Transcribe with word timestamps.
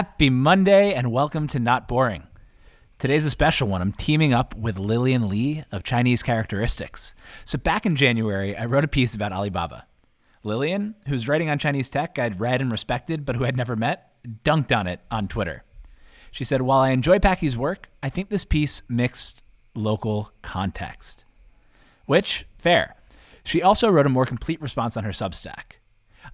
Happy 0.00 0.30
Monday 0.30 0.94
and 0.94 1.12
welcome 1.12 1.46
to 1.48 1.58
Not 1.58 1.86
Boring. 1.86 2.26
Today's 2.98 3.26
a 3.26 3.30
special 3.30 3.68
one. 3.68 3.82
I'm 3.82 3.92
teaming 3.92 4.32
up 4.32 4.56
with 4.56 4.78
Lillian 4.78 5.28
Li 5.28 5.62
of 5.70 5.82
Chinese 5.82 6.22
Characteristics. 6.22 7.14
So, 7.44 7.58
back 7.58 7.84
in 7.84 7.96
January, 7.96 8.56
I 8.56 8.64
wrote 8.64 8.82
a 8.82 8.88
piece 8.88 9.14
about 9.14 9.34
Alibaba. 9.34 9.86
Lillian, 10.42 10.94
who's 11.06 11.28
writing 11.28 11.50
on 11.50 11.58
Chinese 11.58 11.90
tech 11.90 12.18
I'd 12.18 12.40
read 12.40 12.62
and 12.62 12.72
respected 12.72 13.26
but 13.26 13.36
who 13.36 13.44
I'd 13.44 13.58
never 13.58 13.76
met, 13.76 14.10
dunked 14.42 14.74
on 14.74 14.86
it 14.86 15.00
on 15.10 15.28
Twitter. 15.28 15.64
She 16.30 16.44
said, 16.44 16.62
While 16.62 16.80
I 16.80 16.92
enjoy 16.92 17.18
Packy's 17.18 17.58
work, 17.58 17.90
I 18.02 18.08
think 18.08 18.30
this 18.30 18.46
piece 18.46 18.80
mixed 18.88 19.42
local 19.74 20.32
context. 20.40 21.26
Which, 22.06 22.46
fair. 22.56 22.96
She 23.44 23.60
also 23.60 23.90
wrote 23.90 24.06
a 24.06 24.08
more 24.08 24.24
complete 24.24 24.62
response 24.62 24.96
on 24.96 25.04
her 25.04 25.10
Substack. 25.10 25.72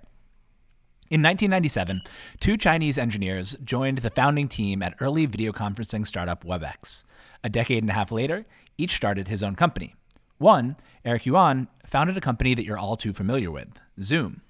In 1.10 1.22
1997, 1.22 2.02
two 2.40 2.58
Chinese 2.58 2.98
engineers 2.98 3.56
joined 3.64 4.00
the 4.00 4.10
founding 4.10 4.48
team 4.48 4.82
at 4.82 4.96
early 5.00 5.26
video 5.28 5.52
conferencing 5.52 6.08
startup 6.08 6.44
WebEx. 6.44 7.04
A 7.44 7.50
decade 7.50 7.84
and 7.84 7.90
a 7.90 7.94
half 7.94 8.12
later, 8.12 8.46
each 8.78 8.96
started 8.96 9.28
his 9.28 9.44
own 9.44 9.56
company. 9.56 9.96
One, 10.40 10.76
Eric 11.06 11.26
Yuan, 11.26 11.68
founded 11.86 12.18
a 12.18 12.22
company 12.22 12.56
that 12.56 12.66
you're 12.66 12.80
all 12.80 12.98
too 12.98 13.14
familiar 13.14 13.52
with, 13.52 13.68
Zoom. 14.02 14.42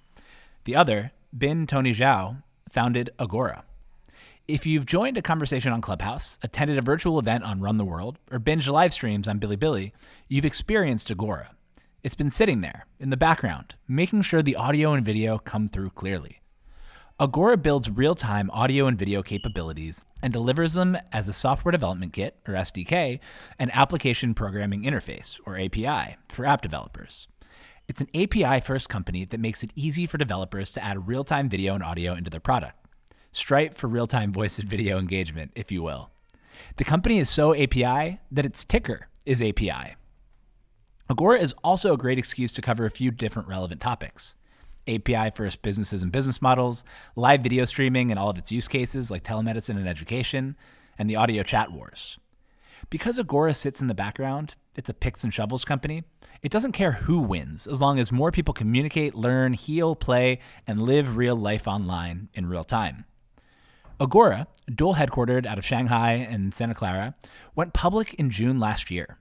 The 0.63 0.75
other, 0.75 1.11
Bin 1.37 1.67
Tony 1.67 1.91
Zhao, 1.91 2.43
founded 2.69 3.09
Agora. 3.19 3.65
If 4.45 4.65
you've 4.65 4.85
joined 4.85 5.17
a 5.17 5.21
conversation 5.21 5.71
on 5.71 5.79
Clubhouse, 5.79 6.37
attended 6.43 6.77
a 6.77 6.81
virtual 6.81 7.17
event 7.17 7.45
on 7.45 7.61
Run 7.61 7.77
the 7.77 7.85
World, 7.85 8.19
or 8.29 8.39
binged 8.39 8.69
live 8.69 8.91
streams 8.91 9.25
on 9.25 9.39
Bilibili, 9.39 9.93
you've 10.27 10.43
experienced 10.43 11.09
Agora. 11.09 11.51
It's 12.03 12.13
been 12.13 12.29
sitting 12.29 12.59
there, 12.59 12.85
in 12.99 13.09
the 13.09 13.15
background, 13.15 13.75
making 13.87 14.23
sure 14.23 14.41
the 14.41 14.57
audio 14.57 14.91
and 14.91 15.05
video 15.05 15.37
come 15.37 15.69
through 15.69 15.91
clearly. 15.91 16.41
Agora 17.21 17.55
builds 17.55 17.89
real 17.89 18.15
time 18.15 18.51
audio 18.51 18.85
and 18.85 18.99
video 18.99 19.23
capabilities 19.23 20.03
and 20.21 20.33
delivers 20.33 20.73
them 20.73 20.97
as 21.13 21.29
a 21.29 21.33
software 21.33 21.71
development 21.71 22.11
kit, 22.11 22.35
or 22.45 22.53
SDK, 22.53 23.21
an 23.59 23.71
application 23.71 24.33
programming 24.33 24.83
interface, 24.83 25.39
or 25.45 25.57
API, 25.57 26.17
for 26.27 26.45
app 26.45 26.61
developers. 26.61 27.29
It's 27.87 28.01
an 28.01 28.09
API 28.13 28.59
first 28.59 28.89
company 28.89 29.23
that 29.23 29.39
makes 29.39 29.63
it 29.63 29.71
easy 29.73 30.05
for 30.05 30.17
developers 30.17 30.69
to 30.71 30.83
add 30.83 31.07
real 31.07 31.23
time 31.23 31.47
video 31.47 31.75
and 31.75 31.83
audio 31.83 32.13
into 32.13 32.29
their 32.29 32.41
product. 32.41 32.82
Stripe 33.33 33.73
for 33.73 33.87
real 33.87 34.05
time 34.05 34.31
voice 34.31 34.59
and 34.59 34.69
video 34.69 34.99
engagement, 34.99 35.51
if 35.55 35.71
you 35.71 35.81
will. 35.81 36.11
The 36.77 36.83
company 36.83 37.17
is 37.17 37.29
so 37.29 37.55
API 37.55 38.19
that 38.31 38.45
its 38.45 38.63
ticker 38.63 39.07
is 39.25 39.41
API. 39.41 39.95
Agora 41.09 41.39
is 41.39 41.53
also 41.63 41.93
a 41.93 41.97
great 41.97 42.19
excuse 42.19 42.53
to 42.53 42.61
cover 42.61 42.85
a 42.85 42.91
few 42.91 43.09
different 43.09 43.47
relevant 43.47 43.81
topics. 43.81 44.35
API 44.87 45.31
first 45.33 45.63
businesses 45.63 46.03
and 46.03 46.11
business 46.11 46.43
models, 46.43 46.83
live 47.15 47.41
video 47.41 47.65
streaming 47.65 48.11
and 48.11 48.19
all 48.19 48.29
of 48.29 48.37
its 48.37 48.51
use 48.51 48.67
cases 48.67 49.09
like 49.09 49.23
telemedicine 49.23 49.77
and 49.77 49.89
education, 49.89 50.55
and 50.99 51.09
the 51.09 51.15
audio 51.15 51.41
chat 51.41 51.71
wars. 51.71 52.19
Because 52.91 53.17
Agora 53.17 53.55
sits 53.55 53.81
in 53.81 53.87
the 53.87 53.95
background, 53.95 54.53
it's 54.75 54.89
a 54.89 54.93
picks 54.93 55.23
and 55.23 55.33
shovels 55.33 55.65
company, 55.65 56.03
it 56.43 56.51
doesn't 56.51 56.73
care 56.73 56.91
who 56.91 57.19
wins 57.19 57.65
as 57.65 57.81
long 57.81 57.97
as 57.97 58.11
more 58.11 58.31
people 58.31 58.53
communicate, 58.53 59.15
learn, 59.15 59.53
heal, 59.53 59.95
play, 59.95 60.39
and 60.67 60.83
live 60.83 61.17
real 61.17 61.35
life 61.35 61.67
online 61.67 62.29
in 62.35 62.45
real 62.45 62.63
time. 62.63 63.05
Agora, 64.03 64.47
dual 64.67 64.95
headquartered 64.95 65.45
out 65.45 65.57
of 65.57 65.63
Shanghai 65.63 66.11
and 66.15 66.53
Santa 66.53 66.73
Clara, 66.73 67.15
went 67.55 67.71
public 67.71 68.13
in 68.15 68.29
June 68.29 68.59
last 68.59 68.91
year. 68.91 69.17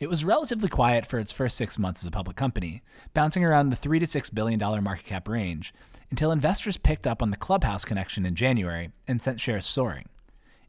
It 0.00 0.10
was 0.10 0.24
relatively 0.24 0.68
quiet 0.68 1.06
for 1.06 1.20
its 1.20 1.30
first 1.30 1.56
six 1.56 1.78
months 1.78 2.02
as 2.02 2.08
a 2.08 2.10
public 2.10 2.36
company, 2.36 2.82
bouncing 3.14 3.44
around 3.44 3.70
the 3.70 3.76
three 3.76 4.00
to 4.00 4.06
six 4.08 4.28
billion 4.28 4.58
dollar 4.58 4.82
market 4.82 5.06
cap 5.06 5.28
range, 5.28 5.72
until 6.10 6.32
investors 6.32 6.76
picked 6.76 7.06
up 7.06 7.22
on 7.22 7.30
the 7.30 7.36
Clubhouse 7.36 7.84
connection 7.84 8.26
in 8.26 8.34
January 8.34 8.90
and 9.06 9.22
sent 9.22 9.40
shares 9.40 9.64
soaring. 9.64 10.06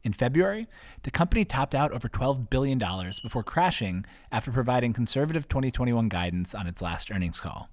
In 0.04 0.12
February, 0.12 0.68
the 1.02 1.10
company 1.10 1.44
topped 1.44 1.74
out 1.74 1.90
over 1.90 2.08
$12 2.08 2.48
billion 2.50 2.78
before 2.78 3.42
crashing 3.42 4.04
after 4.30 4.52
providing 4.52 4.92
conservative 4.92 5.48
2021 5.48 6.08
guidance 6.08 6.54
on 6.54 6.68
its 6.68 6.80
last 6.80 7.10
earnings 7.10 7.40
call. 7.40 7.68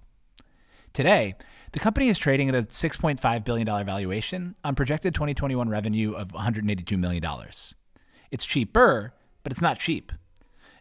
Today, 0.96 1.36
the 1.74 1.80
company 1.80 2.08
is 2.08 2.18
trading 2.18 2.48
at 2.48 2.56
a 2.56 2.62
$6.5 2.62 3.44
billion 3.44 3.68
valuation 3.68 4.56
on 4.64 4.76
projected 4.76 5.14
2021 5.14 5.68
revenue 5.68 6.14
of 6.14 6.30
$182 6.30 6.98
million. 6.98 7.22
It's 8.32 8.46
cheaper, 8.46 9.14
but 9.44 9.52
it's 9.52 9.62
not 9.62 9.78
cheap. 9.78 10.14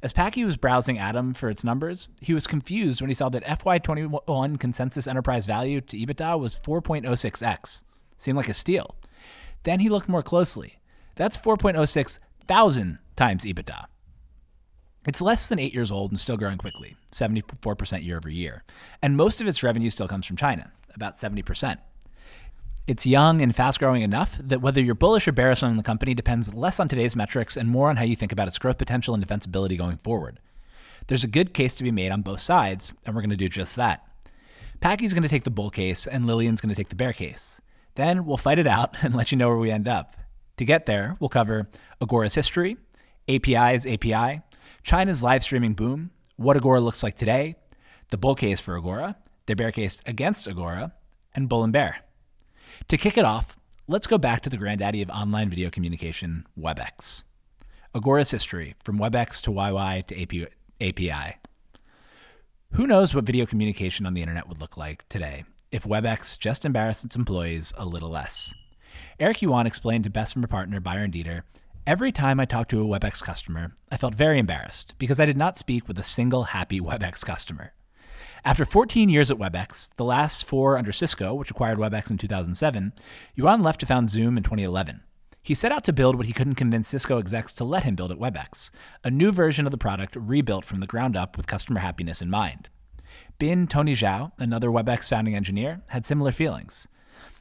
As 0.05 0.13
Packy 0.13 0.45
was 0.45 0.57
browsing 0.57 1.01
Atom 1.01 1.35
for 1.35 1.51
its 1.51 1.65
numbers, 1.65 2.11
he 2.21 2.33
was 2.33 2.47
confused 2.47 3.01
when 3.01 3.11
he 3.11 3.15
saw 3.15 3.29
that 3.31 3.43
FY21 3.45 4.61
consensus 4.61 5.09
enterprise 5.09 5.47
value 5.47 5.81
to 5.81 5.97
EBITDA 5.97 6.39
was 6.39 6.55
4.06x. 6.55 7.83
Seemed 8.17 8.37
like 8.37 8.49
a 8.49 8.55
steal. 8.55 8.95
Then 9.65 9.81
he 9.81 9.89
looked 9.89 10.09
more 10.09 10.23
closely. 10.23 10.79
That's 11.17 11.37
4.06 11.37 12.21
thousand 12.47 13.01
times 13.17 13.45
EBITDA. 13.45 13.87
It's 15.07 15.21
less 15.21 15.49
than 15.49 15.59
eight 15.59 15.75
years 15.75 15.91
old 15.91 16.11
and 16.11 16.21
still 16.21 16.37
growing 16.37 16.59
quickly, 16.59 16.97
74% 17.13 18.05
year 18.05 18.17
over 18.17 18.31
year. 18.31 18.65
And 19.03 19.17
most 19.17 19.41
of 19.41 19.47
its 19.47 19.63
revenue 19.63 19.91
still 19.91 20.09
comes 20.09 20.27
from 20.27 20.37
China, 20.37 20.73
about 20.95 21.17
70%. 21.17 21.77
It's 22.87 23.07
young 23.07 23.41
and 23.41 23.57
fast 23.57 23.79
growing 23.79 24.03
enough 24.03 24.39
that 24.43 24.61
whether 24.61 24.81
you're 24.81 24.95
bullish 24.95 25.27
or 25.27 25.33
bearish 25.33 25.63
on 25.63 25.77
the 25.77 25.83
company 25.83 26.13
depends 26.15 26.53
less 26.53 26.79
on 26.79 26.89
today's 26.89 27.17
metrics 27.17 27.57
and 27.57 27.69
more 27.69 27.89
on 27.89 27.97
how 27.97 28.05
you 28.05 28.17
think 28.17 28.33
about 28.33 28.47
its 28.47 28.59
growth 28.59 28.77
potential 28.77 29.15
and 29.15 29.27
defensibility 29.27 29.77
going 29.77 29.97
forward. 29.99 30.39
There's 31.07 31.25
a 31.25 31.29
good 31.29 31.55
case 31.55 31.75
to 31.75 31.85
be 31.85 31.91
made 31.91 32.13
on 32.13 32.23
both 32.23 32.41
sides, 32.41 32.93
and 33.05 33.15
we're 33.15 33.23
going 33.23 33.31
to 33.31 33.37
do 33.37 33.49
just 33.49 33.77
that. 33.77 34.07
Packy's 34.81 35.15
going 35.15 35.23
to 35.23 35.29
take 35.29 35.45
the 35.45 35.51
bull 35.51 35.71
case, 35.71 36.07
and 36.07 36.27
Lillian's 36.27 36.61
going 36.61 36.71
to 36.71 36.75
take 36.75 36.89
the 36.89 36.95
bear 36.95 37.13
case. 37.13 37.61
Then 37.95 38.27
we'll 38.27 38.37
fight 38.37 38.59
it 38.59 38.67
out 38.67 38.97
and 39.03 39.15
let 39.15 39.33
you 39.33 39.39
know 39.39 39.49
where 39.49 39.57
we 39.57 39.71
end 39.71 39.89
up. 39.89 40.17
To 40.59 40.65
get 40.65 40.87
there, 40.87 41.17
we'll 41.21 41.29
cover 41.29 41.69
Agora's 42.01 42.35
history, 42.35 42.77
API's 43.29 43.87
API, 43.87 44.43
China's 44.85 45.23
live 45.23 45.43
streaming 45.43 45.73
boom, 45.73 46.11
what 46.37 46.59
Agora 46.59 46.79
looks 46.79 47.03
like 47.03 47.17
today, 47.17 47.57
the 48.11 48.19
bull 48.19 48.35
case 48.35 48.61
for 48.61 48.77
Agora, 48.77 49.17
the 49.47 49.57
bear 49.57 49.73
case 49.73 50.03
against 50.05 50.47
Agora, 50.47 50.93
and 51.35 51.49
bull 51.49 51.65
and 51.65 51.73
bear. 51.73 52.01
To 52.89 52.99
kick 52.99 53.17
it 53.17 53.25
off, 53.25 53.57
let's 53.89 54.07
go 54.07 54.19
back 54.19 54.43
to 54.43 54.51
the 54.51 54.59
granddaddy 54.59 55.01
of 55.01 55.09
online 55.09 55.49
video 55.49 55.71
communication, 55.71 56.47
WebEx. 56.61 57.25
Agora's 57.95 58.31
history, 58.31 58.75
from 58.85 58.99
WebEx 58.99 59.41
to 59.45 59.51
YY 59.51 60.07
to 60.09 60.49
API. 60.87 61.39
Who 62.73 62.87
knows 62.87 63.15
what 63.15 63.25
video 63.25 63.47
communication 63.47 64.05
on 64.05 64.13
the 64.13 64.21
internet 64.21 64.51
would 64.51 64.61
look 64.61 64.77
like 64.77 65.09
today 65.09 65.45
if 65.73 65.85
WebEx 65.85 66.39
just 66.39 66.67
embarrassed 66.67 67.07
its 67.07 67.17
employees 67.17 67.73
a 67.79 67.87
little 67.87 68.11
less? 68.11 68.53
Eric 69.19 69.41
Yuan 69.41 69.67
explained 69.67 70.05
to 70.05 70.11
Bessemer 70.11 70.47
partner 70.47 70.79
Byron 70.79 71.11
Deeter 71.11 71.45
Every 71.87 72.13
time 72.13 72.41
I 72.41 72.47
talked 72.47 72.71
to 72.71 72.81
a 72.81 72.99
WebEx 72.99 73.23
customer, 73.23 73.75
I 73.93 73.99
felt 73.99 74.15
very 74.15 74.39
embarrassed 74.39 74.95
because 74.99 75.21
I 75.21 75.27
did 75.27 75.37
not 75.37 75.59
speak 75.59 75.87
with 75.87 75.99
a 75.99 76.03
single 76.03 76.45
happy 76.45 76.81
WebEx 76.81 77.23
customer. 77.23 77.75
After 78.43 78.65
14 78.65 79.11
years 79.11 79.31
at 79.31 79.37
WebEx, 79.37 79.91
the 79.97 80.05
last 80.05 80.47
four 80.47 80.79
under 80.79 80.93
Cisco, 80.93 81.35
which 81.35 81.51
acquired 81.51 81.77
WebEx 81.77 82.11
in 82.11 82.17
2007, 82.17 82.95
Yuan 83.35 83.63
left 83.63 83.81
to 83.81 83.87
found 83.87 84.09
Zoom 84.09 84.39
in 84.39 84.43
2011. 84.43 85.03
He 85.43 85.55
set 85.55 85.73
out 85.73 85.85
to 85.85 85.93
build 85.93 86.17
what 86.17 86.27
he 86.27 86.33
couldn't 86.33 86.55
convince 86.55 86.89
Cisco 86.89 87.19
execs 87.19 87.53
to 87.57 87.65
let 87.65 87.85
him 87.85 87.97
build 87.97 88.11
at 88.11 88.19
WebEx, 88.19 88.71
a 89.05 89.11
new 89.11 89.31
version 89.31 89.67
of 89.67 89.71
the 89.71 89.77
product 89.77 90.17
rebuilt 90.17 90.65
from 90.65 90.81
the 90.81 90.87
ground 90.87 91.19
up 91.19 91.37
with 91.37 91.47
customer 91.47 91.81
happiness 91.81 92.23
in 92.23 92.31
mind. 92.31 92.71
Bin 93.39 93.67
Tony 93.67 93.93
Zhao, 93.93 94.33
another 94.39 94.71
WebEx 94.71 95.11
founding 95.11 95.35
engineer, 95.35 95.83
had 95.89 96.07
similar 96.07 96.33
feelings. 96.33 96.89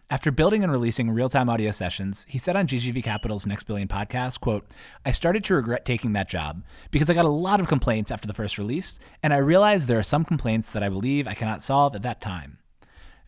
After 0.09 0.31
building 0.31 0.63
and 0.63 0.71
releasing 0.71 1.09
real-time 1.09 1.49
audio 1.49 1.71
sessions, 1.71 2.25
he 2.27 2.37
said 2.37 2.55
on 2.55 2.67
GGV 2.67 3.03
Capital's 3.03 3.47
Next 3.47 3.63
Billion 3.63 3.87
podcast, 3.87 4.41
quote, 4.41 4.65
I 5.05 5.11
started 5.11 5.45
to 5.45 5.55
regret 5.55 5.85
taking 5.85 6.13
that 6.13 6.29
job 6.29 6.63
because 6.91 7.09
I 7.09 7.13
got 7.13 7.25
a 7.25 7.29
lot 7.29 7.61
of 7.61 7.67
complaints 7.67 8.11
after 8.11 8.27
the 8.27 8.33
first 8.33 8.57
release, 8.57 8.99
and 9.23 9.33
I 9.33 9.37
realized 9.37 9.87
there 9.87 9.97
are 9.97 10.03
some 10.03 10.25
complaints 10.25 10.69
that 10.71 10.83
I 10.83 10.89
believe 10.89 11.25
I 11.25 11.33
cannot 11.33 11.63
solve 11.63 11.95
at 11.95 12.01
that 12.01 12.19
time. 12.19 12.57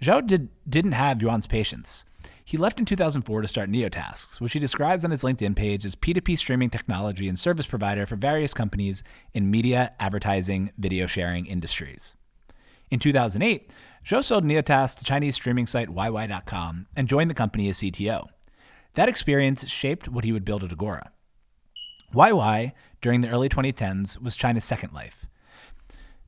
Zhao 0.03 0.27
did, 0.27 0.49
didn't 0.69 0.91
have 0.91 1.21
Yuan's 1.21 1.47
patience. 1.47 2.03
He 2.43 2.57
left 2.57 2.79
in 2.79 2.85
2004 2.85 3.41
to 3.41 3.47
start 3.47 3.71
Neotasks, 3.71 4.41
which 4.41 4.53
he 4.53 4.59
describes 4.59 5.05
on 5.05 5.11
his 5.11 5.23
LinkedIn 5.23 5.55
page 5.55 5.85
as 5.85 5.95
P2P 5.95 6.37
streaming 6.37 6.69
technology 6.69 7.29
and 7.29 7.39
service 7.39 7.65
provider 7.65 8.05
for 8.05 8.17
various 8.17 8.53
companies 8.53 9.01
in 9.33 9.49
media, 9.49 9.93
advertising, 9.99 10.71
video 10.77 11.07
sharing 11.07 11.45
industries. 11.45 12.17
In 12.91 12.99
2008, 12.99 13.73
Zhao 14.05 14.23
sold 14.23 14.43
Neotasks 14.43 14.99
to 14.99 15.03
Chinese 15.03 15.33
streaming 15.33 15.65
site 15.65 15.89
YY.com 15.89 16.85
and 16.95 17.07
joined 17.07 17.27
the 17.27 17.33
company 17.33 17.69
as 17.69 17.79
CTO. 17.79 18.27
That 18.93 19.09
experience 19.09 19.67
shaped 19.67 20.07
what 20.07 20.23
he 20.23 20.31
would 20.31 20.45
build 20.45 20.63
at 20.63 20.71
Agora. 20.71 21.11
YY, 22.13 22.73
during 23.01 23.21
the 23.21 23.29
early 23.29 23.49
2010s, 23.49 24.21
was 24.21 24.35
China's 24.35 24.63
second 24.63 24.93
life. 24.93 25.25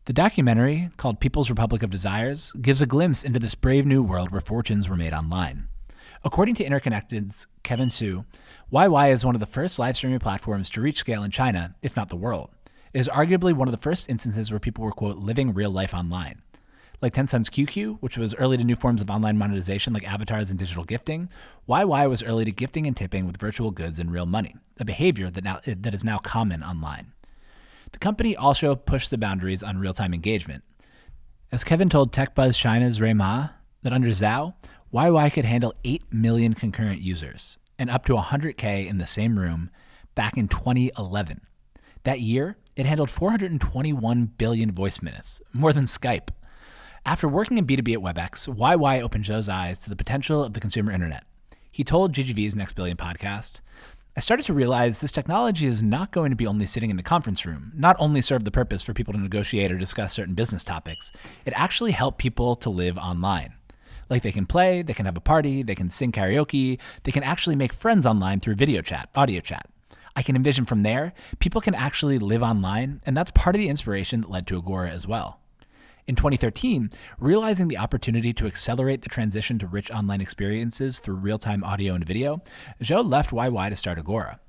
The 0.06 0.14
documentary, 0.14 0.90
called 0.98 1.20
People's 1.20 1.52
Republic 1.52 1.84
of 1.84 1.92
Desires, 1.92 2.52
gives 2.54 2.82
a 2.82 2.88
glimpse 2.88 3.24
into 3.24 3.40
this 3.40 3.54
brave 3.54 3.86
new 3.86 4.02
world 4.02 4.32
where 4.32 4.42
fortunes 4.42 4.90
were 4.90 4.98
made 4.98 5.14
online. 5.14 5.68
According 6.24 6.56
to 6.56 6.66
Interconnected's 6.66 7.46
Kevin 7.62 7.90
Xu, 7.90 8.26
YY 8.74 9.12
is 9.12 9.24
one 9.24 9.36
of 9.36 9.40
the 9.40 9.46
first 9.46 9.78
live 9.78 9.96
streaming 9.96 10.18
platforms 10.18 10.72
to 10.72 10.82
reach 10.82 10.98
scale 10.98 11.24
in 11.24 11.30
China, 11.30 11.76
if 11.84 11.96
not 11.96 12.10
the 12.10 12.16
world. 12.16 12.50
It 12.92 13.02
is 13.02 13.10
arguably 13.10 13.54
one 13.54 13.68
of 13.68 13.72
the 13.72 13.78
first 13.78 14.10
instances 14.10 14.50
where 14.50 14.60
people 14.60 14.84
were, 14.84 14.92
quote, 14.92 15.18
living 15.18 15.54
real 15.54 15.70
life 15.70 15.94
online. 15.94 16.40
Like 17.00 17.14
Tencent's 17.14 17.50
QQ, 17.50 18.00
which 18.00 18.18
was 18.18 18.34
early 18.36 18.58
to 18.58 18.64
new 18.64 18.76
forms 18.76 19.02
of 19.02 19.10
online 19.10 19.38
monetization 19.38 19.94
like 19.94 20.10
avatars 20.10 20.50
and 20.50 20.58
digital 20.58 20.84
gifting, 20.84 21.30
YY 21.70 22.10
was 22.10 22.24
early 22.24 22.44
to 22.46 22.52
gifting 22.52 22.88
and 22.88 22.98
tipping 22.98 23.28
with 23.28 23.38
virtual 23.38 23.70
goods 23.70 24.00
and 24.00 24.12
real 24.12 24.26
money, 24.26 24.56
a 24.80 24.86
behavior 24.86 25.30
that, 25.30 25.44
now, 25.44 25.60
that 25.64 25.94
is 25.94 26.04
now 26.04 26.18
common 26.18 26.64
online. 26.64 27.14
The 27.92 28.00
company 28.00 28.36
also 28.36 28.76
pushed 28.76 29.12
the 29.12 29.18
boundaries 29.18 29.62
on 29.62 29.78
real 29.78 29.94
time 29.94 30.14
engagement. 30.14 30.64
As 31.52 31.64
Kevin 31.64 31.88
told 31.88 32.12
TechBuzz 32.12 32.58
China's 32.58 33.00
Rui 33.00 33.14
Ma, 33.14 33.50
that 33.84 33.94
under 33.94 34.10
Zhao, 34.10 34.56
YY 34.92 35.32
could 35.32 35.46
handle 35.46 35.76
8 35.84 36.12
million 36.12 36.56
concurrent 36.56 37.00
users 37.00 37.60
and 37.78 37.92
up 37.92 38.06
to 38.06 38.16
100K 38.16 38.88
in 38.88 38.98
the 38.98 39.06
same 39.06 39.38
room 39.38 39.70
back 40.16 40.36
in 40.36 40.48
2011. 40.48 41.42
That 42.04 42.22
year, 42.22 42.58
it 42.76 42.88
handled 42.88 43.12
421 43.12 44.26
billion 44.38 44.72
voice 44.72 45.02
minutes, 45.02 45.42
more 45.54 45.74
than 45.74 45.86
Skype. 45.86 46.30
After 47.08 47.30
working 47.30 47.58
in 47.58 47.66
B2B 47.66 47.94
at 47.94 48.00
WebEx, 48.02 48.54
YY 48.54 49.02
opened 49.02 49.24
Joe's 49.24 49.48
eyes 49.48 49.80
to 49.80 49.90
the 49.90 49.96
potential 49.96 50.44
of 50.44 50.52
the 50.52 50.60
consumer 50.60 50.92
internet. 50.92 51.24
He 51.72 51.86
told 51.86 52.12
GGV's 52.12 52.54
Next 52.54 52.74
Billion 52.74 52.98
podcast, 52.98 53.62
I 54.18 54.20
started 54.20 54.46
to 54.48 54.54
realize 54.54 55.00
this 55.00 55.14
technology 55.14 55.68
is 55.68 55.82
not 55.82 56.12
going 56.12 56.32
to 56.32 56.36
be 56.36 56.46
only 56.46 56.66
sitting 56.66 56.90
in 56.90 56.98
the 56.98 57.04
conference 57.04 57.46
room, 57.46 57.72
not 57.74 57.96
only 57.98 58.20
serve 58.20 58.44
the 58.44 58.52
purpose 58.52 58.84
for 58.84 58.94
people 58.94 59.14
to 59.14 59.22
negotiate 59.22 59.72
or 59.72 59.78
discuss 59.78 60.12
certain 60.12 60.34
business 60.34 60.66
topics, 60.66 61.14
it 61.46 61.54
actually 61.56 61.92
helped 61.92 62.18
people 62.18 62.58
to 62.58 62.70
live 62.70 62.98
online. 62.98 63.54
Like 64.10 64.22
they 64.22 64.34
can 64.34 64.46
play, 64.46 64.82
they 64.82 64.94
can 64.94 65.06
have 65.06 65.16
a 65.16 65.22
party, 65.22 65.64
they 65.64 65.76
can 65.76 65.90
sing 65.90 66.12
karaoke, 66.12 66.78
they 67.04 67.14
can 67.14 67.24
actually 67.24 67.56
make 67.56 67.72
friends 67.72 68.06
online 68.06 68.42
through 68.42 68.56
video 68.56 68.82
chat, 68.82 69.08
audio 69.16 69.40
chat. 69.40 69.70
I 70.18 70.24
can 70.24 70.36
envision 70.36 70.66
from 70.66 70.84
there, 70.84 71.14
people 71.40 71.62
can 71.62 71.74
actually 71.74 72.20
live 72.20 72.44
online, 72.44 73.00
and 73.06 73.16
that's 73.16 73.32
part 73.32 73.56
of 73.56 73.62
the 73.62 73.70
inspiration 73.70 74.20
that 74.20 74.30
led 74.30 74.46
to 74.48 74.58
Agora 74.58 74.90
as 74.90 75.08
well. 75.08 75.40
In 76.08 76.16
2013, 76.16 76.90
realizing 77.20 77.68
the 77.68 77.78
opportunity 77.78 78.32
to 78.32 78.48
accelerate 78.48 79.02
the 79.02 79.10
transition 79.10 79.60
to 79.60 79.68
rich 79.68 79.92
online 79.92 80.22
experiences 80.22 81.02
through 81.02 81.16
real 81.16 81.38
time 81.38 81.66
audio 81.66 81.96
and 81.96 82.06
video, 82.06 82.42
Zhao 82.82 83.06
left 83.06 83.32
YY 83.32 83.70
to 83.70 83.76
start 83.76 84.00
Agora. 84.00 84.40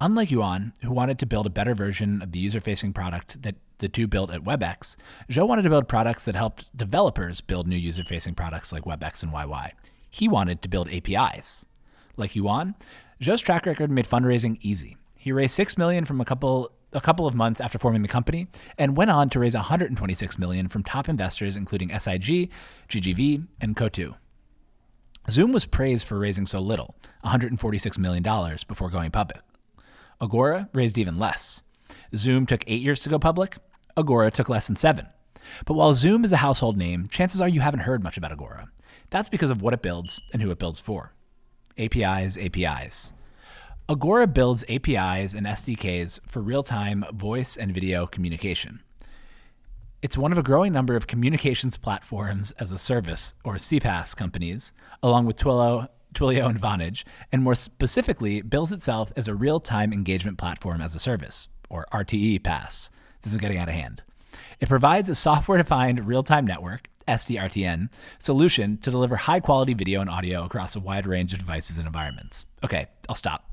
Unlike 0.00 0.32
Yuan, 0.32 0.72
who 0.82 0.90
wanted 0.90 1.20
to 1.20 1.26
build 1.26 1.46
a 1.46 1.50
better 1.50 1.76
version 1.76 2.22
of 2.22 2.32
the 2.32 2.40
user 2.40 2.58
facing 2.58 2.92
product 2.92 3.40
that 3.42 3.54
the 3.78 3.88
two 3.88 4.08
built 4.08 4.32
at 4.32 4.42
WebEx, 4.42 4.96
Zhao 5.30 5.46
wanted 5.46 5.62
to 5.62 5.70
build 5.70 5.86
products 5.86 6.24
that 6.24 6.34
helped 6.34 6.76
developers 6.76 7.40
build 7.40 7.68
new 7.68 7.76
user 7.76 8.02
facing 8.02 8.34
products 8.34 8.72
like 8.72 8.82
WebEx 8.82 9.22
and 9.22 9.32
YY. 9.32 9.70
He 10.10 10.26
wanted 10.26 10.60
to 10.62 10.68
build 10.68 10.90
APIs. 10.90 11.66
Like 12.16 12.34
Yuan, 12.34 12.74
Zhao's 13.20 13.42
track 13.42 13.64
record 13.64 13.92
made 13.92 14.08
fundraising 14.08 14.58
easy. 14.60 14.96
He 15.14 15.30
raised 15.30 15.54
6 15.54 15.78
million 15.78 16.04
from 16.04 16.20
a 16.20 16.24
couple 16.24 16.72
a 16.92 17.00
couple 17.00 17.26
of 17.26 17.34
months 17.34 17.60
after 17.60 17.78
forming 17.78 18.02
the 18.02 18.08
company 18.08 18.48
and 18.78 18.96
went 18.96 19.10
on 19.10 19.28
to 19.30 19.40
raise 19.40 19.54
126 19.54 20.38
million 20.38 20.68
from 20.68 20.82
top 20.82 21.08
investors 21.08 21.56
including 21.56 21.90
SIG, 21.90 22.50
GGV, 22.88 23.46
and 23.60 23.76
Coatue. 23.76 24.14
Zoom 25.28 25.52
was 25.52 25.66
praised 25.66 26.06
for 26.06 26.18
raising 26.18 26.46
so 26.46 26.60
little, 26.60 26.94
$146 27.24 27.98
million 27.98 28.22
before 28.68 28.90
going 28.90 29.10
public. 29.10 29.40
Agora 30.20 30.68
raised 30.72 30.98
even 30.98 31.18
less. 31.18 31.62
Zoom 32.14 32.46
took 32.46 32.62
eight 32.66 32.80
years 32.80 33.02
to 33.02 33.08
go 33.08 33.18
public. 33.18 33.56
Agora 33.96 34.30
took 34.30 34.48
less 34.48 34.66
than 34.66 34.76
seven. 34.76 35.06
But 35.64 35.74
while 35.74 35.94
Zoom 35.94 36.24
is 36.24 36.32
a 36.32 36.38
household 36.38 36.76
name, 36.76 37.06
chances 37.08 37.40
are 37.40 37.48
you 37.48 37.60
haven't 37.60 37.80
heard 37.80 38.02
much 38.02 38.16
about 38.16 38.32
Agora. 38.32 38.68
That's 39.10 39.28
because 39.28 39.50
of 39.50 39.62
what 39.62 39.74
it 39.74 39.82
builds 39.82 40.20
and 40.32 40.42
who 40.42 40.50
it 40.50 40.58
builds 40.58 40.80
for. 40.80 41.12
APIs, 41.78 42.38
APIs. 42.38 43.12
Agora 43.88 44.26
builds 44.26 44.64
APIs 44.68 45.32
and 45.34 45.46
SDKs 45.46 46.18
for 46.26 46.42
real 46.42 46.64
time 46.64 47.04
voice 47.12 47.56
and 47.56 47.72
video 47.72 48.04
communication. 48.04 48.82
It's 50.02 50.18
one 50.18 50.32
of 50.32 50.38
a 50.38 50.42
growing 50.42 50.72
number 50.72 50.96
of 50.96 51.06
communications 51.06 51.78
platforms 51.78 52.50
as 52.58 52.72
a 52.72 52.78
service, 52.78 53.32
or 53.44 53.54
CPaaS 53.54 54.16
companies, 54.16 54.72
along 55.04 55.26
with 55.26 55.38
Twilio, 55.38 55.88
Twilio 56.14 56.48
and 56.48 56.60
Vonage, 56.60 57.04
and 57.30 57.44
more 57.44 57.54
specifically, 57.54 58.42
bills 58.42 58.72
itself 58.72 59.12
as 59.14 59.28
a 59.28 59.36
real 59.36 59.60
time 59.60 59.92
engagement 59.92 60.36
platform 60.36 60.80
as 60.80 60.96
a 60.96 60.98
service, 60.98 61.48
or 61.70 61.86
RTE 61.92 62.40
PaaS. 62.40 62.90
This 63.22 63.32
is 63.32 63.38
getting 63.38 63.58
out 63.58 63.68
of 63.68 63.74
hand. 63.74 64.02
It 64.58 64.68
provides 64.68 65.08
a 65.08 65.14
software 65.14 65.58
defined 65.58 66.08
real 66.08 66.24
time 66.24 66.44
network, 66.44 66.88
SDRTN, 67.06 67.92
solution 68.18 68.78
to 68.78 68.90
deliver 68.90 69.14
high 69.14 69.38
quality 69.38 69.74
video 69.74 70.00
and 70.00 70.10
audio 70.10 70.44
across 70.44 70.74
a 70.74 70.80
wide 70.80 71.06
range 71.06 71.32
of 71.32 71.38
devices 71.38 71.78
and 71.78 71.86
environments. 71.86 72.46
Okay, 72.64 72.86
I'll 73.08 73.14
stop. 73.14 73.48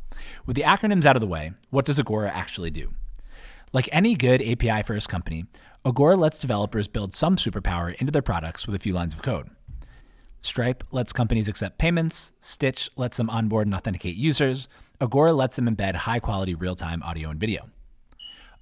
With 0.46 0.56
the 0.56 0.64
acronyms 0.64 1.06
out 1.06 1.16
of 1.16 1.22
the 1.22 1.28
way, 1.28 1.54
what 1.70 1.86
does 1.86 2.00
Agora 2.00 2.30
actually 2.30 2.72
do? 2.72 2.94
Like 3.72 3.90
any 3.92 4.16
good 4.16 4.42
API 4.42 4.84
first 4.84 5.10
company, 5.10 5.46
Agora 5.86 6.16
lets 6.16 6.40
developers 6.40 6.88
build 6.88 7.14
some 7.14 7.36
superpower 7.36 7.94
into 7.96 8.12
their 8.12 8.22
products 8.22 8.68
with 8.68 8.76
a 8.76 8.80
few 8.80 8.94
lines 8.94 9.14
of 9.14 9.22
code. 9.22 9.50
Stripe 10.42 10.84
lets 10.92 11.14
companies 11.14 11.48
accept 11.48 11.78
payments, 11.78 12.34
Stytch 12.42 12.90
lets 12.98 13.18
them 13.18 13.30
onboard 13.30 13.66
and 13.66 13.76
authenticate 13.76 14.16
users, 14.16 14.68
Agora 15.02 15.34
lets 15.34 15.56
them 15.56 15.74
embed 15.74 15.96
high 15.96 16.20
quality 16.20 16.54
real 16.54 16.76
time 16.76 17.02
audio 17.04 17.30
and 17.30 17.40
video. 17.40 17.70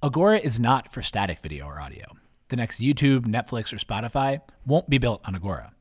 Agora 0.02 0.38
is 0.38 0.58
not 0.58 0.92
for 0.92 1.02
static 1.02 1.40
video 1.40 1.66
or 1.66 1.80
audio. 1.80 2.06
The 2.48 2.56
next 2.56 2.80
YouTube, 2.80 3.26
Netflix, 3.26 3.72
or 3.72 3.76
Spotify 3.76 4.40
won't 4.66 4.88
be 4.88 4.98
built 4.98 5.20
on 5.24 5.34
Agora. 5.34 5.72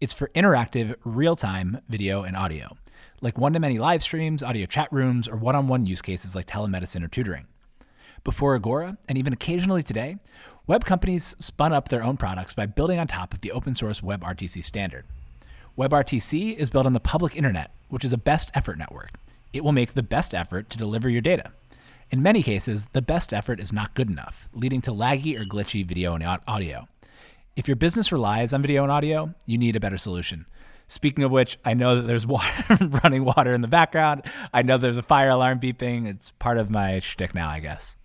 It's 0.00 0.12
for 0.12 0.28
interactive, 0.34 0.94
real 1.04 1.36
time 1.36 1.80
video 1.88 2.22
and 2.22 2.36
audio, 2.36 2.76
like 3.20 3.38
one 3.38 3.52
to 3.52 3.60
many 3.60 3.78
live 3.78 4.02
streams, 4.02 4.42
audio 4.42 4.66
chat 4.66 4.88
rooms, 4.92 5.28
or 5.28 5.36
one 5.36 5.56
on 5.56 5.68
one 5.68 5.86
use 5.86 6.02
cases 6.02 6.34
like 6.34 6.46
telemedicine 6.46 7.04
or 7.04 7.08
tutoring. 7.08 7.46
Before 8.24 8.54
Agora, 8.54 8.98
and 9.08 9.16
even 9.18 9.32
occasionally 9.32 9.82
today, 9.82 10.16
web 10.66 10.84
companies 10.84 11.34
spun 11.38 11.72
up 11.72 11.88
their 11.88 12.02
own 12.02 12.16
products 12.16 12.54
by 12.54 12.66
building 12.66 12.98
on 12.98 13.06
top 13.06 13.32
of 13.32 13.40
the 13.40 13.52
open 13.52 13.74
source 13.74 14.00
WebRTC 14.00 14.62
standard. 14.64 15.04
WebRTC 15.76 16.56
is 16.56 16.70
built 16.70 16.86
on 16.86 16.92
the 16.92 17.00
public 17.00 17.36
internet, 17.36 17.72
which 17.88 18.04
is 18.04 18.12
a 18.12 18.18
best 18.18 18.50
effort 18.54 18.78
network. 18.78 19.10
It 19.52 19.64
will 19.64 19.72
make 19.72 19.94
the 19.94 20.02
best 20.02 20.34
effort 20.34 20.68
to 20.70 20.78
deliver 20.78 21.08
your 21.08 21.22
data. 21.22 21.52
In 22.10 22.22
many 22.22 22.42
cases, 22.42 22.86
the 22.92 23.02
best 23.02 23.32
effort 23.32 23.60
is 23.60 23.72
not 23.72 23.94
good 23.94 24.10
enough, 24.10 24.48
leading 24.52 24.80
to 24.82 24.90
laggy 24.92 25.38
or 25.38 25.44
glitchy 25.44 25.86
video 25.86 26.14
and 26.14 26.24
audio. 26.46 26.88
If 27.54 27.68
your 27.68 27.76
business 27.76 28.12
relies 28.12 28.52
on 28.52 28.62
video 28.62 28.82
and 28.82 28.92
audio, 28.92 29.34
you 29.44 29.58
need 29.58 29.76
a 29.76 29.80
better 29.80 29.98
solution. 29.98 30.46
Speaking 30.88 31.22
of 31.22 31.30
which, 31.30 31.58
I 31.64 31.74
know 31.74 31.96
that 31.96 32.06
there's 32.06 32.26
water, 32.26 32.76
running 33.04 33.24
water 33.24 33.52
in 33.52 33.60
the 33.60 33.68
background. 33.68 34.22
I 34.52 34.62
know 34.62 34.78
there's 34.78 34.98
a 34.98 35.02
fire 35.02 35.30
alarm 35.30 35.60
beeping. 35.60 36.06
It's 36.06 36.32
part 36.32 36.58
of 36.58 36.70
my 36.70 36.98
shtick 36.98 37.34
now, 37.34 37.48
I 37.48 37.60
guess. 37.60 37.96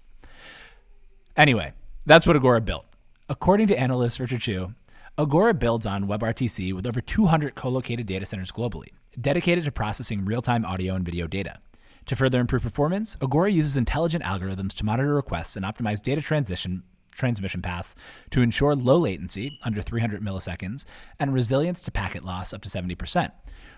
Anyway, 1.35 1.73
that's 2.05 2.27
what 2.27 2.35
Agora 2.35 2.61
built. 2.61 2.85
According 3.29 3.67
to 3.67 3.79
analyst 3.79 4.19
Richard 4.19 4.41
Chu, 4.41 4.75
Agora 5.17 5.53
builds 5.53 5.85
on 5.85 6.07
WebRTC 6.07 6.73
with 6.73 6.85
over 6.85 6.99
200 6.99 7.55
co 7.55 7.69
located 7.69 8.05
data 8.05 8.25
centers 8.25 8.51
globally, 8.51 8.89
dedicated 9.19 9.63
to 9.63 9.71
processing 9.71 10.25
real 10.25 10.41
time 10.41 10.65
audio 10.65 10.95
and 10.95 11.05
video 11.05 11.25
data. 11.27 11.59
To 12.07 12.15
further 12.15 12.41
improve 12.41 12.63
performance, 12.63 13.15
Agora 13.21 13.49
uses 13.49 13.77
intelligent 13.77 14.23
algorithms 14.23 14.73
to 14.73 14.83
monitor 14.83 15.15
requests 15.15 15.55
and 15.55 15.65
optimize 15.65 16.01
data 16.01 16.21
transition 16.21 16.83
transmission 17.13 17.62
paths 17.62 17.96
to 18.32 18.41
ensure 18.41 18.75
low 18.75 18.98
latency, 18.98 19.58
under 19.63 19.82
300 19.82 20.22
milliseconds, 20.22 20.86
and 21.20 21.34
resilience 21.34 21.82
to 21.82 21.91
packet 21.91 22.24
loss 22.24 22.53
up 22.53 22.62
to 22.62 22.70
70%, 22.70 23.32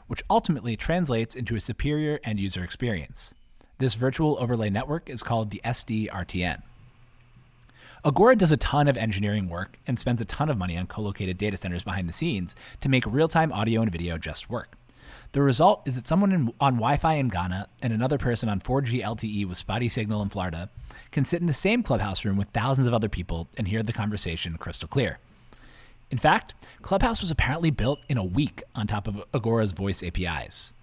which 0.08 0.24
ultimately 0.30 0.75
translates 0.75 1.36
into 1.36 1.56
a 1.56 1.62
superior 1.62 2.20
end 2.24 2.39
user 2.39 2.63
experience. 2.63 3.34
This 3.77 3.96
virtual 3.96 4.38
overlay 4.39 4.70
network 4.70 5.10
is 5.10 5.22
called 5.22 5.51
the 5.51 5.62
SDRTN. 5.65 6.62
Agora 8.06 8.36
does 8.36 8.51
a 8.51 8.58
ton 8.58 8.88
of 8.88 8.98
engineering 8.98 9.50
work 9.50 9.80
and 9.88 9.98
spends 9.98 10.22
a 10.22 10.25
ton 10.25 10.50
of 10.50 10.58
money 10.58 10.77
on 10.77 10.86
co 10.86 11.01
located 11.01 11.38
data 11.38 11.58
centers 11.58 11.84
behind 11.84 12.08
the 12.08 12.13
scenes 12.13 12.56
to 12.82 12.88
make 12.88 13.04
real 13.06 13.27
time 13.27 13.51
audio 13.51 13.82
and 13.82 13.92
video 13.92 14.18
just 14.18 14.50
work. 14.50 14.77
The 15.32 15.42
result 15.42 15.82
is 15.86 15.96
that 15.96 16.08
someone 16.08 16.32
in, 16.32 16.54
on 16.62 16.75
Wi 16.75 16.98
Fi 16.98 17.15
in 17.15 17.30
Ghana 17.30 17.68
and 17.82 17.92
another 17.92 18.18
person 18.18 18.48
on 18.48 18.60
4G 18.62 19.04
LTE 19.04 19.48
with 19.48 19.58
spotty 19.58 19.89
signal 19.89 20.22
in 20.22 20.30
Florida 20.30 20.70
can 21.15 21.24
sit 21.24 21.39
in 21.39 21.48
the 21.48 21.53
same 21.53 21.81
clubhouse 21.81 22.25
room 22.25 22.36
with 22.36 22.50
thousands 22.50 22.88
of 22.88 22.93
other 22.93 23.07
people 23.07 23.48
and 23.57 23.69
hear 23.69 23.81
the 23.81 23.93
conversation 23.93 24.57
crystal 24.57 24.89
clear. 24.89 25.17
In 26.12 26.17
fact, 26.17 26.53
Clubhouse 26.81 27.22
was 27.22 27.31
apparently 27.31 27.72
built 27.72 28.00
in 28.10 28.17
a 28.17 28.24
week 28.24 28.62
on 28.75 28.86
top 28.86 29.07
of 29.07 29.24
Agora's 29.34 29.72
voice 29.72 30.03
APIs. 30.03 30.74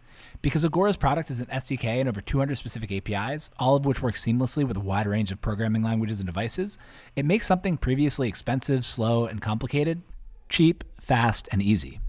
Because 0.41 0.65
Agora's 0.65 0.97
product 0.97 1.29
is 1.29 1.43
an 1.43 1.49
SDK 1.49 1.85
and 2.01 2.09
over 2.09 2.23
200 2.23 2.57
specific 2.57 2.91
APIs, 2.91 3.51
all 3.59 3.77
of 3.77 3.85
which 3.85 4.01
work 4.01 4.15
seamlessly 4.15 4.67
with 4.67 4.79
a 4.79 4.81
wide 4.81 5.07
range 5.07 5.31
of 5.33 5.43
programming 5.43 5.83
languages 5.83 6.19
and 6.19 6.27
devices, 6.27 6.79
it 7.15 7.27
makes 7.27 7.47
something 7.47 7.77
previously 7.77 8.27
expensive, 8.27 8.87
slow, 8.87 9.27
and 9.27 9.43
complicated 9.43 10.03
cheap, 10.49 10.83
fast, 10.99 11.47
and 11.53 11.61
easy. 11.61 12.01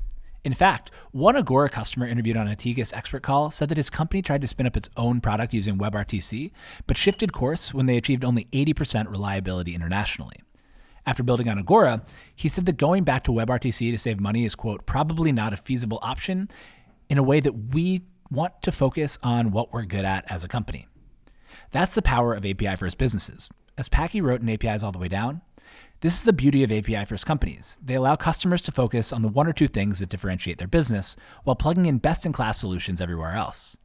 In 0.44 0.54
fact, 0.54 0.92
one 1.12 1.38
Agora 1.38 1.70
customer 1.70 2.06
interviewed 2.06 2.36
on 2.36 2.50
a 2.50 2.56
Tegus 2.56 2.94
expert 2.94 3.24
call 3.24 3.50
said 3.50 3.70
that 3.70 3.78
his 3.78 3.90
company 3.90 4.22
tried 4.22 4.42
to 4.42 4.48
spin 4.48 4.68
up 4.68 4.76
its 4.76 4.90
own 4.98 5.22
product 5.22 5.54
using 5.54 5.78
WebRTC, 5.78 6.52
but 6.86 6.98
shifted 6.98 7.32
course 7.32 7.74
when 7.74 7.86
they 7.86 7.96
achieved 7.96 8.26
only 8.26 8.48
80% 8.52 9.10
reliability 9.10 9.74
internationally. 9.74 10.36
After 11.06 11.24
building 11.24 11.48
on 11.48 11.60
Agora, 11.60 12.04
he 12.36 12.50
said 12.50 12.66
that 12.66 12.78
going 12.78 13.06
back 13.06 13.24
to 13.24 13.32
WebRTC 13.32 13.92
to 13.92 13.98
save 13.98 14.20
money 14.20 14.44
is, 14.44 14.56
quote, 14.56 14.86
probably 14.86 15.32
not 15.32 15.54
a 15.54 15.58
feasible 15.58 16.00
option 16.02 16.50
in 17.10 17.18
a 17.18 17.24
way 17.24 17.40
that 17.40 17.74
we 17.74 18.04
want 18.30 18.62
to 18.64 18.72
focus 18.72 19.18
on 19.24 19.52
what 19.52 19.72
we're 19.72 19.86
good 19.86 20.06
at 20.06 20.30
as 20.30 20.44
a 20.44 20.48
company. 20.50 20.88
That's 21.72 21.96
the 21.96 22.02
power 22.02 22.34
of 22.34 22.46
API 22.46 22.76
first 22.76 22.98
businesses. 22.98 23.50
As 23.78 23.90
Packy 23.90 24.22
wrote 24.22 24.42
in 24.42 24.50
APIs 24.50 24.84
All 24.84 24.92
the 24.92 25.00
Way 25.00 25.08
Down, 25.08 25.42
this 26.04 26.16
is 26.16 26.24
the 26.24 26.34
beauty 26.34 26.64
of 26.64 26.72
API 26.74 27.06
first 27.06 27.26
companies. 27.26 27.78
They 27.82 27.94
allow 27.94 28.18
customers 28.18 28.62
to 28.64 28.74
focus 28.74 29.14
on 29.14 29.22
the 29.22 29.30
one 29.30 29.48
or 29.48 29.54
two 29.54 29.70
things 29.70 30.00
that 30.00 30.10
differentiate 30.10 30.58
their 30.58 30.68
business 30.68 31.16
while 31.46 31.56
plugging 31.56 31.86
in 31.86 31.98
best 31.98 32.26
in 32.26 32.34
class 32.34 32.60
solutions 32.60 33.00
everywhere 33.00 33.32
else. 33.32 33.78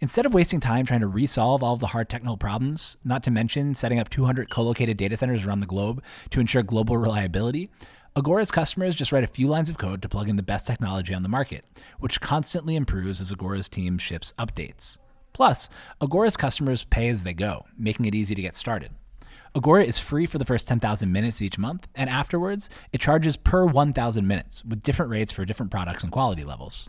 Instead 0.00 0.26
of 0.26 0.34
wasting 0.34 0.58
time 0.58 0.84
trying 0.84 0.98
to 0.98 1.06
resolve 1.06 1.62
all 1.62 1.74
of 1.74 1.78
the 1.78 1.86
hard 1.86 2.08
technical 2.08 2.36
problems, 2.36 2.96
not 3.04 3.22
to 3.22 3.30
mention 3.30 3.72
setting 3.76 4.00
up 4.00 4.10
200 4.10 4.50
co 4.50 4.62
located 4.62 4.96
data 4.96 5.16
centers 5.16 5.46
around 5.46 5.60
the 5.60 5.66
globe 5.66 6.02
to 6.30 6.40
ensure 6.40 6.64
global 6.64 6.98
reliability, 6.98 7.70
Agora's 8.16 8.50
customers 8.50 8.96
just 8.96 9.12
write 9.12 9.22
a 9.22 9.28
few 9.28 9.46
lines 9.46 9.70
of 9.70 9.78
code 9.78 10.02
to 10.02 10.08
plug 10.08 10.28
in 10.28 10.34
the 10.34 10.42
best 10.42 10.66
technology 10.66 11.14
on 11.14 11.22
the 11.22 11.28
market, 11.28 11.64
which 12.00 12.20
constantly 12.20 12.74
improves 12.74 13.20
as 13.20 13.30
Agora's 13.30 13.68
team 13.68 13.96
ships 13.96 14.34
updates. 14.40 14.98
Plus, 15.32 15.68
Agora's 16.02 16.36
customers 16.36 16.82
pay 16.82 17.08
as 17.08 17.22
they 17.22 17.32
go, 17.32 17.64
making 17.78 18.06
it 18.06 18.14
easy 18.16 18.34
to 18.34 18.42
get 18.42 18.56
started. 18.56 18.90
Agora 19.56 19.84
is 19.84 20.00
free 20.00 20.26
for 20.26 20.38
the 20.38 20.44
first 20.44 20.66
10,000 20.66 21.12
minutes 21.12 21.40
each 21.40 21.58
month, 21.58 21.86
and 21.94 22.10
afterwards, 22.10 22.68
it 22.92 23.00
charges 23.00 23.36
per 23.36 23.64
1,000 23.64 24.26
minutes 24.26 24.64
with 24.64 24.82
different 24.82 25.12
rates 25.12 25.30
for 25.30 25.44
different 25.44 25.70
products 25.70 26.02
and 26.02 26.10
quality 26.10 26.42
levels. 26.42 26.88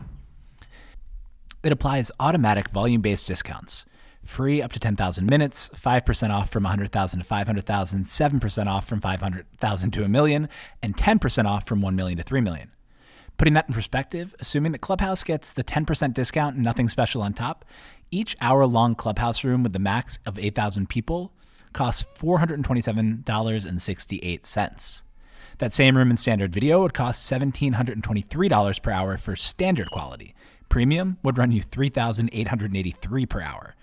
It 1.62 1.70
applies 1.70 2.10
automatic 2.18 2.70
volume 2.70 3.02
based 3.02 3.28
discounts. 3.28 3.86
Free 4.24 4.60
up 4.60 4.72
to 4.72 4.80
10,000 4.80 5.30
minutes, 5.30 5.68
5% 5.76 6.30
off 6.30 6.50
from 6.50 6.64
100,000 6.64 7.20
to 7.20 7.24
500,000, 7.24 8.02
7% 8.02 8.66
off 8.66 8.88
from 8.88 9.00
500,000 9.00 9.90
to 9.92 10.02
a 10.02 10.08
million, 10.08 10.48
and 10.82 10.96
10% 10.96 11.44
off 11.46 11.68
from 11.68 11.80
1 11.80 11.94
million 11.94 12.18
to 12.18 12.24
3 12.24 12.40
million. 12.40 12.72
Putting 13.38 13.54
that 13.54 13.68
in 13.68 13.74
perspective, 13.74 14.34
assuming 14.40 14.72
that 14.72 14.80
Clubhouse 14.80 15.22
gets 15.22 15.52
the 15.52 15.62
10% 15.62 16.14
discount 16.14 16.56
and 16.56 16.64
nothing 16.64 16.88
special 16.88 17.22
on 17.22 17.32
top, 17.32 17.64
each 18.10 18.36
hour 18.40 18.66
long 18.66 18.96
Clubhouse 18.96 19.44
room 19.44 19.62
with 19.62 19.72
the 19.72 19.78
max 19.78 20.18
of 20.26 20.36
8,000 20.36 20.88
people 20.88 21.32
costs 21.76 22.04
$427.68. 22.18 25.02
That 25.58 25.72
same 25.72 25.96
room 25.96 26.10
in 26.10 26.16
standard 26.16 26.52
video 26.52 26.82
would 26.82 26.92
cost 26.92 27.30
$1,723 27.30 28.82
per 28.82 28.90
hour 28.90 29.16
for 29.16 29.36
standard 29.36 29.90
quality. 29.90 30.34
Premium 30.68 31.18
would 31.22 31.38
run 31.38 31.52
you 31.52 31.62
$3,883 31.62 33.28
per 33.28 33.40
hour. 33.40 33.76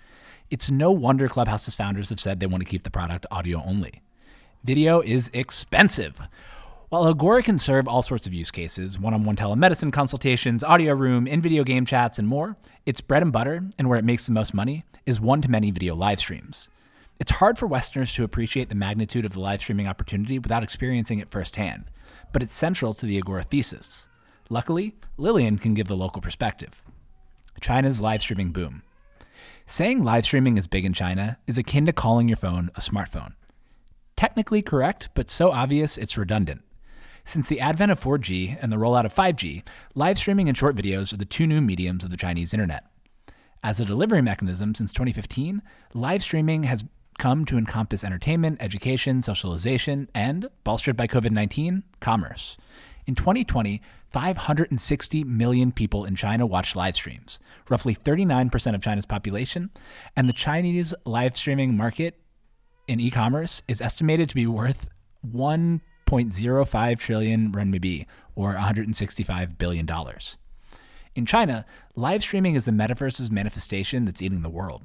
It's 0.50 0.70
no 0.70 0.90
wonder 0.90 1.26
Clubhouse's 1.28 1.74
founders 1.74 2.10
have 2.10 2.20
said 2.20 2.38
they 2.38 2.46
want 2.46 2.62
to 2.62 2.68
keep 2.68 2.82
the 2.82 2.90
product 2.90 3.24
audio 3.30 3.62
only. 3.64 4.02
Video 4.62 5.00
is 5.00 5.30
expensive. 5.32 6.20
While 6.90 7.08
Agora 7.08 7.42
can 7.42 7.56
serve 7.58 7.88
all 7.88 8.02
sorts 8.02 8.26
of 8.26 8.34
use 8.34 8.50
cases 8.52 8.98
one 8.98 9.14
on 9.14 9.24
one 9.24 9.36
telemedicine 9.36 9.92
consultations, 9.92 10.62
audio 10.62 10.94
room, 10.94 11.26
in 11.26 11.42
video 11.42 11.64
game 11.64 11.86
chats, 11.86 12.20
and 12.20 12.28
more 12.28 12.56
its 12.86 13.00
bread 13.00 13.22
and 13.22 13.32
butter, 13.32 13.64
and 13.78 13.88
where 13.88 13.98
it 13.98 14.04
makes 14.04 14.26
the 14.26 14.32
most 14.32 14.54
money, 14.54 14.84
is 15.06 15.18
one 15.18 15.42
to 15.42 15.50
many 15.50 15.72
video 15.72 15.96
live 15.96 16.20
streams. 16.20 16.68
It's 17.20 17.30
hard 17.30 17.58
for 17.58 17.68
Westerners 17.68 18.12
to 18.14 18.24
appreciate 18.24 18.68
the 18.68 18.74
magnitude 18.74 19.24
of 19.24 19.34
the 19.34 19.40
live 19.40 19.60
streaming 19.60 19.86
opportunity 19.86 20.38
without 20.38 20.64
experiencing 20.64 21.20
it 21.20 21.30
firsthand, 21.30 21.84
but 22.32 22.42
it's 22.42 22.56
central 22.56 22.92
to 22.94 23.06
the 23.06 23.18
Agora 23.18 23.44
thesis. 23.44 24.08
Luckily, 24.50 24.96
Lillian 25.16 25.58
can 25.58 25.74
give 25.74 25.86
the 25.86 25.96
local 25.96 26.20
perspective. 26.20 26.82
China's 27.60 28.00
live 28.00 28.20
streaming 28.20 28.50
boom. 28.50 28.82
Saying 29.64 30.02
live 30.02 30.24
streaming 30.24 30.58
is 30.58 30.66
big 30.66 30.84
in 30.84 30.92
China 30.92 31.38
is 31.46 31.56
akin 31.56 31.86
to 31.86 31.92
calling 31.92 32.28
your 32.28 32.36
phone 32.36 32.70
a 32.74 32.80
smartphone. 32.80 33.34
Technically 34.16 34.60
correct, 34.60 35.08
but 35.14 35.30
so 35.30 35.52
obvious 35.52 35.96
it's 35.96 36.18
redundant. 36.18 36.62
Since 37.24 37.48
the 37.48 37.60
advent 37.60 37.92
of 37.92 38.00
4G 38.00 38.58
and 38.60 38.72
the 38.72 38.76
rollout 38.76 39.06
of 39.06 39.14
5G, 39.14 39.62
live 39.94 40.18
streaming 40.18 40.48
and 40.48 40.58
short 40.58 40.76
videos 40.76 41.12
are 41.12 41.16
the 41.16 41.24
two 41.24 41.46
new 41.46 41.60
mediums 41.60 42.04
of 42.04 42.10
the 42.10 42.16
Chinese 42.16 42.52
internet. 42.52 42.84
As 43.62 43.80
a 43.80 43.86
delivery 43.86 44.20
mechanism 44.20 44.74
since 44.74 44.92
2015, 44.92 45.62
live 45.94 46.22
streaming 46.22 46.64
has 46.64 46.84
come 47.18 47.44
to 47.46 47.58
encompass 47.58 48.04
entertainment, 48.04 48.58
education, 48.60 49.22
socialization, 49.22 50.08
and, 50.14 50.48
bolstered 50.64 50.96
by 50.96 51.06
COVID 51.06 51.30
19, 51.30 51.82
commerce. 52.00 52.56
In 53.06 53.14
2020, 53.14 53.80
560 54.10 55.24
million 55.24 55.72
people 55.72 56.04
in 56.04 56.14
China 56.14 56.46
watched 56.46 56.76
live 56.76 56.94
streams, 56.94 57.38
roughly 57.68 57.94
39% 57.94 58.74
of 58.74 58.82
China's 58.82 59.06
population, 59.06 59.70
and 60.16 60.28
the 60.28 60.32
Chinese 60.32 60.94
live 61.04 61.36
streaming 61.36 61.76
market 61.76 62.20
in 62.86 63.00
e 63.00 63.10
commerce 63.10 63.62
is 63.66 63.80
estimated 63.80 64.28
to 64.28 64.34
be 64.34 64.46
worth 64.46 64.88
1.05 65.26 66.98
trillion 66.98 67.52
renminbi, 67.52 68.06
or 68.34 68.54
$165 68.54 69.58
billion. 69.58 69.88
In 71.14 71.26
China, 71.26 71.64
live 71.94 72.22
streaming 72.22 72.54
is 72.54 72.64
the 72.64 72.72
metaverse's 72.72 73.30
manifestation 73.30 74.04
that's 74.04 74.22
eating 74.22 74.42
the 74.42 74.50
world. 74.50 74.82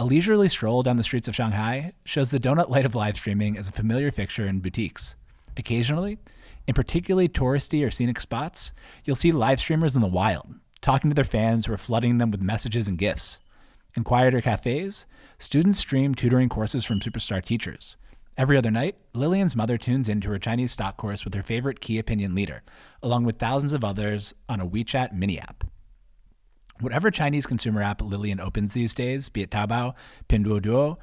A 0.00 0.04
leisurely 0.04 0.48
stroll 0.48 0.82
down 0.82 0.96
the 0.96 1.02
streets 1.02 1.28
of 1.28 1.34
Shanghai 1.34 1.92
shows 2.06 2.30
the 2.30 2.40
donut 2.40 2.70
light 2.70 2.86
of 2.86 2.94
live 2.94 3.18
streaming 3.18 3.58
as 3.58 3.68
a 3.68 3.72
familiar 3.72 4.10
fixture 4.10 4.46
in 4.46 4.60
boutiques. 4.60 5.14
Occasionally, 5.58 6.16
in 6.66 6.72
particularly 6.72 7.28
touristy 7.28 7.86
or 7.86 7.90
scenic 7.90 8.18
spots, 8.18 8.72
you'll 9.04 9.14
see 9.14 9.30
live 9.30 9.60
streamers 9.60 9.94
in 9.94 10.00
the 10.00 10.08
wild, 10.08 10.54
talking 10.80 11.10
to 11.10 11.14
their 11.14 11.22
fans 11.22 11.66
who 11.66 11.74
are 11.74 11.76
flooding 11.76 12.16
them 12.16 12.30
with 12.30 12.40
messages 12.40 12.88
and 12.88 12.96
gifts. 12.96 13.42
In 13.94 14.02
quieter 14.02 14.40
cafes, 14.40 15.04
students 15.38 15.76
stream 15.80 16.14
tutoring 16.14 16.48
courses 16.48 16.86
from 16.86 17.00
superstar 17.00 17.44
teachers. 17.44 17.98
Every 18.38 18.56
other 18.56 18.70
night, 18.70 18.96
Lillian's 19.12 19.54
mother 19.54 19.76
tunes 19.76 20.08
into 20.08 20.30
her 20.30 20.38
Chinese 20.38 20.72
stock 20.72 20.96
course 20.96 21.26
with 21.26 21.34
her 21.34 21.42
favorite 21.42 21.80
key 21.82 21.98
opinion 21.98 22.34
leader, 22.34 22.62
along 23.02 23.24
with 23.24 23.38
thousands 23.38 23.74
of 23.74 23.84
others 23.84 24.32
on 24.48 24.62
a 24.62 24.66
WeChat 24.66 25.12
mini 25.12 25.38
app. 25.38 25.64
Whatever 26.80 27.10
Chinese 27.10 27.46
consumer 27.46 27.82
app 27.82 28.00
Lillian 28.00 28.40
opens 28.40 28.72
these 28.72 28.94
days, 28.94 29.28
be 29.28 29.42
it 29.42 29.50
Taobao, 29.50 29.94
Pinduoduo, 30.28 30.96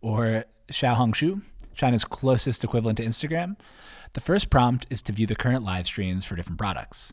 or 0.00 0.44
Xiaohongshu, 0.70 1.42
China's 1.74 2.04
closest 2.04 2.62
equivalent 2.62 2.98
to 2.98 3.04
Instagram, 3.04 3.56
the 4.12 4.20
first 4.20 4.48
prompt 4.48 4.86
is 4.90 5.02
to 5.02 5.12
view 5.12 5.26
the 5.26 5.34
current 5.34 5.64
live 5.64 5.86
streams 5.86 6.24
for 6.24 6.36
different 6.36 6.58
products. 6.58 7.12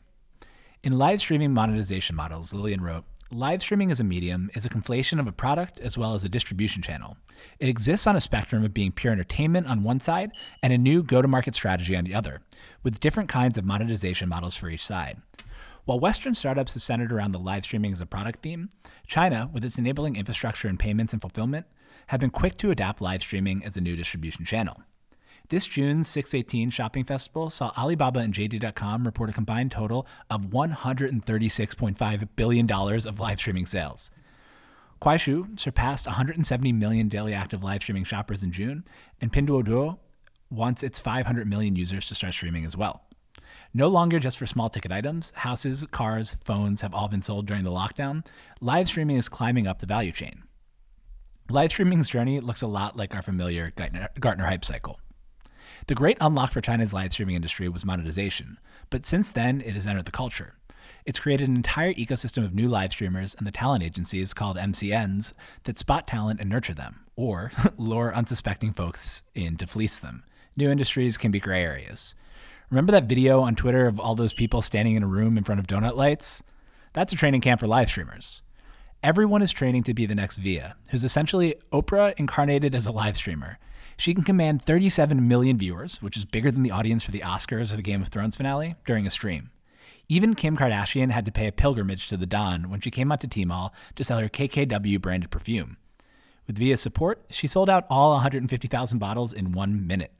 In 0.84 0.98
live 0.98 1.20
streaming 1.20 1.52
monetization 1.52 2.14
models, 2.14 2.54
Lillian 2.54 2.80
wrote, 2.80 3.04
Live 3.32 3.62
streaming 3.62 3.90
as 3.90 3.98
a 3.98 4.04
medium 4.04 4.50
is 4.54 4.66
a 4.66 4.68
conflation 4.68 5.18
of 5.18 5.26
a 5.26 5.32
product 5.32 5.80
as 5.80 5.96
well 5.96 6.14
as 6.14 6.22
a 6.22 6.28
distribution 6.28 6.82
channel. 6.82 7.16
It 7.58 7.68
exists 7.68 8.06
on 8.06 8.14
a 8.14 8.20
spectrum 8.20 8.62
of 8.62 8.74
being 8.74 8.92
pure 8.92 9.12
entertainment 9.12 9.66
on 9.68 9.82
one 9.82 10.00
side 10.00 10.32
and 10.62 10.72
a 10.72 10.78
new 10.78 11.02
go 11.02 11.22
to 11.22 11.28
market 11.28 11.54
strategy 11.54 11.96
on 11.96 12.04
the 12.04 12.14
other, 12.14 12.42
with 12.82 13.00
different 13.00 13.30
kinds 13.30 13.56
of 13.56 13.64
monetization 13.64 14.28
models 14.28 14.54
for 14.54 14.68
each 14.68 14.84
side. 14.84 15.22
While 15.84 15.98
Western 15.98 16.34
startups 16.36 16.74
have 16.74 16.82
centered 16.82 17.12
around 17.12 17.32
the 17.32 17.40
live 17.40 17.64
streaming 17.64 17.90
as 17.90 18.00
a 18.00 18.06
product 18.06 18.42
theme, 18.42 18.70
China, 19.08 19.50
with 19.52 19.64
its 19.64 19.78
enabling 19.78 20.14
infrastructure 20.14 20.68
in 20.68 20.78
payments 20.78 21.12
and 21.12 21.20
fulfillment, 21.20 21.66
have 22.06 22.20
been 22.20 22.30
quick 22.30 22.56
to 22.58 22.70
adapt 22.70 23.00
live 23.00 23.20
streaming 23.20 23.64
as 23.64 23.76
a 23.76 23.80
new 23.80 23.96
distribution 23.96 24.44
channel. 24.44 24.80
This 25.48 25.66
June's 25.66 26.06
618 26.06 26.70
shopping 26.70 27.02
festival 27.02 27.50
saw 27.50 27.72
Alibaba 27.76 28.20
and 28.20 28.32
JD.com 28.32 29.02
report 29.04 29.30
a 29.30 29.32
combined 29.32 29.72
total 29.72 30.06
of 30.30 30.50
$136.5 30.50 32.28
billion 32.36 32.70
of 32.70 33.18
live 33.18 33.40
streaming 33.40 33.66
sales. 33.66 34.10
Kuaishou 35.00 35.58
surpassed 35.58 36.06
170 36.06 36.72
million 36.72 37.08
daily 37.08 37.34
active 37.34 37.64
live 37.64 37.82
streaming 37.82 38.04
shoppers 38.04 38.44
in 38.44 38.52
June, 38.52 38.84
and 39.20 39.32
Pinduoduo 39.32 39.98
wants 40.48 40.84
its 40.84 41.00
500 41.00 41.48
million 41.48 41.74
users 41.74 42.06
to 42.06 42.14
start 42.14 42.34
streaming 42.34 42.64
as 42.64 42.76
well. 42.76 43.02
No 43.74 43.88
longer 43.88 44.18
just 44.18 44.36
for 44.36 44.44
small 44.44 44.68
ticket 44.68 44.92
items, 44.92 45.32
houses, 45.34 45.86
cars, 45.90 46.36
phones 46.44 46.82
have 46.82 46.94
all 46.94 47.08
been 47.08 47.22
sold 47.22 47.46
during 47.46 47.64
the 47.64 47.70
lockdown. 47.70 48.26
Live 48.60 48.86
streaming 48.88 49.16
is 49.16 49.30
climbing 49.30 49.66
up 49.66 49.78
the 49.78 49.86
value 49.86 50.12
chain. 50.12 50.42
Live 51.48 51.70
streaming's 51.70 52.10
journey 52.10 52.38
looks 52.40 52.60
a 52.60 52.66
lot 52.66 52.98
like 52.98 53.14
our 53.14 53.22
familiar 53.22 53.72
Gartner, 53.74 54.10
Gartner 54.20 54.44
hype 54.44 54.64
cycle. 54.64 55.00
The 55.86 55.94
great 55.94 56.18
unlock 56.20 56.52
for 56.52 56.60
China's 56.60 56.92
live 56.92 57.14
streaming 57.14 57.34
industry 57.34 57.66
was 57.68 57.84
monetization, 57.84 58.58
but 58.90 59.06
since 59.06 59.30
then 59.30 59.62
it 59.62 59.72
has 59.72 59.86
entered 59.86 60.04
the 60.04 60.12
culture. 60.12 60.54
It's 61.06 61.18
created 61.18 61.48
an 61.48 61.56
entire 61.56 61.94
ecosystem 61.94 62.44
of 62.44 62.54
new 62.54 62.68
live 62.68 62.92
streamers 62.92 63.34
and 63.34 63.46
the 63.46 63.50
talent 63.50 63.82
agencies 63.82 64.34
called 64.34 64.58
MCNs 64.58 65.32
that 65.64 65.78
spot 65.78 66.06
talent 66.06 66.40
and 66.40 66.50
nurture 66.50 66.74
them, 66.74 67.06
or 67.16 67.50
lure 67.78 68.14
unsuspecting 68.14 68.74
folks 68.74 69.22
in 69.34 69.56
to 69.56 69.66
fleece 69.66 69.96
them. 69.96 70.24
New 70.56 70.70
industries 70.70 71.16
can 71.16 71.30
be 71.30 71.40
gray 71.40 71.62
areas. 71.62 72.14
Remember 72.72 72.92
that 72.92 73.04
video 73.04 73.40
on 73.40 73.54
Twitter 73.54 73.86
of 73.86 74.00
all 74.00 74.14
those 74.14 74.32
people 74.32 74.62
standing 74.62 74.94
in 74.94 75.02
a 75.02 75.06
room 75.06 75.36
in 75.36 75.44
front 75.44 75.58
of 75.58 75.66
donut 75.66 75.94
lights? 75.94 76.42
That's 76.94 77.12
a 77.12 77.16
training 77.16 77.42
camp 77.42 77.60
for 77.60 77.66
live 77.66 77.90
streamers. 77.90 78.40
everyone 79.02 79.42
is 79.42 79.52
training 79.52 79.82
to 79.82 79.92
be 79.92 80.06
the 80.06 80.14
next 80.14 80.40
Viya, 80.40 80.72
who's 80.88 81.04
essentially 81.04 81.56
Oprah 81.70 82.14
incarnated 82.16 82.74
as 82.74 82.86
a 82.86 82.92
live 82.92 83.18
streamer. 83.18 83.58
She 83.98 84.14
can 84.14 84.24
command 84.24 84.62
37 84.62 85.28
million 85.28 85.58
viewers, 85.58 86.00
which 86.00 86.16
is 86.16 86.24
bigger 86.24 86.50
than 86.50 86.62
the 86.62 86.70
audience 86.70 87.04
for 87.04 87.10
the 87.10 87.20
Oscars 87.20 87.74
or 87.74 87.76
the 87.76 87.82
Game 87.82 88.00
of 88.00 88.08
Thrones 88.08 88.36
finale, 88.36 88.76
during 88.86 89.06
a 89.06 89.10
stream. 89.10 89.50
Even 90.08 90.32
Kim 90.34 90.56
Kardashian 90.56 91.10
had 91.10 91.26
to 91.26 91.30
pay 91.30 91.48
a 91.48 91.52
pilgrimage 91.52 92.08
to 92.08 92.16
the 92.16 92.24
Don 92.24 92.70
when 92.70 92.80
she 92.80 92.90
came 92.90 93.12
out 93.12 93.20
to 93.20 93.28
Tmall 93.28 93.72
to 93.96 94.02
sell 94.02 94.18
her 94.18 94.30
KKW 94.30 94.98
branded 94.98 95.30
perfume. 95.30 95.76
With 96.46 96.58
Viya's 96.58 96.80
support, 96.80 97.22
she 97.28 97.46
sold 97.46 97.68
out 97.68 97.84
all 97.90 98.12
150,000 98.12 98.98
bottles 98.98 99.34
in 99.34 99.52
one 99.52 99.86
minute. 99.86 100.12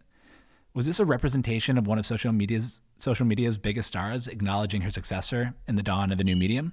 Was 0.74 0.86
this 0.86 1.00
a 1.00 1.04
representation 1.04 1.76
of 1.76 1.86
one 1.86 1.98
of 1.98 2.06
social 2.06 2.32
media's 2.32 2.80
social 2.96 3.26
media's 3.26 3.58
biggest 3.58 3.88
stars 3.88 4.26
acknowledging 4.26 4.80
her 4.80 4.90
successor 4.90 5.52
in 5.68 5.76
the 5.76 5.82
dawn 5.82 6.10
of 6.10 6.18
a 6.18 6.24
new 6.24 6.34
medium? 6.34 6.72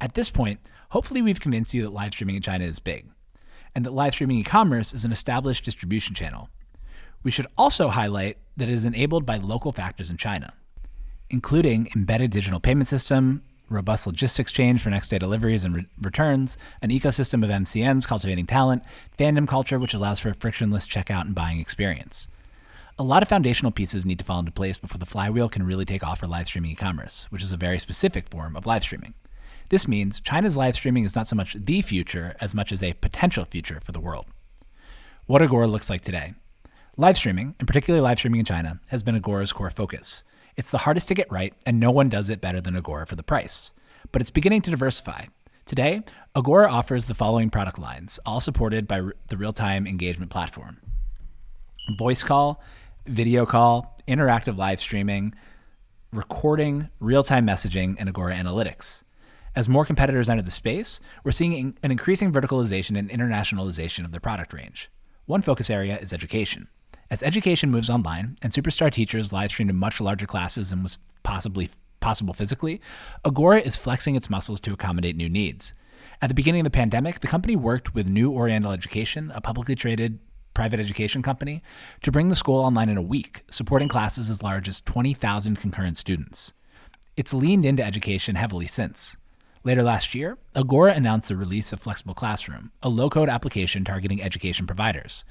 At 0.00 0.14
this 0.14 0.30
point, 0.30 0.60
hopefully 0.88 1.20
we've 1.20 1.40
convinced 1.40 1.74
you 1.74 1.82
that 1.82 1.92
live 1.92 2.14
streaming 2.14 2.36
in 2.36 2.42
China 2.42 2.64
is 2.64 2.78
big, 2.78 3.06
and 3.74 3.84
that 3.84 3.92
live 3.92 4.14
streaming 4.14 4.38
e-commerce 4.38 4.94
is 4.94 5.04
an 5.04 5.12
established 5.12 5.62
distribution 5.62 6.14
channel. 6.14 6.48
We 7.22 7.30
should 7.30 7.48
also 7.58 7.88
highlight 7.88 8.38
that 8.56 8.70
it 8.70 8.72
is 8.72 8.86
enabled 8.86 9.26
by 9.26 9.36
local 9.36 9.72
factors 9.72 10.08
in 10.08 10.16
China, 10.16 10.54
including 11.28 11.90
embedded 11.94 12.30
digital 12.30 12.60
payment 12.60 12.88
system, 12.88 13.42
robust 13.68 14.06
logistics 14.06 14.52
chain 14.52 14.78
for 14.78 14.88
next 14.88 15.08
day 15.08 15.18
deliveries 15.18 15.66
and 15.66 15.76
re- 15.76 15.86
returns, 16.00 16.56
an 16.80 16.88
ecosystem 16.88 17.44
of 17.44 17.50
MCNs 17.50 18.08
cultivating 18.08 18.46
talent, 18.46 18.82
fandom 19.18 19.46
culture 19.46 19.78
which 19.78 19.92
allows 19.92 20.18
for 20.18 20.30
a 20.30 20.34
frictionless 20.34 20.86
checkout 20.86 21.26
and 21.26 21.34
buying 21.34 21.60
experience 21.60 22.26
a 23.00 23.02
lot 23.02 23.22
of 23.22 23.30
foundational 23.30 23.72
pieces 23.72 24.04
need 24.04 24.18
to 24.18 24.24
fall 24.26 24.40
into 24.40 24.52
place 24.52 24.76
before 24.76 24.98
the 24.98 25.06
flywheel 25.06 25.48
can 25.48 25.62
really 25.62 25.86
take 25.86 26.04
off 26.04 26.20
for 26.20 26.26
live 26.26 26.46
streaming 26.46 26.72
e 26.72 26.74
commerce, 26.74 27.26
which 27.30 27.42
is 27.42 27.50
a 27.50 27.56
very 27.56 27.78
specific 27.78 28.28
form 28.28 28.54
of 28.54 28.66
live 28.66 28.82
streaming. 28.82 29.14
This 29.70 29.88
means 29.88 30.20
China's 30.20 30.54
live 30.54 30.74
streaming 30.74 31.04
is 31.04 31.16
not 31.16 31.26
so 31.26 31.34
much 31.34 31.56
the 31.58 31.80
future 31.80 32.36
as 32.42 32.54
much 32.54 32.70
as 32.70 32.82
a 32.82 32.92
potential 32.92 33.46
future 33.46 33.80
for 33.80 33.92
the 33.92 34.00
world. 34.00 34.26
What 35.24 35.40
Agora 35.40 35.66
looks 35.66 35.88
like 35.88 36.02
today. 36.02 36.34
Live 36.98 37.16
streaming, 37.16 37.54
and 37.58 37.66
particularly 37.66 38.02
live 38.02 38.18
streaming 38.18 38.40
in 38.40 38.44
China, 38.44 38.80
has 38.88 39.02
been 39.02 39.16
Agora's 39.16 39.54
core 39.54 39.70
focus. 39.70 40.22
It's 40.54 40.70
the 40.70 40.78
hardest 40.84 41.08
to 41.08 41.14
get 41.14 41.32
right, 41.32 41.54
and 41.64 41.80
no 41.80 41.90
one 41.90 42.10
does 42.10 42.28
it 42.28 42.42
better 42.42 42.60
than 42.60 42.76
Agora 42.76 43.06
for 43.06 43.16
the 43.16 43.22
price. 43.22 43.70
But 44.12 44.20
it's 44.20 44.28
beginning 44.28 44.60
to 44.62 44.70
diversify. 44.70 45.24
Today, 45.64 46.02
Agora 46.36 46.70
offers 46.70 47.06
the 47.06 47.14
following 47.14 47.48
product 47.48 47.78
lines, 47.78 48.20
all 48.26 48.42
supported 48.42 48.86
by 48.86 49.00
the 49.28 49.38
real 49.38 49.54
time 49.54 49.86
engagement 49.86 50.30
platform 50.30 50.80
voice 51.96 52.22
call, 52.22 52.62
video 53.10 53.44
call, 53.44 53.96
interactive 54.06 54.56
live 54.56 54.80
streaming, 54.80 55.34
recording, 56.12 56.88
real 57.00 57.24
time 57.24 57.46
messaging, 57.46 57.96
and 57.98 58.08
Agora 58.08 58.34
Analytics. 58.34 59.02
As 59.56 59.68
more 59.68 59.84
competitors 59.84 60.28
enter 60.28 60.42
the 60.42 60.50
space, 60.52 61.00
we're 61.24 61.32
seeing 61.32 61.76
an 61.82 61.90
increasing 61.90 62.32
verticalization 62.32 62.96
and 62.96 63.10
internationalization 63.10 64.04
of 64.04 64.12
the 64.12 64.20
product 64.20 64.52
range. 64.52 64.90
One 65.26 65.42
focus 65.42 65.70
area 65.70 65.98
is 65.98 66.12
education. 66.12 66.68
As 67.10 67.24
education 67.24 67.70
moves 67.70 67.90
online 67.90 68.36
and 68.42 68.52
superstar 68.52 68.92
teachers 68.92 69.32
live 69.32 69.50
stream 69.50 69.66
to 69.66 69.74
much 69.74 70.00
larger 70.00 70.26
classes 70.26 70.70
than 70.70 70.84
was 70.84 70.98
possibly 71.24 71.68
possible 71.98 72.32
physically, 72.32 72.80
Agora 73.24 73.60
is 73.60 73.76
flexing 73.76 74.14
its 74.14 74.30
muscles 74.30 74.60
to 74.60 74.72
accommodate 74.72 75.16
new 75.16 75.28
needs. 75.28 75.74
At 76.22 76.28
the 76.28 76.34
beginning 76.34 76.60
of 76.60 76.64
the 76.64 76.70
pandemic, 76.70 77.20
the 77.20 77.26
company 77.26 77.56
worked 77.56 77.92
with 77.92 78.08
New 78.08 78.32
Oriental 78.32 78.70
Education, 78.70 79.32
a 79.34 79.40
publicly 79.40 79.74
traded 79.74 80.20
private 80.54 80.80
education 80.80 81.22
company, 81.22 81.62
to 82.02 82.12
bring 82.12 82.28
the 82.28 82.36
school 82.36 82.60
online 82.60 82.88
in 82.88 82.96
a 82.96 83.02
week, 83.02 83.42
supporting 83.50 83.88
classes 83.88 84.30
as 84.30 84.42
large 84.42 84.68
as 84.68 84.80
20,000 84.80 85.56
concurrent 85.56 85.96
students. 85.96 86.52
It's 87.16 87.34
leaned 87.34 87.66
into 87.66 87.84
education 87.84 88.36
heavily 88.36 88.66
since. 88.66 89.16
Later 89.62 89.82
last 89.82 90.14
year, 90.14 90.38
Agora 90.54 90.94
announced 90.94 91.28
the 91.28 91.36
release 91.36 91.72
of 91.72 91.80
Flexible 91.80 92.14
Classroom, 92.14 92.72
a 92.82 92.88
low 92.88 93.10
code 93.10 93.28
application 93.28 93.84
targeting 93.84 94.22
education 94.22 94.66
providers. 94.66 95.24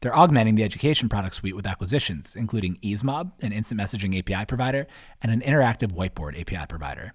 They're 0.00 0.16
augmenting 0.16 0.54
the 0.54 0.64
education 0.64 1.08
product 1.08 1.34
suite 1.34 1.56
with 1.56 1.66
acquisitions, 1.66 2.34
including 2.36 2.78
EaseMob, 2.82 3.32
an 3.40 3.52
instant 3.52 3.80
messaging 3.80 4.18
API 4.18 4.46
provider, 4.46 4.86
and 5.20 5.32
an 5.32 5.40
interactive 5.40 5.92
whiteboard 5.92 6.40
API 6.40 6.66
provider. 6.68 7.12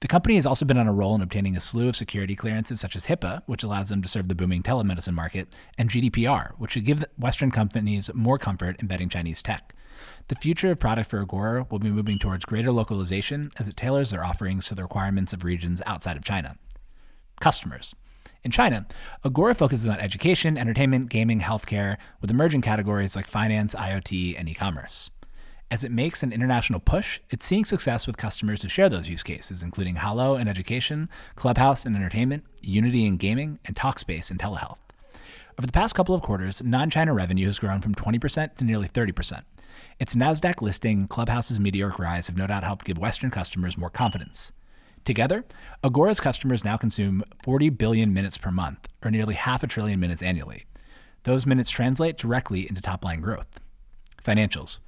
The 0.00 0.08
company 0.08 0.36
has 0.36 0.46
also 0.46 0.64
been 0.64 0.78
on 0.78 0.86
a 0.86 0.92
roll 0.92 1.14
in 1.14 1.22
obtaining 1.22 1.56
a 1.56 1.60
slew 1.60 1.88
of 1.88 1.96
security 1.96 2.34
clearances 2.34 2.80
such 2.80 2.96
as 2.96 3.06
HIPAA, 3.06 3.42
which 3.46 3.62
allows 3.62 3.88
them 3.88 4.02
to 4.02 4.08
serve 4.08 4.28
the 4.28 4.34
booming 4.34 4.62
telemedicine 4.62 5.14
market, 5.14 5.54
and 5.78 5.90
GDPR, 5.90 6.52
which 6.58 6.72
should 6.72 6.84
give 6.84 7.04
Western 7.16 7.50
companies 7.50 8.10
more 8.14 8.38
comfort 8.38 8.76
embedding 8.80 9.08
Chinese 9.08 9.42
tech. 9.42 9.74
The 10.28 10.34
future 10.34 10.70
of 10.70 10.78
product 10.78 11.08
for 11.10 11.20
Agora 11.20 11.66
will 11.70 11.78
be 11.78 11.90
moving 11.90 12.18
towards 12.18 12.44
greater 12.44 12.72
localization 12.72 13.50
as 13.58 13.68
it 13.68 13.76
tailors 13.76 14.10
their 14.10 14.24
offerings 14.24 14.66
to 14.68 14.74
the 14.74 14.82
requirements 14.82 15.32
of 15.32 15.44
regions 15.44 15.82
outside 15.86 16.16
of 16.16 16.24
China. 16.24 16.56
Customers. 17.40 17.94
In 18.42 18.50
China, 18.50 18.86
Agora 19.24 19.54
focuses 19.54 19.88
on 19.88 20.00
education, 20.00 20.58
entertainment, 20.58 21.08
gaming, 21.08 21.40
healthcare, 21.40 21.96
with 22.20 22.30
emerging 22.30 22.60
categories 22.60 23.16
like 23.16 23.26
finance, 23.26 23.74
IoT, 23.74 24.38
and 24.38 24.48
e 24.48 24.54
commerce. 24.54 25.10
As 25.70 25.82
it 25.82 25.90
makes 25.90 26.22
an 26.22 26.32
international 26.32 26.78
push, 26.78 27.20
it's 27.30 27.46
seeing 27.46 27.64
success 27.64 28.06
with 28.06 28.16
customers 28.16 28.62
who 28.62 28.68
share 28.68 28.88
those 28.88 29.08
use 29.08 29.22
cases, 29.22 29.62
including 29.62 29.96
Hallo 29.96 30.36
in 30.36 30.46
education, 30.46 31.08
Clubhouse 31.36 31.86
in 31.86 31.96
entertainment, 31.96 32.44
Unity 32.62 33.06
in 33.06 33.16
gaming, 33.16 33.58
and 33.64 33.74
Talkspace 33.74 34.30
in 34.30 34.38
telehealth. 34.38 34.78
Over 35.58 35.66
the 35.66 35.72
past 35.72 35.94
couple 35.94 36.14
of 36.14 36.22
quarters, 36.22 36.62
non 36.62 36.90
China 36.90 37.14
revenue 37.14 37.46
has 37.46 37.58
grown 37.58 37.80
from 37.80 37.94
20% 37.94 38.56
to 38.56 38.64
nearly 38.64 38.88
30%. 38.88 39.42
Its 39.98 40.14
NASDAQ 40.14 40.60
listing, 40.60 41.08
Clubhouse's 41.08 41.58
meteoric 41.60 41.98
rise 41.98 42.26
have 42.26 42.36
no 42.36 42.46
doubt 42.46 42.64
helped 42.64 42.84
give 42.84 42.98
Western 42.98 43.30
customers 43.30 43.78
more 43.78 43.90
confidence. 43.90 44.52
Together, 45.04 45.44
Agora's 45.82 46.20
customers 46.20 46.64
now 46.64 46.76
consume 46.76 47.22
40 47.42 47.70
billion 47.70 48.12
minutes 48.12 48.38
per 48.38 48.50
month, 48.50 48.88
or 49.04 49.10
nearly 49.10 49.34
half 49.34 49.62
a 49.62 49.66
trillion 49.66 50.00
minutes 50.00 50.22
annually. 50.22 50.66
Those 51.24 51.46
minutes 51.46 51.70
translate 51.70 52.16
directly 52.16 52.68
into 52.68 52.80
top 52.80 53.04
line 53.04 53.20
growth. 53.20 53.60
Financials. 54.22 54.78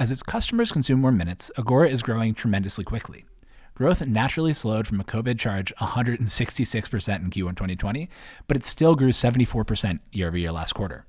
As 0.00 0.10
its 0.10 0.22
customers 0.22 0.72
consume 0.72 1.02
more 1.02 1.12
minutes, 1.12 1.50
Agora 1.58 1.90
is 1.90 2.02
growing 2.02 2.32
tremendously 2.32 2.84
quickly. 2.84 3.26
Growth 3.74 4.06
naturally 4.06 4.54
slowed 4.54 4.86
from 4.86 4.98
a 4.98 5.04
COVID 5.04 5.38
charge 5.38 5.74
166% 5.78 7.16
in 7.18 7.28
Q1 7.28 7.50
2020, 7.50 8.08
but 8.48 8.56
it 8.56 8.64
still 8.64 8.94
grew 8.94 9.10
74% 9.10 10.00
year 10.10 10.28
over 10.28 10.38
year 10.38 10.52
last 10.52 10.72
quarter. 10.72 11.04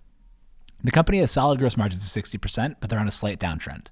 The 0.83 0.91
company 0.91 1.19
has 1.19 1.31
solid 1.31 1.57
gross 1.57 1.77
margins 1.77 2.03
of 2.03 2.21
60%, 2.21 2.75
but 2.81 2.89
they're 2.89 2.99
on 2.99 3.07
a 3.07 3.11
slight 3.11 3.39
downtrend. 3.39 3.87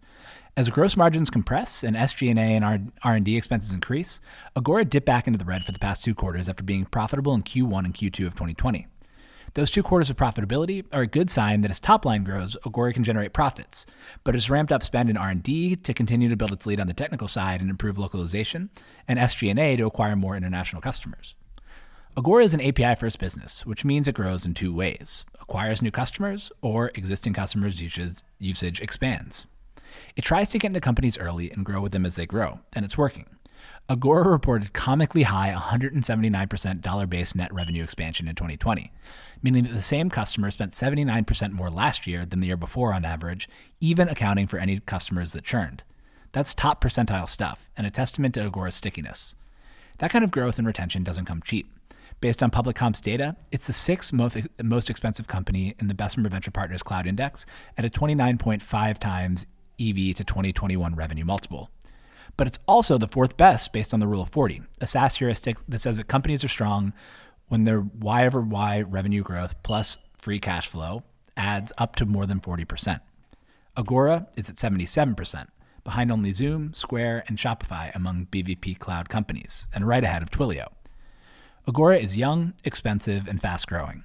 As 0.58 0.68
gross 0.68 0.98
margins 0.98 1.30
compress 1.30 1.82
and 1.82 1.96
SG&A 1.96 2.38
and 2.38 2.92
R&D 3.02 3.38
expenses 3.38 3.72
increase, 3.72 4.20
Agora 4.54 4.84
dipped 4.84 5.06
back 5.06 5.28
into 5.28 5.40
the 5.40 5.46
red 5.46 5.64
for 5.64 5.72
the 5.72 5.80
past 5.80 6.04
two 6.04 6.14
quarters 6.14 6.50
after 6.50 6.64
being 6.64 6.84
profitable 6.84 7.34
in 7.34 7.44
Q1 7.44 7.86
and 7.86 7.94
Q2 7.94 8.28
of 8.28 8.34
2020. 8.34 8.88
Those 9.60 9.72
two 9.72 9.84
quarters 9.84 10.10
of 10.10 10.16
profitability 10.16 10.86
are 10.94 11.02
a 11.02 11.06
good 11.06 11.30
sign 11.30 11.60
that 11.62 11.70
as 11.70 11.82
top 11.82 12.06
line 12.06 12.24
grows, 12.24 12.56
Agora 12.66 12.94
can 12.94 13.04
generate 13.04 13.34
profits, 13.34 13.86
but 14.24 14.34
it's 14.34 14.50
ramped 14.50 14.72
up 14.72 14.84
spend 14.84 15.10
in 15.10 15.18
R&D 15.18 15.76
to 15.76 15.94
continue 15.94 16.30
to 16.30 16.38
build 16.38 16.54
its 16.54 16.66
lead 16.66 16.80
on 16.80 16.88
the 16.88 16.94
technical 16.94 17.28
side 17.28 17.60
and 17.60 17.70
improve 17.70 17.98
localization, 17.98 18.70
and 19.06 19.20
SG&A 19.20 19.76
to 19.76 19.86
acquire 19.86 20.16
more 20.16 20.38
international 20.38 20.82
customers. 20.82 21.36
Agora 22.16 22.46
is 22.46 22.54
an 22.54 22.62
API 22.62 22.96
first 22.96 23.20
business, 23.20 23.66
which 23.66 23.84
means 23.84 24.08
it 24.08 24.16
grows 24.16 24.46
in 24.46 24.54
two 24.54 24.74
ways 24.74 25.26
acquires 25.42 25.82
new 25.82 25.92
customers 25.92 26.54
or 26.62 26.92
existing 26.96 27.34
customers' 27.34 27.82
usage 28.40 28.80
expands. 28.80 29.46
It 30.16 30.22
tries 30.22 30.52
to 30.52 30.58
get 30.58 30.68
into 30.68 30.80
companies 30.80 31.18
early 31.18 31.52
and 31.52 31.66
grow 31.66 31.82
with 31.82 31.92
them 31.92 32.06
as 32.06 32.16
they 32.16 32.26
grow, 32.26 32.62
and 32.72 32.86
it's 32.86 32.98
working. 32.98 33.26
Agora 33.92 34.30
reported 34.30 34.72
comically 34.72 35.24
high 35.24 35.52
179% 35.52 36.82
dollar 36.82 37.08
based 37.08 37.36
net 37.36 37.52
revenue 37.52 37.84
expansion 37.84 38.28
in 38.28 38.36
2020, 38.36 38.92
meaning 39.42 39.64
that 39.64 39.74
the 39.74 39.82
same 39.82 40.12
customer 40.12 40.52
spent 40.52 40.74
79% 40.74 41.54
more 41.54 41.72
last 41.72 42.06
year 42.06 42.24
than 42.24 42.40
the 42.40 42.46
year 42.46 42.56
before 42.56 42.94
on 42.94 43.04
average, 43.04 43.50
even 43.82 44.08
accounting 44.08 44.46
for 44.46 44.60
any 44.60 44.80
customers 44.80 45.34
that 45.34 45.44
churned. 45.44 45.82
That's 46.34 46.54
top 46.54 46.84
percentile 46.84 47.28
stuff 47.28 47.72
and 47.76 47.88
a 47.88 47.90
testament 47.90 48.36
to 48.36 48.42
Agora's 48.42 48.76
stickiness. 48.76 49.34
That 49.98 50.12
kind 50.12 50.24
of 50.24 50.30
growth 50.30 50.60
and 50.60 50.68
retention 50.68 51.04
doesn't 51.04 51.26
come 51.26 51.42
cheap. 51.42 51.74
Based 52.22 52.44
on 52.44 52.52
public 52.52 52.76
comps 52.76 53.02
data, 53.02 53.38
it's 53.52 53.66
the 53.66 53.74
sixth 53.74 54.14
most, 54.14 54.38
most 54.62 54.92
expensive 54.92 55.28
company 55.28 55.74
in 55.80 55.88
the 55.88 55.96
Bessemer 55.96 56.30
Venture 56.30 56.52
Partners 56.52 56.84
Cloud 56.84 57.08
Index 57.08 57.48
at 57.76 57.86
a 57.86 57.90
29.5 57.90 59.00
times 59.00 59.48
EV 59.80 60.16
to 60.16 60.24
2021 60.24 60.94
revenue 60.94 61.26
multiple 61.26 61.72
but 62.38 62.48
it's 62.48 62.60
also 62.68 62.98
the 62.98 63.08
fourth 63.08 63.38
best 63.38 63.74
based 63.74 63.94
on 63.94 64.00
the 64.00 64.08
rule 64.08 64.22
of 64.22 64.30
40, 64.30 64.62
a 64.82 64.88
SaaS 64.88 65.16
heuristic 65.16 65.58
that 65.68 65.80
says 65.80 65.98
that 65.98 66.08
companies 66.08 66.44
are 66.44 66.50
strong 66.50 66.94
when 67.48 67.64
their 67.64 67.82
Y 67.82 68.26
over 68.26 68.42
Y 68.42 68.82
revenue 68.82 69.24
growth 69.24 69.56
plus 69.64 69.98
free 70.18 70.40
cash 70.40 70.68
flow 70.68 71.04
adds 71.36 71.72
up 71.78 71.96
to 71.96 72.06
more 72.06 72.26
than 72.26 72.40
40%. 72.40 73.00
Agora 73.76 74.28
is 74.36 74.50
at 74.50 74.56
77%, 74.56 75.48
behind 75.84 76.12
only 76.12 76.32
Zoom, 76.32 76.74
Square, 76.74 77.24
and 77.28 77.38
Shopify 77.38 77.96
among 77.96 78.28
BVP 78.28 78.78
cloud 78.78 79.10
companies, 79.10 79.68
and 79.74 79.88
right 79.88 80.04
ahead 80.04 80.22
of 80.22 80.30
Twilio. 80.30 80.68
Agora 81.68 81.98
is 81.98 82.18
young, 82.18 82.54
expensive, 82.64 83.28
and 83.28 83.42
fast 83.42 83.68
growing. 83.68 84.04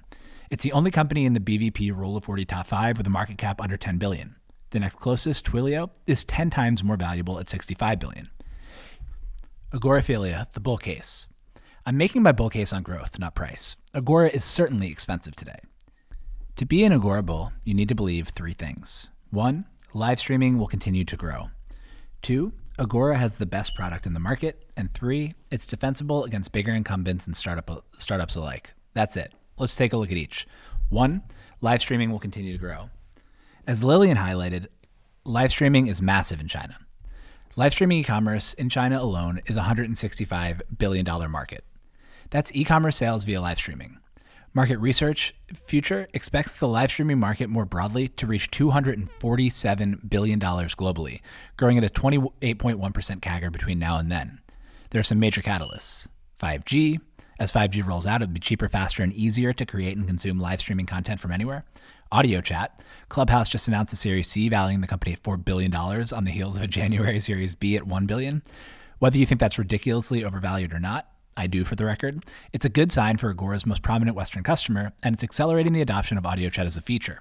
It's 0.49 0.63
the 0.63 0.71
only 0.71 0.91
company 0.91 1.25
in 1.25 1.33
the 1.33 1.39
BVP 1.39 1.95
Rule 1.95 2.15
of 2.15 2.23
40 2.23 2.45
top 2.45 2.67
5 2.67 2.97
with 2.97 3.07
a 3.07 3.09
market 3.09 3.37
cap 3.37 3.59
under 3.59 3.75
10 3.75 3.97
billion. 3.97 4.35
The 4.75 4.81
next 4.81 4.97
closest, 4.97 5.45
Twilio, 5.45 5.89
is 6.05 6.25
10 6.25 6.49
times 6.49 6.83
more 6.83 6.97
valuable 6.97 7.39
at 7.39 7.47
65 7.47 7.97
billion. 7.97 8.29
Agoraphilia, 9.71 10.51
the 10.51 10.59
bull 10.59 10.75
case. 10.75 11.29
I'm 11.85 11.95
making 11.95 12.23
my 12.23 12.33
bull 12.33 12.49
case 12.49 12.73
on 12.73 12.83
growth, 12.83 13.17
not 13.17 13.35
price. 13.35 13.77
Agora 13.93 14.27
is 14.27 14.43
certainly 14.43 14.89
expensive 14.89 15.33
today. 15.33 15.59
To 16.57 16.65
be 16.65 16.83
an 16.83 16.91
Agora 16.91 17.23
bull, 17.23 17.53
you 17.63 17.73
need 17.73 17.87
to 17.87 17.95
believe 17.95 18.27
three 18.27 18.51
things. 18.51 19.07
One, 19.29 19.63
live 19.93 20.19
streaming 20.19 20.57
will 20.57 20.67
continue 20.67 21.05
to 21.05 21.15
grow. 21.15 21.51
Two, 22.21 22.51
Agora 22.77 23.17
has 23.17 23.35
the 23.35 23.45
best 23.45 23.75
product 23.75 24.05
in 24.05 24.13
the 24.13 24.19
market. 24.19 24.65
And 24.75 24.93
three, 24.93 25.35
it's 25.51 25.65
defensible 25.65 26.25
against 26.25 26.51
bigger 26.51 26.73
incumbents 26.73 27.27
and 27.27 27.37
startup, 27.37 27.85
startups 27.97 28.35
alike. 28.35 28.73
That's 28.93 29.15
it. 29.15 29.33
Let's 29.57 29.77
take 29.77 29.93
a 29.93 29.97
look 29.97 30.11
at 30.11 30.17
each. 30.17 30.45
One, 30.89 31.23
live 31.61 31.79
streaming 31.79 32.11
will 32.11 32.19
continue 32.19 32.51
to 32.51 32.59
grow. 32.59 32.89
As 33.67 33.83
Lillian 33.83 34.17
highlighted, 34.17 34.67
live 35.23 35.49
streaming 35.49 35.87
is 35.87 35.99
massive 35.99 36.39
in 36.39 36.47
China. 36.47 36.77
Live 37.55 37.73
streaming 37.73 37.97
e 37.97 38.03
commerce 38.03 38.53
in 38.53 38.69
China 38.69 39.01
alone 39.01 39.41
is 39.47 39.57
a 39.57 39.63
$165 39.63 40.61
billion 40.77 41.31
market. 41.31 41.63
That's 42.29 42.51
e 42.53 42.63
commerce 42.63 42.97
sales 42.97 43.23
via 43.23 43.41
live 43.41 43.57
streaming. 43.57 43.97
Market 44.53 44.77
Research 44.77 45.33
Future 45.51 46.07
expects 46.13 46.53
the 46.53 46.67
live 46.67 46.91
streaming 46.91 47.19
market 47.19 47.49
more 47.49 47.65
broadly 47.65 48.07
to 48.09 48.27
reach 48.27 48.51
$247 48.51 50.09
billion 50.09 50.39
globally, 50.39 51.21
growing 51.57 51.79
at 51.79 51.83
a 51.83 51.89
28.1% 51.89 53.19
CAGR 53.19 53.51
between 53.51 53.79
now 53.79 53.97
and 53.97 54.11
then. 54.11 54.41
There 54.91 54.99
are 54.99 55.03
some 55.03 55.19
major 55.19 55.41
catalysts 55.41 56.05
5G. 56.39 56.99
As 57.37 57.51
5G 57.51 57.85
rolls 57.85 58.05
out, 58.05 58.21
it'll 58.21 58.31
be 58.31 58.39
cheaper, 58.39 58.69
faster, 58.69 59.01
and 59.01 59.11
easier 59.11 59.51
to 59.53 59.65
create 59.65 59.97
and 59.97 60.07
consume 60.07 60.39
live 60.39 60.61
streaming 60.61 60.85
content 60.85 61.19
from 61.19 61.31
anywhere. 61.31 61.65
Audio 62.15 62.39
chat. 62.39 62.81
Clubhouse 63.09 63.49
just 63.49 63.67
announced 63.67 63.91
a 63.91 63.97
Series 63.97 64.29
C 64.29 64.47
valuing 64.47 64.79
the 64.79 64.87
company 64.87 65.11
at 65.11 65.21
$4 65.21 65.43
billion 65.43 65.75
on 65.75 66.23
the 66.23 66.31
heels 66.31 66.55
of 66.55 66.63
a 66.63 66.67
January 66.79 67.19
Series 67.19 67.55
B 67.55 67.75
at 67.75 67.85
1 67.85 68.05
billion. 68.05 68.41
Whether 68.99 69.17
you 69.17 69.25
think 69.25 69.41
that's 69.41 69.59
ridiculously 69.59 70.23
overvalued 70.23 70.71
or 70.71 70.79
not, 70.79 71.09
I 71.35 71.47
do 71.47 71.65
for 71.65 71.75
the 71.75 71.83
record. 71.83 72.23
It's 72.53 72.63
a 72.63 72.69
good 72.69 72.93
sign 72.93 73.17
for 73.17 73.29
Agora's 73.29 73.65
most 73.65 73.81
prominent 73.81 74.15
Western 74.15 74.43
customer, 74.43 74.93
and 75.03 75.13
it's 75.13 75.25
accelerating 75.25 75.73
the 75.73 75.81
adoption 75.81 76.17
of 76.17 76.25
audio 76.25 76.47
chat 76.47 76.65
as 76.65 76.77
a 76.77 76.81
feature. 76.81 77.19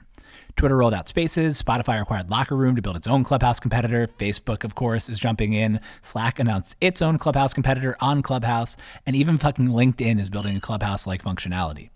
Twitter 0.54 0.76
rolled 0.76 0.94
out 0.94 1.08
Spaces, 1.08 1.60
Spotify 1.60 2.00
acquired 2.00 2.30
Locker 2.30 2.54
Room 2.54 2.76
to 2.76 2.82
build 2.82 2.94
its 2.94 3.08
own 3.08 3.24
Clubhouse 3.24 3.58
competitor, 3.58 4.06
Facebook, 4.06 4.62
of 4.62 4.76
course, 4.76 5.08
is 5.08 5.18
jumping 5.18 5.54
in, 5.54 5.80
Slack 6.02 6.38
announced 6.38 6.76
its 6.80 7.02
own 7.02 7.18
Clubhouse 7.18 7.52
competitor 7.52 7.96
on 7.98 8.22
Clubhouse, 8.22 8.76
and 9.06 9.16
even 9.16 9.38
fucking 9.38 9.70
LinkedIn 9.70 10.20
is 10.20 10.30
building 10.30 10.56
a 10.56 10.60
Clubhouse 10.60 11.04
like 11.04 11.24
functionality. 11.24 11.90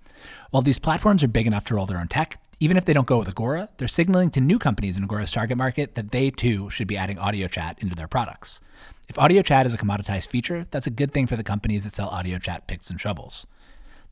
While 0.51 0.63
these 0.63 0.81
platforms 0.81 1.23
are 1.23 1.29
big 1.29 1.47
enough 1.47 1.65
to 1.67 1.77
roll 1.77 1.87
their 1.87 2.01
own 2.01 2.09
tech, 2.09 2.41
even 2.61 2.77
if 2.77 2.85
they 2.85 2.93
don't 2.93 3.07
go 3.07 3.19
with 3.19 3.29
Agora, 3.29 3.69
they're 3.77 3.87
signaling 3.87 4.31
to 4.31 4.41
new 4.41 4.59
companies 4.59 4.97
in 4.97 5.05
Agora's 5.05 5.31
target 5.31 5.57
market 5.57 5.95
that 5.95 6.11
they 6.11 6.31
too 6.31 6.69
should 6.71 6.89
be 6.89 6.97
adding 6.97 7.19
audio 7.19 7.47
chat 7.47 7.79
into 7.81 7.95
their 7.95 8.09
products. 8.09 8.61
If 9.09 9.19
audio 9.19 9.43
chat 9.43 9.65
is 9.65 9.73
a 9.73 9.79
commoditized 9.79 10.29
feature, 10.29 10.67
that's 10.71 10.87
a 10.87 10.91
good 10.91 11.13
thing 11.13 11.27
for 11.27 11.37
the 11.37 11.45
companies 11.45 11.85
that 11.85 11.95
sell 11.95 12.09
audio 12.09 12.39
chat 12.39 12.67
picks 12.67 12.91
and 12.91 13.01
shovels. 13.01 13.47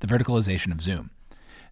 The 0.01 0.07
verticalization 0.07 0.73
of 0.73 0.81
Zoom. 0.81 1.11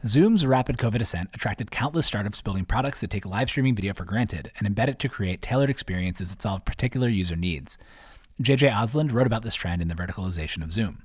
Zoom's 0.04 0.44
rapid 0.44 0.76
COVID 0.76 1.00
ascent 1.00 1.30
attracted 1.32 1.70
countless 1.70 2.06
startups 2.06 2.42
building 2.42 2.64
products 2.64 3.00
that 3.00 3.08
take 3.08 3.24
live 3.24 3.48
streaming 3.48 3.74
video 3.74 3.94
for 3.94 4.04
granted 4.04 4.50
and 4.58 4.68
embed 4.68 4.88
it 4.88 4.98
to 4.98 5.08
create 5.08 5.40
tailored 5.40 5.70
experiences 5.70 6.30
that 6.30 6.42
solve 6.42 6.64
particular 6.64 7.08
user 7.08 7.36
needs. 7.36 7.78
JJ 8.42 8.70
Osland 8.70 9.12
wrote 9.12 9.26
about 9.28 9.42
this 9.42 9.54
trend 9.54 9.80
in 9.80 9.88
the 9.88 9.94
verticalization 9.94 10.62
of 10.62 10.72
Zoom. 10.72 11.03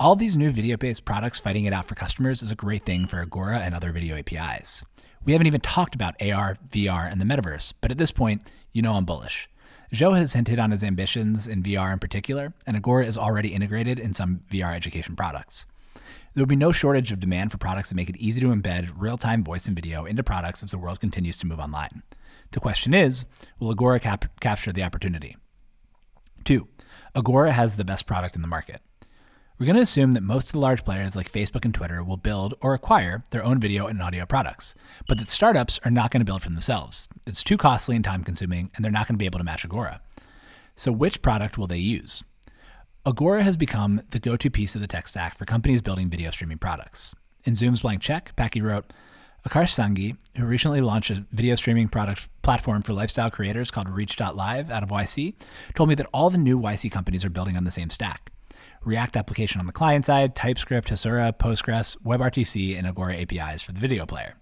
All 0.00 0.16
these 0.16 0.36
new 0.36 0.50
video 0.50 0.76
based 0.76 1.04
products 1.04 1.38
fighting 1.38 1.64
it 1.64 1.72
out 1.72 1.86
for 1.86 1.94
customers 1.94 2.42
is 2.42 2.50
a 2.50 2.56
great 2.56 2.84
thing 2.84 3.06
for 3.06 3.20
Agora 3.20 3.60
and 3.60 3.74
other 3.74 3.92
video 3.92 4.16
APIs. 4.16 4.82
We 5.24 5.32
haven't 5.32 5.46
even 5.46 5.60
talked 5.60 5.94
about 5.94 6.20
AR, 6.20 6.56
VR, 6.70 7.10
and 7.10 7.20
the 7.20 7.24
metaverse, 7.24 7.72
but 7.80 7.92
at 7.92 7.98
this 7.98 8.10
point, 8.10 8.50
you 8.72 8.82
know 8.82 8.94
I'm 8.94 9.04
bullish. 9.04 9.48
Joe 9.92 10.14
has 10.14 10.32
hinted 10.32 10.58
on 10.58 10.72
his 10.72 10.82
ambitions 10.82 11.46
in 11.46 11.62
VR 11.62 11.92
in 11.92 12.00
particular, 12.00 12.52
and 12.66 12.76
Agora 12.76 13.06
is 13.06 13.16
already 13.16 13.54
integrated 13.54 14.00
in 14.00 14.12
some 14.12 14.40
VR 14.50 14.74
education 14.74 15.14
products. 15.14 15.66
There 16.34 16.42
will 16.42 16.46
be 16.48 16.56
no 16.56 16.72
shortage 16.72 17.12
of 17.12 17.20
demand 17.20 17.52
for 17.52 17.58
products 17.58 17.90
that 17.90 17.94
make 17.94 18.08
it 18.08 18.16
easy 18.16 18.40
to 18.40 18.48
embed 18.48 18.90
real 18.96 19.18
time 19.18 19.44
voice 19.44 19.66
and 19.66 19.76
video 19.76 20.04
into 20.04 20.24
products 20.24 20.64
as 20.64 20.72
the 20.72 20.78
world 20.78 20.98
continues 20.98 21.38
to 21.38 21.46
move 21.46 21.60
online. 21.60 22.02
The 22.50 22.60
question 22.60 22.92
is 22.92 23.24
will 23.60 23.70
Agora 23.70 24.00
cap- 24.00 24.40
capture 24.40 24.72
the 24.72 24.82
opportunity? 24.82 25.36
Two, 26.44 26.66
Agora 27.14 27.52
has 27.52 27.76
the 27.76 27.84
best 27.84 28.06
product 28.06 28.34
in 28.34 28.42
the 28.42 28.48
market. 28.48 28.80
We're 29.58 29.66
going 29.66 29.76
to 29.76 29.82
assume 29.82 30.12
that 30.12 30.22
most 30.22 30.46
of 30.46 30.52
the 30.52 30.58
large 30.58 30.82
players 30.82 31.14
like 31.14 31.30
Facebook 31.30 31.64
and 31.64 31.74
Twitter 31.74 32.02
will 32.02 32.16
build 32.16 32.54
or 32.60 32.74
acquire 32.74 33.22
their 33.30 33.44
own 33.44 33.60
video 33.60 33.86
and 33.86 34.00
audio 34.02 34.24
products, 34.24 34.74
but 35.06 35.18
that 35.18 35.28
startups 35.28 35.78
are 35.84 35.90
not 35.90 36.10
going 36.10 36.20
to 36.20 36.24
build 36.24 36.42
for 36.42 36.48
themselves. 36.48 37.08
It's 37.26 37.44
too 37.44 37.58
costly 37.58 37.94
and 37.94 38.04
time 38.04 38.24
consuming, 38.24 38.70
and 38.74 38.84
they're 38.84 38.90
not 38.90 39.06
going 39.06 39.14
to 39.14 39.18
be 39.18 39.26
able 39.26 39.38
to 39.38 39.44
match 39.44 39.64
Agora. 39.64 40.00
So, 40.74 40.90
which 40.90 41.22
product 41.22 41.58
will 41.58 41.66
they 41.66 41.78
use? 41.78 42.24
Agora 43.04 43.42
has 43.42 43.56
become 43.56 44.00
the 44.10 44.18
go 44.18 44.36
to 44.36 44.50
piece 44.50 44.74
of 44.74 44.80
the 44.80 44.86
tech 44.86 45.06
stack 45.06 45.36
for 45.36 45.44
companies 45.44 45.82
building 45.82 46.08
video 46.08 46.30
streaming 46.30 46.58
products. 46.58 47.14
In 47.44 47.54
Zoom's 47.54 47.82
blank 47.82 48.00
check, 48.00 48.34
Packy 48.36 48.62
wrote, 48.62 48.90
Akash 49.46 49.74
Sanghi, 49.74 50.16
who 50.36 50.46
recently 50.46 50.80
launched 50.80 51.10
a 51.10 51.26
video 51.30 51.56
streaming 51.56 51.88
product 51.88 52.28
platform 52.42 52.80
for 52.80 52.94
lifestyle 52.94 53.30
creators 53.30 53.70
called 53.70 53.88
Reach.live 53.88 54.70
out 54.70 54.82
of 54.82 54.88
YC, 54.88 55.34
told 55.74 55.88
me 55.88 55.94
that 55.96 56.06
all 56.14 56.30
the 56.30 56.38
new 56.38 56.58
YC 56.58 56.90
companies 56.90 57.24
are 57.24 57.30
building 57.30 57.56
on 57.56 57.64
the 57.64 57.70
same 57.70 57.90
stack. 57.90 58.32
React 58.84 59.16
application 59.16 59.60
on 59.60 59.66
the 59.66 59.72
client 59.72 60.06
side, 60.06 60.34
TypeScript, 60.34 60.88
Hasura, 60.88 61.32
Postgres, 61.38 61.96
WebRTC, 61.98 62.76
and 62.76 62.86
Agora 62.86 63.14
APIs 63.14 63.62
for 63.62 63.70
the 63.70 63.78
video 63.78 64.04
player. 64.06 64.34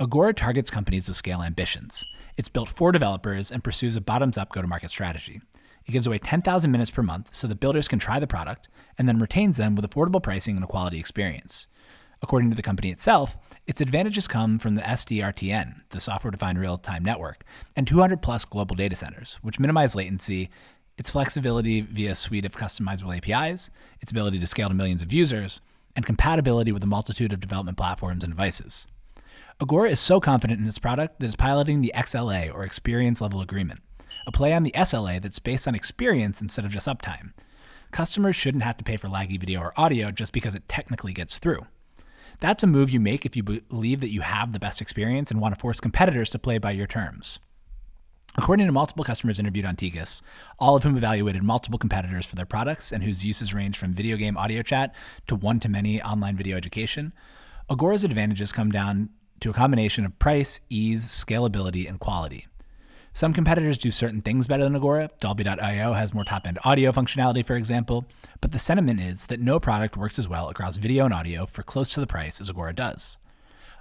Agora 0.00 0.34
targets 0.34 0.68
companies 0.68 1.06
with 1.06 1.16
scale 1.16 1.42
ambitions. 1.42 2.04
It's 2.36 2.48
built 2.48 2.68
for 2.68 2.90
developers 2.90 3.52
and 3.52 3.62
pursues 3.62 3.94
a 3.94 4.00
bottoms 4.00 4.36
up 4.36 4.50
go 4.50 4.62
to 4.62 4.66
market 4.66 4.90
strategy. 4.90 5.40
It 5.86 5.92
gives 5.92 6.08
away 6.08 6.18
10,000 6.18 6.72
minutes 6.72 6.90
per 6.90 7.02
month 7.02 7.34
so 7.36 7.46
that 7.46 7.60
builders 7.60 7.86
can 7.86 8.00
try 8.00 8.18
the 8.18 8.26
product 8.26 8.68
and 8.98 9.08
then 9.08 9.18
retains 9.18 9.58
them 9.58 9.76
with 9.76 9.88
affordable 9.88 10.22
pricing 10.22 10.56
and 10.56 10.64
a 10.64 10.68
quality 10.68 10.98
experience. 10.98 11.68
According 12.20 12.50
to 12.50 12.56
the 12.56 12.62
company 12.62 12.90
itself, 12.90 13.36
its 13.66 13.80
advantages 13.80 14.28
come 14.28 14.58
from 14.58 14.74
the 14.74 14.82
SDRTN, 14.82 15.82
the 15.90 16.00
software 16.00 16.30
defined 16.30 16.58
real 16.58 16.78
time 16.78 17.04
network, 17.04 17.44
and 17.76 17.86
200 17.86 18.22
plus 18.22 18.44
global 18.44 18.76
data 18.76 18.96
centers, 18.96 19.38
which 19.42 19.58
minimize 19.60 19.96
latency 19.96 20.48
its 21.02 21.10
flexibility 21.10 21.80
via 21.80 22.12
a 22.12 22.14
suite 22.14 22.44
of 22.44 22.56
customizable 22.56 23.16
APIs, 23.16 23.70
its 24.00 24.12
ability 24.12 24.38
to 24.38 24.46
scale 24.46 24.68
to 24.68 24.74
millions 24.74 25.02
of 25.02 25.12
users, 25.12 25.60
and 25.96 26.06
compatibility 26.06 26.70
with 26.70 26.84
a 26.84 26.86
multitude 26.86 27.32
of 27.32 27.40
development 27.40 27.76
platforms 27.76 28.22
and 28.22 28.32
devices. 28.32 28.86
Agora 29.60 29.90
is 29.90 29.98
so 29.98 30.20
confident 30.20 30.60
in 30.60 30.68
its 30.68 30.78
product 30.78 31.18
that 31.18 31.26
it's 31.26 31.34
piloting 31.34 31.80
the 31.80 31.92
XLA 31.96 32.54
or 32.54 32.62
Experience 32.62 33.20
Level 33.20 33.40
Agreement, 33.40 33.80
a 34.28 34.30
play 34.30 34.52
on 34.52 34.62
the 34.62 34.70
SLA 34.76 35.20
that's 35.20 35.40
based 35.40 35.66
on 35.66 35.74
experience 35.74 36.40
instead 36.40 36.64
of 36.64 36.70
just 36.70 36.86
uptime. 36.86 37.32
Customers 37.90 38.36
shouldn't 38.36 38.62
have 38.62 38.76
to 38.76 38.84
pay 38.84 38.96
for 38.96 39.08
laggy 39.08 39.40
video 39.40 39.58
or 39.58 39.72
audio 39.76 40.12
just 40.12 40.32
because 40.32 40.54
it 40.54 40.68
technically 40.68 41.12
gets 41.12 41.40
through. 41.40 41.66
That's 42.38 42.62
a 42.62 42.68
move 42.68 42.90
you 42.90 43.00
make 43.00 43.26
if 43.26 43.34
you 43.34 43.42
believe 43.42 43.98
that 44.02 44.12
you 44.12 44.20
have 44.20 44.52
the 44.52 44.60
best 44.60 44.80
experience 44.80 45.32
and 45.32 45.40
want 45.40 45.52
to 45.52 45.60
force 45.60 45.80
competitors 45.80 46.30
to 46.30 46.38
play 46.38 46.58
by 46.58 46.70
your 46.70 46.86
terms. 46.86 47.40
According 48.34 48.64
to 48.64 48.72
multiple 48.72 49.04
customers 49.04 49.38
interviewed 49.38 49.66
on 49.66 49.76
Tegus, 49.76 50.22
all 50.58 50.74
of 50.74 50.82
whom 50.82 50.96
evaluated 50.96 51.42
multiple 51.42 51.78
competitors 51.78 52.24
for 52.24 52.34
their 52.34 52.46
products 52.46 52.90
and 52.90 53.04
whose 53.04 53.24
uses 53.24 53.52
range 53.52 53.76
from 53.76 53.92
video 53.92 54.16
game 54.16 54.38
audio 54.38 54.62
chat 54.62 54.94
to 55.26 55.36
one 55.36 55.60
to 55.60 55.68
many 55.68 56.00
online 56.02 56.34
video 56.34 56.56
education, 56.56 57.12
Agora's 57.70 58.04
advantages 58.04 58.50
come 58.50 58.70
down 58.70 59.10
to 59.40 59.50
a 59.50 59.52
combination 59.52 60.06
of 60.06 60.18
price, 60.18 60.60
ease, 60.70 61.04
scalability, 61.04 61.86
and 61.86 62.00
quality. 62.00 62.46
Some 63.12 63.34
competitors 63.34 63.76
do 63.76 63.90
certain 63.90 64.22
things 64.22 64.46
better 64.46 64.64
than 64.64 64.76
Agora. 64.76 65.10
Dolby.io 65.20 65.92
has 65.92 66.14
more 66.14 66.24
top 66.24 66.46
end 66.46 66.58
audio 66.64 66.90
functionality, 66.92 67.44
for 67.44 67.56
example, 67.56 68.06
but 68.40 68.52
the 68.52 68.58
sentiment 68.58 69.00
is 69.00 69.26
that 69.26 69.40
no 69.40 69.60
product 69.60 69.98
works 69.98 70.18
as 70.18 70.26
well 70.26 70.48
across 70.48 70.78
video 70.78 71.04
and 71.04 71.12
audio 71.12 71.44
for 71.44 71.62
close 71.62 71.90
to 71.90 72.00
the 72.00 72.06
price 72.06 72.40
as 72.40 72.48
Agora 72.48 72.72
does. 72.72 73.18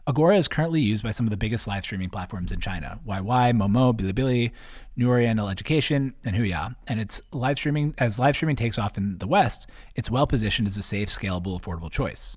Agora 0.08 0.36
is 0.36 0.48
currently 0.48 0.82
used 0.82 1.04
by 1.04 1.12
some 1.12 1.28
of 1.28 1.30
the 1.30 1.38
biggest 1.38 1.68
live 1.68 1.84
streaming 1.84 2.10
platforms 2.10 2.52
in 2.52 2.60
China 2.60 3.00
YY, 3.08 3.54
Momo, 3.54 3.96
Bilibili, 3.96 4.52
New 4.96 5.08
Oriental 5.08 5.48
Education, 5.48 6.16
and 6.26 6.36
Huya. 6.36 6.76
And 6.88 7.00
it's 7.00 7.22
live 7.32 7.58
streaming 7.58 7.94
as 8.00 8.18
live 8.18 8.36
streaming 8.36 8.56
takes 8.56 8.80
off 8.80 8.98
in 8.98 9.20
the 9.20 9.28
West, 9.28 9.70
it's 9.96 10.10
well 10.10 10.26
positioned 10.26 10.68
as 10.68 10.78
a 10.78 10.82
safe, 10.82 11.10
scalable, 11.10 11.60
affordable 11.60 11.92
choice. 11.92 12.36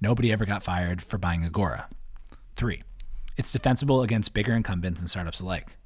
Nobody 0.00 0.32
ever 0.32 0.44
got 0.44 0.64
fired 0.64 1.02
for 1.02 1.16
buying 1.16 1.44
Agora. 1.44 1.88
Three, 2.56 2.82
it's 3.36 3.52
defensible 3.52 4.02
against 4.02 4.34
bigger 4.34 4.52
incumbents 4.52 5.00
and 5.00 5.08
startups 5.08 5.40
alike. 5.40 5.76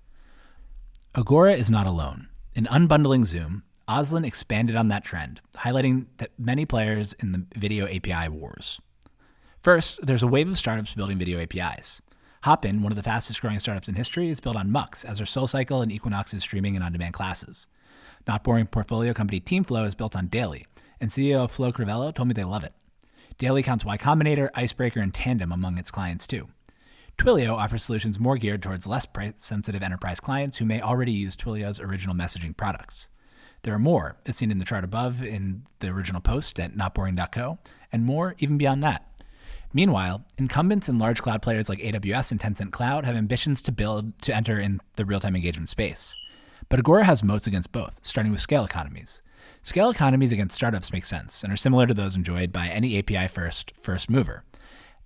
Agora 1.15 1.53
is 1.53 1.71
not 1.71 1.87
alone. 1.87 2.29
In 2.55 2.65
unbundling 2.67 3.25
Zoom, 3.27 3.65
Osland 3.87 4.27
expanded 4.27 4.77
on 4.77 4.89
that 4.89 5.05
trend, 5.05 5.43
highlighting 5.59 6.07
that 6.17 6.31
many 6.39 6.65
players 6.65 7.13
in 7.15 7.33
the 7.33 7.45
video 7.55 7.87
API 7.87 8.31
wars. 8.31 8.81
First, 9.63 10.07
there's 10.07 10.23
a 10.23 10.29
wave 10.29 10.49
of 10.49 10.57
startups 10.57 10.95
building 10.95 11.19
video 11.19 11.41
APIs. 11.41 12.01
Hopin, 12.45 12.83
one 12.83 12.93
of 12.93 12.97
the 12.97 13.03
fastest 13.03 13.41
growing 13.41 13.59
startups 13.59 13.89
in 13.89 13.97
history, 13.97 14.29
is 14.29 14.41
built 14.41 14.55
on 14.55 14.71
Mux 14.71 15.05
as 15.05 15.19
their 15.19 15.27
SoulCycle 15.27 15.83
and 15.83 15.91
Equinox's 15.91 16.45
streaming 16.45 16.77
and 16.77 16.85
on 16.85 16.93
demand 16.93 17.15
classes. 17.15 17.67
Not 18.27 18.45
boring 18.45 18.67
portfolio 18.67 19.13
company 19.13 19.41
Teamflow 19.41 19.85
is 19.85 19.97
built 19.97 20.15
on 20.15 20.29
Daily, 20.29 20.65
and 21.01 21.11
CEO 21.11 21.51
Flo 21.51 21.73
Crivello 21.73 22.15
told 22.15 22.29
me 22.29 22.35
they 22.35 22.45
love 22.45 22.63
it. 22.63 22.73
Daily 23.39 23.65
counts 23.65 23.85
Y 23.85 23.99
Combinator, 23.99 24.49
Icebreaker, 24.55 25.01
and 25.01 25.13
Tandem 25.13 25.51
among 25.51 25.77
its 25.77 25.91
clients 25.91 26.29
too. 26.29 26.49
Twilio 27.17 27.55
offers 27.55 27.83
solutions 27.83 28.21
more 28.21 28.37
geared 28.37 28.63
towards 28.63 28.87
less 28.87 29.07
price 29.07 29.45
sensitive 29.45 29.83
enterprise 29.83 30.21
clients 30.21 30.59
who 30.59 30.65
may 30.65 30.81
already 30.81 31.11
use 31.11 31.35
Twilio's 31.35 31.81
original 31.81 32.15
messaging 32.15 32.57
products. 32.57 33.11
There 33.63 33.75
are 33.75 33.79
more, 33.81 34.19
as 34.25 34.37
seen 34.37 34.53
in 34.53 34.59
the 34.59 34.65
chart 34.65 34.85
above 34.85 35.21
in 35.25 35.65
the 35.81 35.89
original 35.89 36.21
post 36.21 36.61
at 36.61 36.77
notboring.co, 36.77 37.59
and 37.91 38.05
more 38.05 38.37
even 38.39 38.57
beyond 38.57 38.85
that. 38.85 39.08
Meanwhile, 39.73 40.25
incumbents 40.39 40.89
and 40.89 40.99
large 40.99 41.21
cloud 41.21 41.43
players 41.43 41.69
like 41.69 41.81
AWS 41.81 42.31
and 42.31 42.41
Tencent 42.41 42.73
Cloud 42.73 43.05
have 43.05 43.17
ambitions 43.17 43.61
to 43.63 43.73
build 43.73 44.21
to 44.23 44.35
enter 44.35 44.59
in 44.59 44.81
the 44.97 45.05
real-time 45.05 45.37
engagement 45.37 45.69
space. 45.69 46.17
But 46.69 46.79
Agora 46.79 47.05
has 47.05 47.23
moats 47.23 47.47
against 47.47 47.73
both, 47.73 47.99
starting 48.03 48.33
with 48.33 48.41
scale 48.41 48.65
economies. 48.65 49.23
Scale 49.63 49.91
economies 49.91 50.33
against 50.33 50.57
startups 50.57 50.93
make 50.93 51.05
sense 51.05 51.43
and 51.43 51.53
are 51.53 51.57
similar 51.57 51.87
to 51.87 51.95
those 51.95 52.17
enjoyed 52.17 52.53
by 52.53 52.69
any 52.69 52.99
API 52.99 53.29
first 53.29 53.73
first 53.81 54.09
mover. 54.09 54.45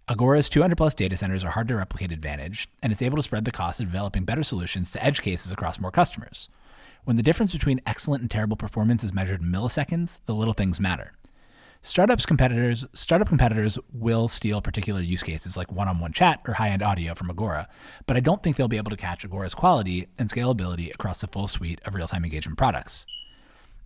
Agora's 0.08 0.48
200 0.48 0.76
plus 0.76 0.94
data 0.94 1.16
centers 1.16 1.44
are 1.44 1.50
hard 1.52 1.68
to 1.68 1.76
replicate 1.76 2.12
advantage, 2.12 2.68
and 2.82 2.92
it's 2.92 3.02
able 3.02 3.16
to 3.16 3.22
spread 3.22 3.44
the 3.44 3.52
cost 3.52 3.80
of 3.80 3.86
developing 3.86 4.24
better 4.24 4.42
solutions 4.42 4.90
to 4.92 5.04
edge 5.04 5.22
cases 5.22 5.52
across 5.52 5.80
more 5.80 5.92
customers. 5.92 6.48
When 7.04 7.16
the 7.16 7.22
difference 7.22 7.52
between 7.52 7.80
excellent 7.86 8.20
and 8.22 8.30
terrible 8.30 8.56
performance 8.56 9.02
is 9.02 9.12
measured 9.12 9.40
in 9.40 9.50
milliseconds, 9.50 10.18
the 10.26 10.34
little 10.34 10.54
things 10.54 10.80
matter. 10.80 11.12
Startups 11.84 12.24
competitors, 12.24 12.86
startup 12.92 13.26
competitors 13.26 13.76
will 13.92 14.28
steal 14.28 14.62
particular 14.62 15.00
use 15.00 15.24
cases 15.24 15.56
like 15.56 15.72
one-on-one 15.72 16.12
chat 16.12 16.40
or 16.46 16.54
high-end 16.54 16.80
audio 16.80 17.12
from 17.12 17.28
Agora, 17.28 17.68
but 18.06 18.16
I 18.16 18.20
don't 18.20 18.40
think 18.40 18.54
they'll 18.54 18.68
be 18.68 18.76
able 18.76 18.92
to 18.92 18.96
catch 18.96 19.24
Agora's 19.24 19.52
quality 19.52 20.06
and 20.16 20.30
scalability 20.30 20.94
across 20.94 21.20
the 21.20 21.26
full 21.26 21.48
suite 21.48 21.80
of 21.84 21.96
real-time 21.96 22.22
engagement 22.22 22.56
products. 22.56 23.04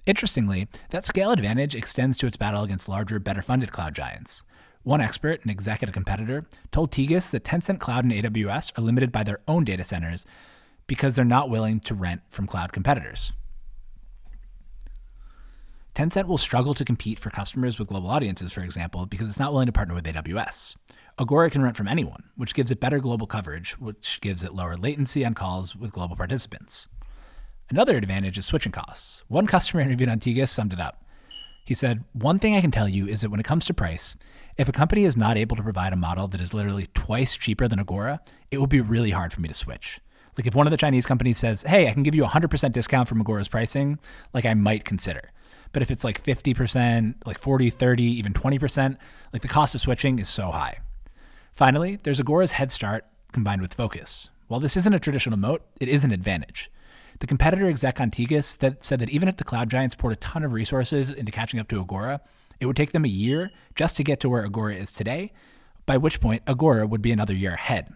Interestingly, 0.05 0.69
that 0.91 1.07
scale 1.07 1.31
advantage 1.31 1.75
extends 1.75 2.19
to 2.19 2.27
its 2.27 2.37
battle 2.37 2.65
against 2.65 2.87
larger, 2.87 3.19
better-funded 3.19 3.73
cloud 3.73 3.95
giants. 3.95 4.43
One 4.83 5.01
expert, 5.01 5.43
an 5.43 5.49
executive 5.49 5.95
competitor, 5.95 6.45
told 6.71 6.93
Tegus 6.93 7.31
that 7.31 7.45
Tencent 7.45 7.81
Cloud 7.81 8.05
and 8.05 8.13
AWS 8.13 8.79
are 8.79 8.83
limited 8.83 9.11
by 9.11 9.23
their 9.23 9.41
own 9.49 9.65
data 9.65 9.85
centers 9.85 10.27
because 10.87 11.17
they're 11.17 11.25
not 11.25 11.49
willing 11.49 11.81
to 11.81 11.95
rent 11.95 12.21
from 12.29 12.47
cloud 12.47 12.75
competitors. 12.75 13.33
Tencent 15.97 16.27
will 16.27 16.37
struggle 16.37 16.75
to 16.75 16.85
compete 16.85 17.19
for 17.19 17.31
customers 17.31 17.79
with 17.79 17.89
global 17.89 18.11
audiences, 18.11 18.53
for 18.53 18.61
example, 18.61 19.07
because 19.07 19.31
it's 19.31 19.39
not 19.39 19.51
willing 19.51 19.65
to 19.65 19.73
partner 19.73 19.95
with 19.95 20.05
AWS. 20.05 20.77
Agora 21.19 21.49
can 21.49 21.63
rent 21.63 21.75
from 21.75 21.89
anyone, 21.89 22.25
which 22.37 22.53
gives 22.53 22.71
it 22.71 22.81
better 22.81 22.99
global 22.99 23.27
coverage, 23.27 23.73
which 23.81 24.21
gives 24.21 24.43
it 24.43 24.53
lower 24.53 24.77
latency 24.77 25.25
on 25.25 25.33
calls 25.33 25.75
with 25.75 25.93
global 25.93 26.15
participants. 26.15 26.89
Another 27.71 27.97
advantage 27.97 28.37
is 28.37 28.45
switching 28.45 28.73
costs. 28.73 29.25
One 29.29 29.47
customer 29.47 29.81
interviewed 29.85 30.11
on 30.11 30.21
Tegus 30.21 30.51
summed 30.51 30.75
it 30.75 30.81
up. 30.81 31.03
He 31.65 31.73
said, 31.73 32.05
One 32.13 32.39
thing 32.39 32.55
I 32.55 32.61
can 32.61 32.71
tell 32.71 32.91
you 32.91 33.09
is 33.09 33.23
that 33.23 33.31
when 33.31 33.41
it 33.41 33.47
comes 33.47 33.65
to 33.65 33.73
price, 33.73 34.17
if 34.59 34.69
a 34.69 34.73
company 34.73 35.07
is 35.07 35.17
not 35.17 35.39
able 35.39 35.57
to 35.57 35.63
provide 35.63 35.95
a 35.95 35.97
model 35.97 36.29
that 36.29 36.43
is 36.43 36.53
literally 36.53 36.89
twice 36.93 37.39
cheaper 37.39 37.69
than 37.69 37.81
Agora, 37.81 38.21
it 38.51 38.59
will 38.59 38.67
be 38.67 38.83
really 38.83 39.13
hard 39.13 39.33
for 39.33 39.41
me 39.41 39.49
to 39.49 39.55
switch. 39.55 39.99
Like 40.37 40.47
if 40.47 40.55
one 40.55 40.67
of 40.67 40.73
the 40.73 40.77
Chinese 40.77 41.07
companies 41.07 41.39
says, 41.39 41.63
hey, 41.63 41.89
I 41.89 41.95
can 41.95 42.03
give 42.03 42.15
you 42.15 42.27
a 42.27 42.29
100% 42.29 42.73
discount 42.73 43.09
from 43.09 43.23
Agora's 43.23 43.49
pricing, 43.49 43.99
like 44.35 44.45
I 44.45 44.53
might 44.53 44.85
consider. 44.85 45.33
But 45.72 45.83
if 45.83 45.90
it's 45.90 46.05
like 46.05 46.22
50%, 46.22 47.14
like 47.26 47.38
40, 47.38 47.70
30, 47.70 48.02
even 48.02 48.33
20%, 48.33 48.96
like 49.33 49.42
the 49.42 49.48
cost 49.48 49.74
of 49.74 49.81
switching 49.81 50.18
is 50.18 50.29
so 50.29 50.50
high. 50.50 50.79
Finally, 51.52 51.98
there's 52.02 52.20
Agora's 52.20 52.52
head 52.52 52.70
start 52.70 53.05
combined 53.33 53.62
with 53.62 53.74
focus. 53.74 54.31
While 54.48 54.61
this 54.61 54.76
isn't 54.76 54.94
a 54.94 55.00
traditional 55.00 55.38
moat, 55.38 55.62
it 55.81 55.88
is 55.88 56.05
an 56.05 56.12
advantage. 56.12 56.70
The 57.18 57.26
competitor 57.26 57.68
exec 57.68 58.00
on 58.00 58.11
that 58.11 58.76
said 58.81 58.98
that 58.98 59.11
even 59.11 59.29
if 59.29 59.37
the 59.37 59.44
cloud 59.44 59.70
giants 59.70 59.94
poured 59.94 60.12
a 60.12 60.16
ton 60.16 60.44
of 60.44 60.52
resources 60.52 61.11
into 61.11 61.33
catching 61.33 61.59
up 61.59 61.68
to 61.68 61.81
Agora, 61.81 62.20
it 62.61 62.66
would 62.66 62.76
take 62.76 62.92
them 62.92 63.05
a 63.05 63.09
year 63.09 63.50
just 63.74 63.96
to 63.96 64.05
get 64.05 64.20
to 64.20 64.29
where 64.29 64.44
Agora 64.44 64.74
is 64.74 64.92
today, 64.92 65.33
by 65.87 65.96
which 65.96 66.20
point 66.20 66.42
Agora 66.46 66.87
would 66.87 67.02
be 67.02 67.12
another 67.12 67.35
year 67.35 67.55
ahead. 67.55 67.94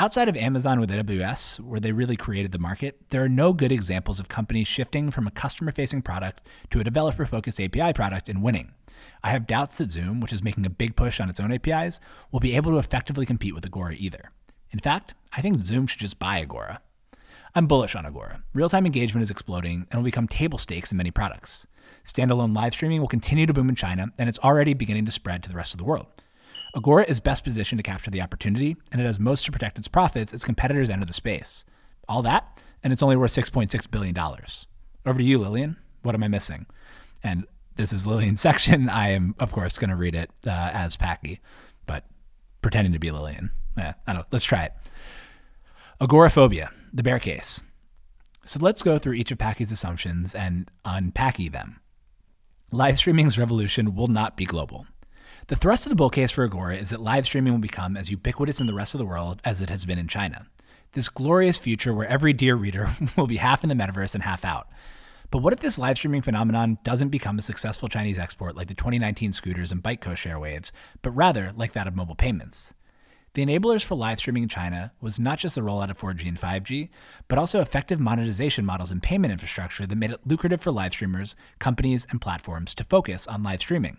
Outside 0.00 0.30
of 0.30 0.36
Amazon 0.38 0.80
with 0.80 0.88
AWS, 0.88 1.60
where 1.60 1.78
they 1.78 1.92
really 1.92 2.16
created 2.16 2.52
the 2.52 2.58
market, 2.58 2.98
there 3.10 3.22
are 3.22 3.28
no 3.28 3.52
good 3.52 3.70
examples 3.70 4.18
of 4.18 4.28
companies 4.28 4.66
shifting 4.66 5.10
from 5.10 5.26
a 5.26 5.30
customer 5.30 5.72
facing 5.72 6.00
product 6.00 6.40
to 6.70 6.80
a 6.80 6.84
developer 6.84 7.26
focused 7.26 7.60
API 7.60 7.92
product 7.92 8.30
and 8.30 8.42
winning. 8.42 8.72
I 9.22 9.28
have 9.28 9.46
doubts 9.46 9.76
that 9.76 9.90
Zoom, 9.90 10.20
which 10.20 10.32
is 10.32 10.42
making 10.42 10.64
a 10.64 10.70
big 10.70 10.96
push 10.96 11.20
on 11.20 11.28
its 11.28 11.38
own 11.38 11.52
APIs, 11.52 12.00
will 12.32 12.40
be 12.40 12.56
able 12.56 12.72
to 12.72 12.78
effectively 12.78 13.26
compete 13.26 13.54
with 13.54 13.66
Agora 13.66 13.94
either. 13.94 14.30
In 14.70 14.78
fact, 14.78 15.12
I 15.34 15.42
think 15.42 15.62
Zoom 15.62 15.86
should 15.86 16.00
just 16.00 16.18
buy 16.18 16.40
Agora. 16.40 16.80
I'm 17.54 17.66
bullish 17.66 17.94
on 17.94 18.06
Agora. 18.06 18.42
Real 18.54 18.70
time 18.70 18.86
engagement 18.86 19.22
is 19.22 19.30
exploding 19.30 19.86
and 19.90 20.00
will 20.00 20.06
become 20.06 20.28
table 20.28 20.56
stakes 20.56 20.90
in 20.90 20.96
many 20.96 21.10
products. 21.10 21.66
Standalone 22.06 22.56
live 22.56 22.72
streaming 22.72 23.02
will 23.02 23.08
continue 23.08 23.44
to 23.44 23.52
boom 23.52 23.68
in 23.68 23.74
China, 23.74 24.06
and 24.16 24.30
it's 24.30 24.38
already 24.38 24.72
beginning 24.72 25.04
to 25.04 25.12
spread 25.12 25.42
to 25.42 25.50
the 25.50 25.56
rest 25.56 25.74
of 25.74 25.78
the 25.78 25.84
world. 25.84 26.06
Agora 26.74 27.04
is 27.08 27.20
best 27.20 27.44
positioned 27.44 27.78
to 27.78 27.82
capture 27.82 28.10
the 28.10 28.22
opportunity, 28.22 28.76
and 28.92 29.00
it 29.00 29.04
has 29.04 29.18
most 29.18 29.44
to 29.44 29.52
protect 29.52 29.78
its 29.78 29.88
profits 29.88 30.32
as 30.32 30.44
competitors 30.44 30.90
enter 30.90 31.04
the 31.04 31.12
space. 31.12 31.64
All 32.08 32.22
that, 32.22 32.62
and 32.82 32.92
it's 32.92 33.02
only 33.02 33.16
worth 33.16 33.32
$6.6 33.32 33.90
billion. 33.90 34.16
Over 35.06 35.18
to 35.18 35.24
you, 35.24 35.38
Lillian. 35.38 35.76
What 36.02 36.14
am 36.14 36.22
I 36.22 36.28
missing? 36.28 36.66
And 37.22 37.46
this 37.76 37.92
is 37.92 38.06
Lillian's 38.06 38.40
section. 38.40 38.88
I 38.88 39.10
am, 39.10 39.34
of 39.38 39.52
course, 39.52 39.78
going 39.78 39.90
to 39.90 39.96
read 39.96 40.14
it 40.14 40.30
uh, 40.46 40.50
as 40.50 40.96
Packy, 40.96 41.40
but 41.86 42.04
pretending 42.62 42.92
to 42.92 42.98
be 42.98 43.10
Lillian. 43.10 43.50
Yeah, 43.76 43.94
I 44.06 44.12
don't. 44.12 44.26
Let's 44.30 44.44
try 44.44 44.64
it. 44.64 44.72
Agoraphobia, 46.00 46.70
the 46.92 47.02
bear 47.02 47.18
case. 47.18 47.62
So 48.44 48.58
let's 48.60 48.82
go 48.82 48.98
through 48.98 49.14
each 49.14 49.30
of 49.30 49.38
Packy's 49.38 49.70
assumptions 49.70 50.34
and 50.34 50.70
unpacky 50.84 51.48
them. 51.48 51.80
Live 52.72 52.98
streaming's 52.98 53.38
revolution 53.38 53.94
will 53.94 54.08
not 54.08 54.36
be 54.36 54.44
global. 54.44 54.86
The 55.50 55.56
thrust 55.56 55.84
of 55.84 55.90
the 55.90 55.96
bull 55.96 56.10
case 56.10 56.30
for 56.30 56.44
Agora 56.44 56.76
is 56.76 56.90
that 56.90 57.00
live 57.00 57.26
streaming 57.26 57.52
will 57.52 57.58
become 57.58 57.96
as 57.96 58.08
ubiquitous 58.08 58.60
in 58.60 58.68
the 58.68 58.72
rest 58.72 58.94
of 58.94 59.00
the 59.00 59.04
world 59.04 59.40
as 59.44 59.60
it 59.60 59.68
has 59.68 59.84
been 59.84 59.98
in 59.98 60.06
China. 60.06 60.46
This 60.92 61.08
glorious 61.08 61.56
future 61.56 61.92
where 61.92 62.06
every 62.06 62.32
dear 62.32 62.54
reader 62.54 62.88
will 63.16 63.26
be 63.26 63.38
half 63.38 63.64
in 63.64 63.68
the 63.68 63.74
metaverse 63.74 64.14
and 64.14 64.22
half 64.22 64.44
out. 64.44 64.68
But 65.32 65.38
what 65.38 65.52
if 65.52 65.58
this 65.58 65.76
live 65.76 65.98
streaming 65.98 66.22
phenomenon 66.22 66.78
doesn't 66.84 67.08
become 67.08 67.36
a 67.36 67.42
successful 67.42 67.88
Chinese 67.88 68.16
export 68.16 68.54
like 68.54 68.68
the 68.68 68.74
2019 68.74 69.32
scooters 69.32 69.72
and 69.72 69.82
ByteCo 69.82 70.16
share 70.16 70.38
waves, 70.38 70.72
but 71.02 71.10
rather 71.10 71.52
like 71.56 71.72
that 71.72 71.88
of 71.88 71.96
mobile 71.96 72.14
payments? 72.14 72.72
The 73.34 73.44
enablers 73.44 73.84
for 73.84 73.96
live 73.96 74.20
streaming 74.20 74.44
in 74.44 74.48
China 74.48 74.92
was 75.00 75.18
not 75.18 75.40
just 75.40 75.56
the 75.56 75.62
rollout 75.62 75.90
of 75.90 75.98
4G 75.98 76.28
and 76.28 76.40
5G, 76.40 76.90
but 77.26 77.40
also 77.40 77.60
effective 77.60 77.98
monetization 77.98 78.64
models 78.64 78.92
and 78.92 79.02
payment 79.02 79.32
infrastructure 79.32 79.84
that 79.84 79.98
made 79.98 80.12
it 80.12 80.24
lucrative 80.24 80.60
for 80.60 80.70
live 80.70 80.92
streamers, 80.92 81.34
companies, 81.58 82.06
and 82.10 82.20
platforms 82.20 82.72
to 82.76 82.84
focus 82.84 83.26
on 83.26 83.42
live 83.42 83.60
streaming. 83.60 83.96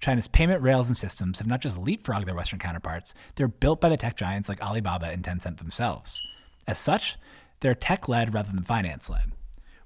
China's 0.00 0.28
payment 0.28 0.62
rails 0.62 0.88
and 0.88 0.96
systems 0.96 1.38
have 1.38 1.48
not 1.48 1.60
just 1.60 1.78
leapfrogged 1.78 2.26
their 2.26 2.34
Western 2.34 2.58
counterparts, 2.58 3.14
they're 3.34 3.48
built 3.48 3.80
by 3.80 3.88
the 3.88 3.96
tech 3.96 4.16
giants 4.16 4.48
like 4.48 4.62
Alibaba 4.62 5.06
and 5.06 5.22
Tencent 5.24 5.58
themselves. 5.58 6.22
As 6.66 6.78
such, 6.78 7.16
they're 7.60 7.74
tech 7.74 8.08
led 8.08 8.34
rather 8.34 8.52
than 8.52 8.62
finance 8.62 9.08
led. 9.08 9.32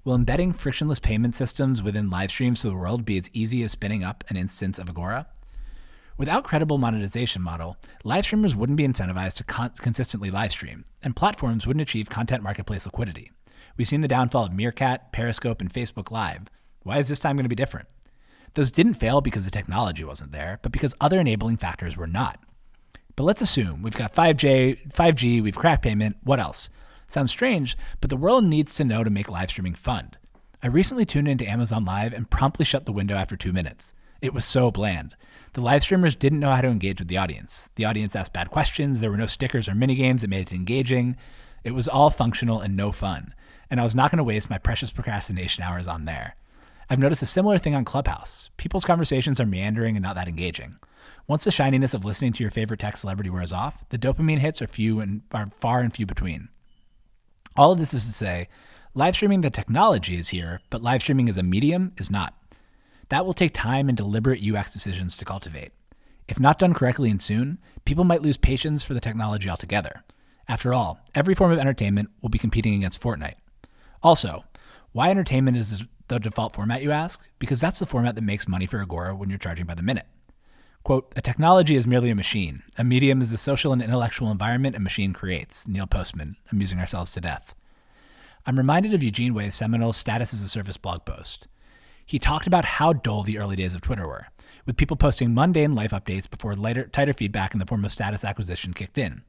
Will 0.02 0.14
embedding 0.14 0.52
frictionless 0.52 0.98
payment 0.98 1.36
systems 1.36 1.82
within 1.82 2.10
live 2.10 2.30
streams 2.30 2.62
to 2.62 2.68
the 2.68 2.74
world 2.74 3.04
be 3.04 3.18
as 3.18 3.30
easy 3.32 3.62
as 3.62 3.72
spinning 3.72 4.02
up 4.02 4.24
an 4.28 4.36
instance 4.36 4.78
of 4.78 4.88
Agora? 4.88 5.26
Without 6.16 6.44
credible 6.44 6.78
monetization 6.78 7.40
model, 7.40 7.76
live 8.02 8.24
streamers 8.24 8.56
wouldn't 8.56 8.76
be 8.76 8.86
incentivized 8.86 9.36
to 9.36 9.44
con- 9.44 9.72
consistently 9.78 10.30
live 10.30 10.52
stream, 10.52 10.84
and 11.02 11.16
platforms 11.16 11.66
wouldn't 11.66 11.82
achieve 11.82 12.10
content 12.10 12.42
marketplace 12.42 12.84
liquidity. 12.84 13.30
We've 13.76 13.88
seen 13.88 14.00
the 14.00 14.08
downfall 14.08 14.46
of 14.46 14.52
Meerkat, 14.52 15.12
Periscope, 15.12 15.60
and 15.60 15.72
Facebook 15.72 16.10
Live. 16.10 16.48
Why 16.82 16.98
is 16.98 17.08
this 17.08 17.18
time 17.18 17.36
going 17.36 17.44
to 17.44 17.48
be 17.48 17.54
different? 17.54 17.88
Those 18.54 18.70
didn't 18.70 18.94
fail 18.94 19.20
because 19.20 19.44
the 19.44 19.50
technology 19.50 20.04
wasn't 20.04 20.32
there, 20.32 20.58
but 20.62 20.72
because 20.72 20.94
other 21.00 21.20
enabling 21.20 21.58
factors 21.58 21.96
were 21.96 22.06
not. 22.06 22.40
But 23.16 23.24
let's 23.24 23.42
assume 23.42 23.82
we've 23.82 23.96
got 23.96 24.14
5G, 24.14 24.92
5G, 24.92 25.42
we've 25.42 25.56
cracked 25.56 25.82
payment, 25.82 26.16
what 26.22 26.40
else? 26.40 26.68
Sounds 27.06 27.30
strange, 27.30 27.76
but 28.00 28.10
the 28.10 28.16
world 28.16 28.44
needs 28.44 28.74
to 28.76 28.84
know 28.84 29.04
to 29.04 29.10
make 29.10 29.28
live 29.28 29.50
streaming 29.50 29.74
fun. 29.74 30.12
I 30.62 30.68
recently 30.68 31.04
tuned 31.04 31.28
into 31.28 31.48
Amazon 31.48 31.84
Live 31.84 32.12
and 32.12 32.30
promptly 32.30 32.64
shut 32.64 32.86
the 32.86 32.92
window 32.92 33.14
after 33.14 33.36
two 33.36 33.52
minutes. 33.52 33.94
It 34.20 34.34
was 34.34 34.44
so 34.44 34.70
bland. 34.70 35.16
The 35.54 35.60
live 35.60 35.82
streamers 35.82 36.14
didn't 36.14 36.40
know 36.40 36.54
how 36.54 36.60
to 36.60 36.68
engage 36.68 37.00
with 37.00 37.08
the 37.08 37.16
audience. 37.16 37.70
The 37.74 37.84
audience 37.84 38.14
asked 38.14 38.32
bad 38.32 38.50
questions, 38.50 39.00
there 39.00 39.10
were 39.10 39.16
no 39.16 39.26
stickers 39.26 39.68
or 39.68 39.74
mini 39.74 39.94
games 39.94 40.22
that 40.22 40.28
made 40.28 40.50
it 40.50 40.54
engaging. 40.54 41.16
It 41.64 41.74
was 41.74 41.88
all 41.88 42.10
functional 42.10 42.60
and 42.60 42.76
no 42.76 42.92
fun. 42.92 43.34
And 43.70 43.80
I 43.80 43.84
was 43.84 43.94
not 43.94 44.10
going 44.10 44.18
to 44.18 44.24
waste 44.24 44.50
my 44.50 44.58
precious 44.58 44.90
procrastination 44.90 45.64
hours 45.64 45.88
on 45.88 46.04
there. 46.04 46.36
I've 46.92 46.98
noticed 46.98 47.22
a 47.22 47.26
similar 47.26 47.56
thing 47.56 47.76
on 47.76 47.84
Clubhouse. 47.84 48.50
People's 48.56 48.84
conversations 48.84 49.38
are 49.38 49.46
meandering 49.46 49.94
and 49.94 50.02
not 50.02 50.16
that 50.16 50.26
engaging. 50.26 50.74
Once 51.28 51.44
the 51.44 51.52
shininess 51.52 51.94
of 51.94 52.04
listening 52.04 52.32
to 52.32 52.42
your 52.42 52.50
favorite 52.50 52.80
tech 52.80 52.96
celebrity 52.96 53.30
wears 53.30 53.52
off, 53.52 53.88
the 53.90 53.98
dopamine 53.98 54.40
hits 54.40 54.60
are 54.60 54.66
few 54.66 54.98
and 54.98 55.22
are 55.30 55.48
far 55.52 55.78
and 55.78 55.94
few 55.94 56.04
between. 56.04 56.48
All 57.56 57.70
of 57.70 57.78
this 57.78 57.94
is 57.94 58.06
to 58.06 58.12
say, 58.12 58.48
live 58.92 59.14
streaming 59.14 59.42
the 59.42 59.50
technology 59.50 60.16
is 60.16 60.30
here, 60.30 60.62
but 60.68 60.82
live 60.82 61.00
streaming 61.00 61.28
as 61.28 61.36
a 61.36 61.44
medium 61.44 61.92
is 61.96 62.10
not. 62.10 62.34
That 63.08 63.24
will 63.24 63.34
take 63.34 63.54
time 63.54 63.88
and 63.88 63.96
deliberate 63.96 64.42
UX 64.42 64.72
decisions 64.72 65.16
to 65.18 65.24
cultivate. 65.24 65.70
If 66.26 66.40
not 66.40 66.58
done 66.58 66.74
correctly 66.74 67.08
and 67.08 67.22
soon, 67.22 67.58
people 67.84 68.02
might 68.02 68.22
lose 68.22 68.36
patience 68.36 68.82
for 68.82 68.94
the 68.94 69.00
technology 69.00 69.48
altogether. 69.48 70.02
After 70.48 70.74
all, 70.74 70.98
every 71.14 71.36
form 71.36 71.52
of 71.52 71.60
entertainment 71.60 72.10
will 72.20 72.30
be 72.30 72.38
competing 72.38 72.74
against 72.74 73.00
Fortnite. 73.00 73.36
Also, 74.02 74.42
why 74.90 75.10
entertainment 75.10 75.56
is 75.56 75.84
the 76.10 76.20
default 76.20 76.54
format, 76.54 76.82
you 76.82 76.90
ask? 76.90 77.20
Because 77.38 77.60
that's 77.60 77.78
the 77.78 77.86
format 77.86 78.14
that 78.16 78.22
makes 78.22 78.46
money 78.46 78.66
for 78.66 78.80
Agora 78.80 79.16
when 79.16 79.30
you're 79.30 79.38
charging 79.38 79.64
by 79.64 79.74
the 79.74 79.82
minute. 79.82 80.06
Quote, 80.82 81.12
a 81.16 81.22
technology 81.22 81.76
is 81.76 81.86
merely 81.86 82.10
a 82.10 82.14
machine. 82.14 82.62
A 82.76 82.84
medium 82.84 83.20
is 83.20 83.30
the 83.30 83.38
social 83.38 83.72
and 83.72 83.82
intellectual 83.82 84.30
environment 84.30 84.76
a 84.76 84.80
machine 84.80 85.12
creates. 85.12 85.68
Neil 85.68 85.86
Postman, 85.86 86.36
amusing 86.50 86.78
ourselves 86.78 87.12
to 87.12 87.20
death. 87.20 87.54
I'm 88.46 88.56
reminded 88.56 88.94
of 88.94 89.02
Eugene 89.02 89.34
Wei's 89.34 89.54
seminal 89.54 89.92
Status 89.92 90.32
as 90.32 90.42
a 90.42 90.48
Service 90.48 90.78
blog 90.78 91.04
post. 91.04 91.48
He 92.04 92.18
talked 92.18 92.46
about 92.46 92.64
how 92.64 92.92
dull 92.92 93.22
the 93.22 93.38
early 93.38 93.56
days 93.56 93.74
of 93.74 93.82
Twitter 93.82 94.06
were, 94.06 94.28
with 94.66 94.76
people 94.76 94.96
posting 94.96 95.34
mundane 95.34 95.74
life 95.74 95.92
updates 95.92 96.28
before 96.28 96.56
lighter, 96.56 96.84
tighter 96.88 97.12
feedback 97.12 97.52
in 97.52 97.60
the 97.60 97.66
form 97.66 97.84
of 97.84 97.92
status 97.92 98.24
acquisition 98.24 98.72
kicked 98.72 98.98
in. 98.98 99.22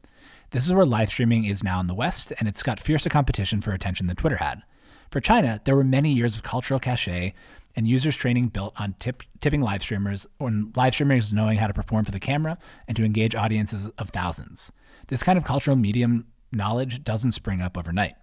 This 0.52 0.66
is 0.66 0.74
where 0.74 0.86
live 0.86 1.10
streaming 1.10 1.46
is 1.46 1.64
now 1.64 1.80
in 1.80 1.88
the 1.88 1.94
West, 1.94 2.34
and 2.40 2.48
it's 2.48 2.64
got 2.64 2.80
fiercer 2.80 3.10
competition 3.10 3.62
for 3.62 3.72
attention 3.72 4.08
than 4.08 4.16
Twitter 4.16 4.38
had. 4.38 4.64
For 5.12 5.20
China, 5.20 5.60
there 5.66 5.76
were 5.76 5.84
many 5.84 6.14
years 6.14 6.38
of 6.38 6.44
cultural 6.44 6.80
cachet 6.80 7.34
and 7.76 7.86
users 7.86 8.16
training 8.16 8.48
built 8.48 8.74
on 8.80 8.96
tip, 8.98 9.24
tipping 9.42 9.60
live 9.60 9.82
streamers, 9.82 10.26
or 10.40 10.50
live 10.76 10.94
streamers 10.94 11.34
knowing 11.34 11.58
how 11.58 11.68
to 11.68 11.74
perform 11.74 12.06
for 12.06 12.12
the 12.12 12.20
camera 12.20 12.58
and 12.88 12.96
to 12.96 13.04
engage 13.04 13.36
audiences 13.36 13.90
of 13.98 14.10
thousands. 14.10 14.72
This 15.08 15.22
kind 15.22 15.38
of 15.38 15.44
cultural 15.44 15.76
medium 15.76 16.28
knowledge 16.54 17.04
doesn't 17.04 17.34
spring 17.34 17.62
up 17.62 17.78
overnight. 17.78 18.16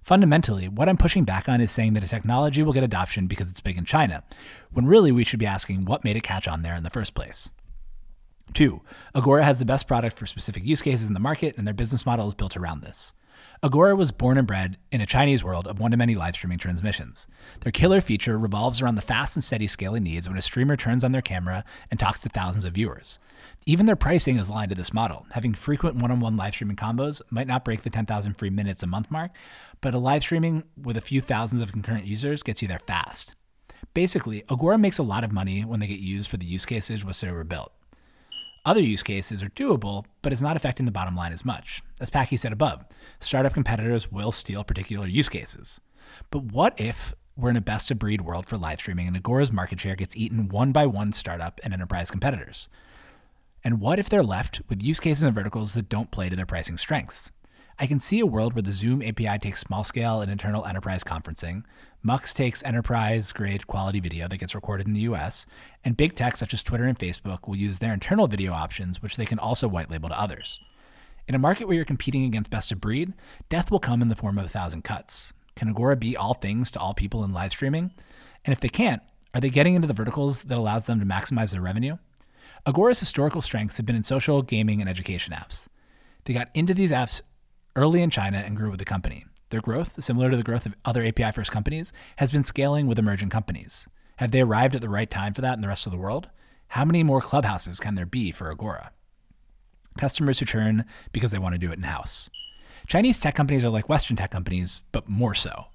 Fundamentally, 0.00 0.68
what 0.68 0.88
I'm 0.88 0.96
pushing 0.96 1.24
back 1.24 1.48
on 1.48 1.60
is 1.60 1.72
saying 1.72 1.94
that 1.94 2.04
a 2.04 2.08
technology 2.08 2.62
will 2.62 2.72
get 2.72 2.84
adoption 2.84 3.26
because 3.26 3.50
it's 3.50 3.60
big 3.60 3.76
in 3.76 3.84
China, 3.84 4.22
when 4.70 4.86
really 4.86 5.10
we 5.10 5.24
should 5.24 5.40
be 5.40 5.46
asking 5.46 5.86
what 5.86 6.04
made 6.04 6.16
it 6.16 6.22
catch 6.22 6.46
on 6.46 6.62
there 6.62 6.74
in 6.76 6.84
the 6.84 6.90
first 6.90 7.14
place. 7.14 7.50
Two, 8.54 8.82
Agora 9.14 9.44
has 9.44 9.58
the 9.58 9.64
best 9.64 9.88
product 9.88 10.16
for 10.16 10.26
specific 10.26 10.64
use 10.64 10.82
cases 10.82 11.06
in 11.06 11.14
the 11.14 11.20
market, 11.20 11.56
and 11.56 11.66
their 11.66 11.74
business 11.74 12.06
model 12.06 12.28
is 12.28 12.34
built 12.34 12.56
around 12.56 12.82
this. 12.82 13.12
Agora 13.64 13.94
was 13.94 14.10
born 14.10 14.38
and 14.38 14.46
bred 14.48 14.76
in 14.90 15.00
a 15.00 15.06
Chinese 15.06 15.44
world 15.44 15.68
of 15.68 15.78
one 15.78 15.92
to 15.92 15.96
many 15.96 16.16
live 16.16 16.34
streaming 16.34 16.58
transmissions. 16.58 17.28
Their 17.60 17.70
killer 17.70 18.00
feature 18.00 18.36
revolves 18.36 18.82
around 18.82 18.96
the 18.96 19.02
fast 19.02 19.36
and 19.36 19.44
steady 19.44 19.68
scaling 19.68 20.02
needs 20.02 20.28
when 20.28 20.36
a 20.36 20.42
streamer 20.42 20.76
turns 20.76 21.04
on 21.04 21.12
their 21.12 21.22
camera 21.22 21.64
and 21.88 22.00
talks 22.00 22.20
to 22.22 22.28
thousands 22.28 22.64
of 22.64 22.74
viewers. 22.74 23.20
Even 23.64 23.86
their 23.86 23.94
pricing 23.94 24.36
is 24.36 24.48
aligned 24.48 24.70
to 24.70 24.74
this 24.74 24.92
model. 24.92 25.26
Having 25.30 25.54
frequent 25.54 25.94
one 25.94 26.10
on 26.10 26.18
one 26.18 26.36
live 26.36 26.54
streaming 26.54 26.74
combos 26.74 27.22
might 27.30 27.46
not 27.46 27.64
break 27.64 27.82
the 27.82 27.90
10,000 27.90 28.34
free 28.34 28.50
minutes 28.50 28.82
a 28.82 28.88
month 28.88 29.12
mark, 29.12 29.30
but 29.80 29.94
a 29.94 29.98
live 29.98 30.22
streaming 30.22 30.64
with 30.76 30.96
a 30.96 31.00
few 31.00 31.20
thousands 31.20 31.60
of 31.60 31.70
concurrent 31.70 32.04
users 32.04 32.42
gets 32.42 32.62
you 32.62 32.66
there 32.66 32.80
fast. 32.80 33.36
Basically, 33.94 34.42
Agora 34.50 34.76
makes 34.76 34.98
a 34.98 35.04
lot 35.04 35.22
of 35.22 35.30
money 35.30 35.64
when 35.64 35.78
they 35.78 35.86
get 35.86 36.00
used 36.00 36.28
for 36.28 36.36
the 36.36 36.46
use 36.46 36.66
cases 36.66 37.04
which 37.04 37.20
they 37.20 37.30
were 37.30 37.44
built. 37.44 37.72
Other 38.64 38.80
use 38.80 39.02
cases 39.02 39.42
are 39.42 39.48
doable, 39.50 40.04
but 40.22 40.32
it's 40.32 40.42
not 40.42 40.54
affecting 40.54 40.86
the 40.86 40.92
bottom 40.92 41.16
line 41.16 41.32
as 41.32 41.44
much. 41.44 41.82
As 42.00 42.10
Packy 42.10 42.36
said 42.36 42.52
above, 42.52 42.84
startup 43.18 43.54
competitors 43.54 44.12
will 44.12 44.30
steal 44.30 44.62
particular 44.62 45.08
use 45.08 45.28
cases. 45.28 45.80
But 46.30 46.44
what 46.44 46.80
if 46.80 47.12
we're 47.36 47.50
in 47.50 47.56
a 47.56 47.60
best 47.60 47.90
of 47.90 47.98
breed 47.98 48.20
world 48.20 48.46
for 48.46 48.56
live 48.56 48.78
streaming 48.78 49.08
and 49.08 49.16
Agora's 49.16 49.50
market 49.50 49.80
share 49.80 49.96
gets 49.96 50.16
eaten 50.16 50.48
one 50.48 50.70
by 50.70 50.86
one 50.86 51.10
startup 51.10 51.60
and 51.64 51.74
enterprise 51.74 52.08
competitors? 52.08 52.68
And 53.64 53.80
what 53.80 53.98
if 53.98 54.08
they're 54.08 54.22
left 54.22 54.62
with 54.68 54.80
use 54.80 55.00
cases 55.00 55.24
and 55.24 55.34
verticals 55.34 55.74
that 55.74 55.88
don't 55.88 56.12
play 56.12 56.28
to 56.28 56.36
their 56.36 56.46
pricing 56.46 56.76
strengths? 56.76 57.32
I 57.80 57.86
can 57.88 57.98
see 57.98 58.20
a 58.20 58.26
world 58.26 58.54
where 58.54 58.62
the 58.62 58.70
Zoom 58.70 59.02
API 59.02 59.40
takes 59.40 59.60
small 59.60 59.82
scale 59.82 60.20
and 60.20 60.30
internal 60.30 60.64
enterprise 60.66 61.02
conferencing, 61.02 61.64
Mux 62.04 62.34
takes 62.34 62.64
enterprise 62.64 63.32
grade 63.32 63.68
quality 63.68 64.00
video 64.00 64.26
that 64.26 64.38
gets 64.38 64.56
recorded 64.56 64.88
in 64.88 64.92
the 64.92 65.02
US, 65.02 65.46
and 65.84 65.96
big 65.96 66.16
tech 66.16 66.36
such 66.36 66.52
as 66.52 66.62
Twitter 66.62 66.84
and 66.84 66.98
Facebook 66.98 67.46
will 67.46 67.54
use 67.54 67.78
their 67.78 67.94
internal 67.94 68.26
video 68.26 68.52
options, 68.52 69.00
which 69.00 69.16
they 69.16 69.24
can 69.24 69.38
also 69.38 69.68
white 69.68 69.88
label 69.88 70.08
to 70.08 70.20
others. 70.20 70.58
In 71.28 71.36
a 71.36 71.38
market 71.38 71.66
where 71.66 71.76
you're 71.76 71.84
competing 71.84 72.24
against 72.24 72.50
best 72.50 72.72
of 72.72 72.80
breed, 72.80 73.12
death 73.48 73.70
will 73.70 73.78
come 73.78 74.02
in 74.02 74.08
the 74.08 74.16
form 74.16 74.36
of 74.36 74.46
a 74.46 74.48
thousand 74.48 74.82
cuts. 74.82 75.32
Can 75.54 75.68
Agora 75.68 75.96
be 75.96 76.16
all 76.16 76.34
things 76.34 76.72
to 76.72 76.80
all 76.80 76.92
people 76.92 77.22
in 77.22 77.32
live 77.32 77.52
streaming? 77.52 77.92
And 78.44 78.52
if 78.52 78.58
they 78.58 78.68
can't, 78.68 79.02
are 79.32 79.40
they 79.40 79.50
getting 79.50 79.76
into 79.76 79.86
the 79.86 79.94
verticals 79.94 80.42
that 80.42 80.58
allows 80.58 80.84
them 80.84 80.98
to 80.98 81.06
maximize 81.06 81.52
their 81.52 81.60
revenue? 81.60 81.98
Agora's 82.66 82.98
historical 82.98 83.40
strengths 83.40 83.76
have 83.76 83.86
been 83.86 83.94
in 83.94 84.02
social, 84.02 84.42
gaming, 84.42 84.80
and 84.80 84.90
education 84.90 85.32
apps. 85.32 85.68
They 86.24 86.34
got 86.34 86.50
into 86.52 86.74
these 86.74 86.90
apps 86.90 87.22
early 87.76 88.02
in 88.02 88.10
China 88.10 88.38
and 88.38 88.56
grew 88.56 88.70
with 88.70 88.80
the 88.80 88.84
company. 88.84 89.24
Their 89.52 89.60
growth, 89.60 90.02
similar 90.02 90.30
to 90.30 90.36
the 90.38 90.42
growth 90.42 90.64
of 90.64 90.74
other 90.82 91.04
API 91.04 91.30
first 91.30 91.52
companies, 91.52 91.92
has 92.16 92.32
been 92.32 92.42
scaling 92.42 92.86
with 92.86 92.98
emerging 92.98 93.28
companies. 93.28 93.86
Have 94.16 94.30
they 94.30 94.40
arrived 94.40 94.74
at 94.74 94.80
the 94.80 94.88
right 94.88 95.10
time 95.10 95.34
for 95.34 95.42
that 95.42 95.56
in 95.56 95.60
the 95.60 95.68
rest 95.68 95.84
of 95.84 95.92
the 95.92 95.98
world? 95.98 96.30
How 96.68 96.86
many 96.86 97.02
more 97.02 97.20
clubhouses 97.20 97.78
can 97.78 97.94
there 97.94 98.06
be 98.06 98.32
for 98.32 98.50
Agora? 98.50 98.92
Customers 99.98 100.38
who 100.38 100.46
churn 100.46 100.86
because 101.12 101.32
they 101.32 101.38
want 101.38 101.54
to 101.54 101.58
do 101.58 101.70
it 101.70 101.76
in 101.76 101.82
house. 101.82 102.30
Chinese 102.86 103.20
tech 103.20 103.34
companies 103.34 103.62
are 103.62 103.68
like 103.68 103.90
Western 103.90 104.16
tech 104.16 104.30
companies, 104.30 104.84
but 104.90 105.06
more 105.06 105.34
so. 105.34 105.66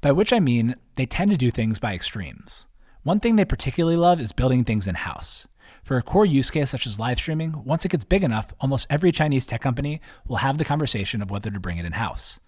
By 0.00 0.10
which 0.10 0.32
I 0.32 0.40
mean 0.40 0.74
they 0.96 1.06
tend 1.06 1.30
to 1.30 1.36
do 1.36 1.52
things 1.52 1.78
by 1.78 1.94
extremes. 1.94 2.66
One 3.04 3.20
thing 3.20 3.36
they 3.36 3.44
particularly 3.44 3.96
love 3.96 4.20
is 4.20 4.32
building 4.32 4.64
things 4.64 4.88
in 4.88 4.96
house. 4.96 5.46
For 5.84 5.96
a 5.96 6.02
core 6.02 6.26
use 6.26 6.50
case 6.50 6.70
such 6.70 6.84
as 6.84 6.98
live 6.98 7.18
streaming, 7.18 7.62
once 7.64 7.84
it 7.84 7.92
gets 7.92 8.02
big 8.02 8.24
enough, 8.24 8.52
almost 8.60 8.88
every 8.90 9.12
Chinese 9.12 9.46
tech 9.46 9.60
company 9.60 10.00
will 10.26 10.38
have 10.38 10.58
the 10.58 10.64
conversation 10.64 11.22
of 11.22 11.30
whether 11.30 11.52
to 11.52 11.60
bring 11.60 11.78
it 11.78 11.86
in 11.86 11.92
house. 11.92 12.40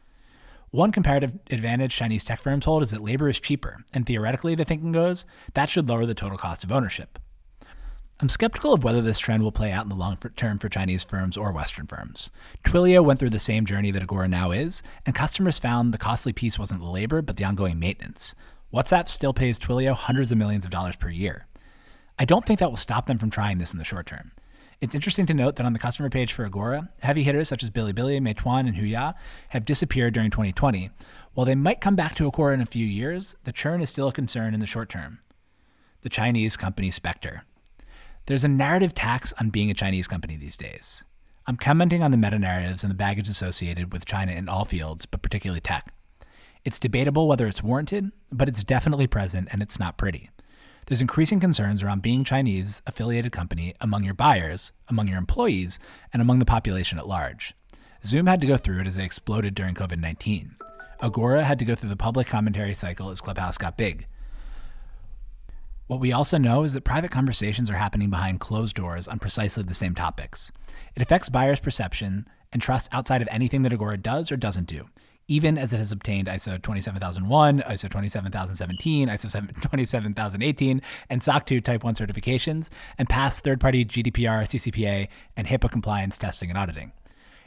One 0.72 0.90
comparative 0.90 1.38
advantage 1.50 1.94
Chinese 1.94 2.24
tech 2.24 2.40
firms 2.40 2.64
hold 2.64 2.82
is 2.82 2.92
that 2.92 3.04
labor 3.04 3.28
is 3.28 3.38
cheaper, 3.38 3.84
and 3.92 4.06
theoretically, 4.06 4.54
the 4.54 4.64
thinking 4.64 4.90
goes, 4.90 5.26
that 5.52 5.68
should 5.68 5.86
lower 5.86 6.06
the 6.06 6.14
total 6.14 6.38
cost 6.38 6.64
of 6.64 6.72
ownership. 6.72 7.18
I'm 8.20 8.30
skeptical 8.30 8.72
of 8.72 8.82
whether 8.82 9.02
this 9.02 9.18
trend 9.18 9.42
will 9.42 9.52
play 9.52 9.70
out 9.70 9.84
in 9.84 9.90
the 9.90 9.94
long 9.94 10.16
term 10.34 10.58
for 10.58 10.70
Chinese 10.70 11.04
firms 11.04 11.36
or 11.36 11.52
Western 11.52 11.86
firms. 11.86 12.30
Twilio 12.64 13.04
went 13.04 13.20
through 13.20 13.30
the 13.30 13.38
same 13.38 13.66
journey 13.66 13.90
that 13.90 14.02
Agora 14.02 14.28
now 14.28 14.50
is, 14.50 14.82
and 15.04 15.14
customers 15.14 15.58
found 15.58 15.92
the 15.92 15.98
costly 15.98 16.32
piece 16.32 16.58
wasn't 16.58 16.80
the 16.80 16.86
labor, 16.86 17.20
but 17.20 17.36
the 17.36 17.44
ongoing 17.44 17.78
maintenance. 17.78 18.34
WhatsApp 18.72 19.10
still 19.10 19.34
pays 19.34 19.58
Twilio 19.58 19.94
hundreds 19.94 20.32
of 20.32 20.38
millions 20.38 20.64
of 20.64 20.70
dollars 20.70 20.96
per 20.96 21.10
year. 21.10 21.46
I 22.18 22.24
don't 22.24 22.46
think 22.46 22.60
that 22.60 22.70
will 22.70 22.78
stop 22.78 23.04
them 23.04 23.18
from 23.18 23.28
trying 23.28 23.58
this 23.58 23.72
in 23.72 23.78
the 23.78 23.84
short 23.84 24.06
term. 24.06 24.32
It's 24.82 24.96
interesting 24.96 25.26
to 25.26 25.34
note 25.34 25.54
that 25.54 25.64
on 25.64 25.74
the 25.74 25.78
customer 25.78 26.10
page 26.10 26.32
for 26.32 26.44
Agora, 26.44 26.88
heavy 27.02 27.22
hitters 27.22 27.48
such 27.48 27.62
as 27.62 27.70
Bilibili, 27.70 28.20
Meituan, 28.20 28.66
and 28.66 28.74
Huya 28.74 29.14
have 29.50 29.64
disappeared 29.64 30.12
during 30.12 30.32
2020. 30.32 30.90
While 31.34 31.46
they 31.46 31.54
might 31.54 31.80
come 31.80 31.94
back 31.94 32.16
to 32.16 32.26
Agora 32.26 32.52
in 32.52 32.60
a 32.60 32.66
few 32.66 32.84
years, 32.84 33.36
the 33.44 33.52
churn 33.52 33.80
is 33.80 33.90
still 33.90 34.08
a 34.08 34.12
concern 34.12 34.54
in 34.54 34.58
the 34.58 34.66
short 34.66 34.88
term. 34.88 35.20
The 36.00 36.08
Chinese 36.08 36.56
company 36.56 36.90
Spectre. 36.90 37.44
There's 38.26 38.42
a 38.42 38.48
narrative 38.48 38.92
tax 38.92 39.32
on 39.38 39.50
being 39.50 39.70
a 39.70 39.74
Chinese 39.74 40.08
company 40.08 40.36
these 40.36 40.56
days. 40.56 41.04
I'm 41.46 41.56
commenting 41.56 42.02
on 42.02 42.10
the 42.10 42.16
meta 42.16 42.40
narratives 42.40 42.82
and 42.82 42.90
the 42.90 42.96
baggage 42.96 43.28
associated 43.28 43.92
with 43.92 44.04
China 44.04 44.32
in 44.32 44.48
all 44.48 44.64
fields, 44.64 45.06
but 45.06 45.22
particularly 45.22 45.60
tech. 45.60 45.94
It's 46.64 46.80
debatable 46.80 47.28
whether 47.28 47.46
it's 47.46 47.62
warranted, 47.62 48.10
but 48.32 48.48
it's 48.48 48.64
definitely 48.64 49.06
present 49.06 49.46
and 49.52 49.62
it's 49.62 49.78
not 49.78 49.96
pretty. 49.96 50.30
There's 50.92 51.00
increasing 51.00 51.40
concerns 51.40 51.82
around 51.82 52.02
being 52.02 52.22
Chinese 52.22 52.82
affiliated 52.86 53.32
company 53.32 53.72
among 53.80 54.04
your 54.04 54.12
buyers, 54.12 54.72
among 54.88 55.08
your 55.08 55.16
employees, 55.16 55.78
and 56.12 56.20
among 56.20 56.38
the 56.38 56.44
population 56.44 56.98
at 56.98 57.08
large. 57.08 57.54
Zoom 58.04 58.26
had 58.26 58.42
to 58.42 58.46
go 58.46 58.58
through 58.58 58.82
it 58.82 58.86
as 58.86 58.96
they 58.96 59.04
exploded 59.04 59.54
during 59.54 59.74
COVID 59.74 59.98
19. 59.98 60.54
Agora 61.00 61.44
had 61.44 61.58
to 61.60 61.64
go 61.64 61.74
through 61.74 61.88
the 61.88 61.96
public 61.96 62.26
commentary 62.26 62.74
cycle 62.74 63.08
as 63.08 63.22
Clubhouse 63.22 63.56
got 63.56 63.78
big. 63.78 64.06
What 65.86 65.98
we 65.98 66.12
also 66.12 66.36
know 66.36 66.62
is 66.62 66.74
that 66.74 66.84
private 66.84 67.10
conversations 67.10 67.70
are 67.70 67.76
happening 67.76 68.10
behind 68.10 68.40
closed 68.40 68.76
doors 68.76 69.08
on 69.08 69.18
precisely 69.18 69.62
the 69.62 69.72
same 69.72 69.94
topics. 69.94 70.52
It 70.94 71.00
affects 71.00 71.30
buyers' 71.30 71.58
perception 71.58 72.28
and 72.52 72.60
trust 72.60 72.90
outside 72.92 73.22
of 73.22 73.28
anything 73.30 73.62
that 73.62 73.72
Agora 73.72 73.96
does 73.96 74.30
or 74.30 74.36
doesn't 74.36 74.66
do 74.66 74.90
even 75.28 75.56
as 75.56 75.72
it 75.72 75.78
has 75.78 75.92
obtained 75.92 76.28
ISO 76.28 76.60
27001, 76.60 77.60
ISO 77.60 77.90
27017, 77.90 79.08
ISO 79.08 79.30
27018, 79.62 80.82
and 81.08 81.22
SOC 81.22 81.46
2 81.46 81.60
Type 81.60 81.84
1 81.84 81.94
certifications, 81.94 82.68
and 82.98 83.08
passed 83.08 83.44
third 83.44 83.60
party 83.60 83.84
GDPR, 83.84 84.42
CCPA, 84.42 85.08
and 85.36 85.46
HIPAA 85.46 85.70
compliance 85.70 86.18
testing 86.18 86.50
and 86.50 86.58
auditing. 86.58 86.92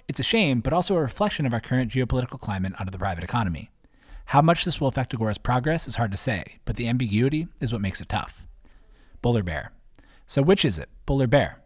It's 0.07 0.19
a 0.19 0.23
shame, 0.23 0.61
but 0.61 0.73
also 0.73 0.95
a 0.95 1.01
reflection 1.01 1.45
of 1.45 1.53
our 1.53 1.59
current 1.59 1.91
geopolitical 1.91 2.39
climate 2.39 2.73
under 2.79 2.91
the 2.91 2.99
private 2.99 3.23
economy. 3.23 3.71
How 4.29 4.41
much 4.41 4.65
this 4.65 4.79
will 4.79 4.87
affect 4.87 5.13
Agora's 5.13 5.37
progress 5.37 5.87
is 5.87 5.95
hard 5.95 6.11
to 6.11 6.17
say, 6.17 6.57
but 6.65 6.75
the 6.75 6.87
ambiguity 6.87 7.47
is 7.59 7.71
what 7.71 7.81
makes 7.81 8.01
it 8.01 8.09
tough. 8.09 8.45
Bull 9.21 9.37
or 9.37 9.43
bear? 9.43 9.71
So, 10.25 10.41
which 10.41 10.65
is 10.65 10.79
it, 10.79 10.89
bull 11.05 11.21
or 11.21 11.27
bear? 11.27 11.61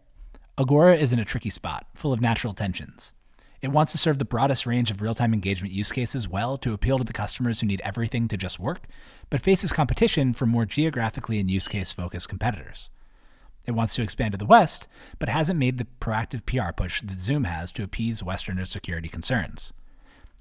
Agora 0.58 0.94
is 0.96 1.12
in 1.12 1.18
a 1.18 1.24
tricky 1.24 1.48
spot, 1.48 1.86
full 1.94 2.12
of 2.12 2.20
natural 2.20 2.52
tensions. 2.52 3.14
It 3.62 3.72
wants 3.72 3.92
to 3.92 3.98
serve 3.98 4.18
the 4.18 4.24
broadest 4.24 4.64
range 4.64 4.90
of 4.90 5.02
real 5.02 5.14
time 5.14 5.34
engagement 5.34 5.74
use 5.74 5.92
cases 5.92 6.26
well 6.26 6.56
to 6.58 6.72
appeal 6.72 6.96
to 6.98 7.04
the 7.04 7.12
customers 7.12 7.60
who 7.60 7.66
need 7.66 7.82
everything 7.84 8.26
to 8.28 8.36
just 8.36 8.58
work, 8.58 8.86
but 9.28 9.42
faces 9.42 9.72
competition 9.72 10.32
from 10.32 10.48
more 10.48 10.64
geographically 10.64 11.38
and 11.38 11.50
use 11.50 11.68
case 11.68 11.92
focused 11.92 12.28
competitors. 12.28 12.90
It 13.66 13.72
wants 13.72 13.94
to 13.96 14.02
expand 14.02 14.32
to 14.32 14.38
the 14.38 14.46
West, 14.46 14.88
but 15.18 15.28
hasn't 15.28 15.58
made 15.58 15.76
the 15.76 15.86
proactive 16.00 16.46
PR 16.46 16.72
push 16.72 17.02
that 17.02 17.20
Zoom 17.20 17.44
has 17.44 17.70
to 17.72 17.82
appease 17.82 18.22
Westerners' 18.22 18.70
security 18.70 19.08
concerns. 19.08 19.74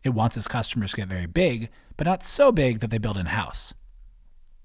It 0.04 0.12
wants 0.12 0.38
its 0.38 0.48
customers 0.48 0.92
to 0.92 0.98
get 0.98 1.10
very 1.10 1.26
big, 1.26 1.70
but 1.98 2.08
not 2.08 2.24
so 2.24 2.54
big 2.54 2.80
that 2.80 2.90
they 2.90 2.98
build 2.98 3.18
in 3.18 3.26
house. 3.26 3.74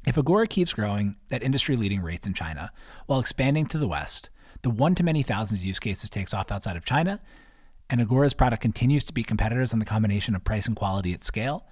If 0.07 0.17
Agora 0.17 0.47
keeps 0.47 0.75
growing 0.75 1.17
at 1.31 1.43
industry 1.43 1.77
leading 1.77 2.03
rates 2.03 2.27
in 2.27 2.35
China 2.35 2.71
while 3.07 3.19
expanding 3.19 3.67
to 3.67 3.79
the 3.79 3.89
West, 3.89 4.31
the 4.63 4.71
one 4.71 4.95
to 4.95 5.03
many 5.03 5.25
thousands 5.25 5.67
use 5.67 5.81
cases 5.81 6.09
takes 6.09 6.33
off 6.33 6.53
outside 6.53 6.77
of 6.77 6.85
China, 6.85 7.21
and 7.91 8.01
Agora's 8.01 8.35
product 8.35 8.63
continues 8.63 9.05
to 9.05 9.13
beat 9.13 9.27
competitors 9.27 9.73
on 9.73 9.79
the 9.79 9.85
combination 9.85 10.35
of 10.35 10.45
price 10.45 10.67
and 10.67 10.77
quality 10.77 11.13
at 11.13 11.23
scale, 11.23 11.67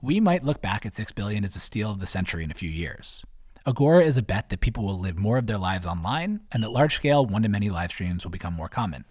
we 0.00 0.20
might 0.20 0.44
look 0.44 0.62
back 0.62 0.86
at 0.86 0.94
6 0.94 1.12
billion 1.12 1.44
as 1.44 1.56
a 1.56 1.60
steal 1.60 1.90
of 1.90 2.00
the 2.00 2.06
century 2.06 2.44
in 2.44 2.50
a 2.50 2.54
few 2.54 2.70
years. 2.70 3.24
Agora 3.66 4.02
is 4.02 4.16
a 4.16 4.22
bet 4.22 4.48
that 4.48 4.60
people 4.60 4.84
will 4.84 4.98
live 4.98 5.18
more 5.18 5.36
of 5.36 5.46
their 5.46 5.58
lives 5.58 5.86
online 5.86 6.40
and 6.52 6.62
that 6.62 6.70
large 6.70 6.94
scale 6.94 7.26
one 7.26 7.42
to 7.42 7.48
many 7.48 7.68
live 7.68 7.90
streams 7.90 8.24
will 8.24 8.30
become 8.30 8.54
more 8.54 8.68
common. 8.68 9.04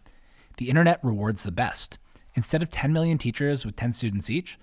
The 0.58 0.70
internet 0.70 0.99
rewards 1.03 1.43
the 1.43 1.51
best. 1.51 1.99
Instead 2.34 2.64
of 2.64 2.72
10 2.72 2.91
million 2.91 3.18
teachers 3.18 3.66
with 3.66 3.76
10 3.76 3.93
students 3.93 4.30
each, 4.30 4.58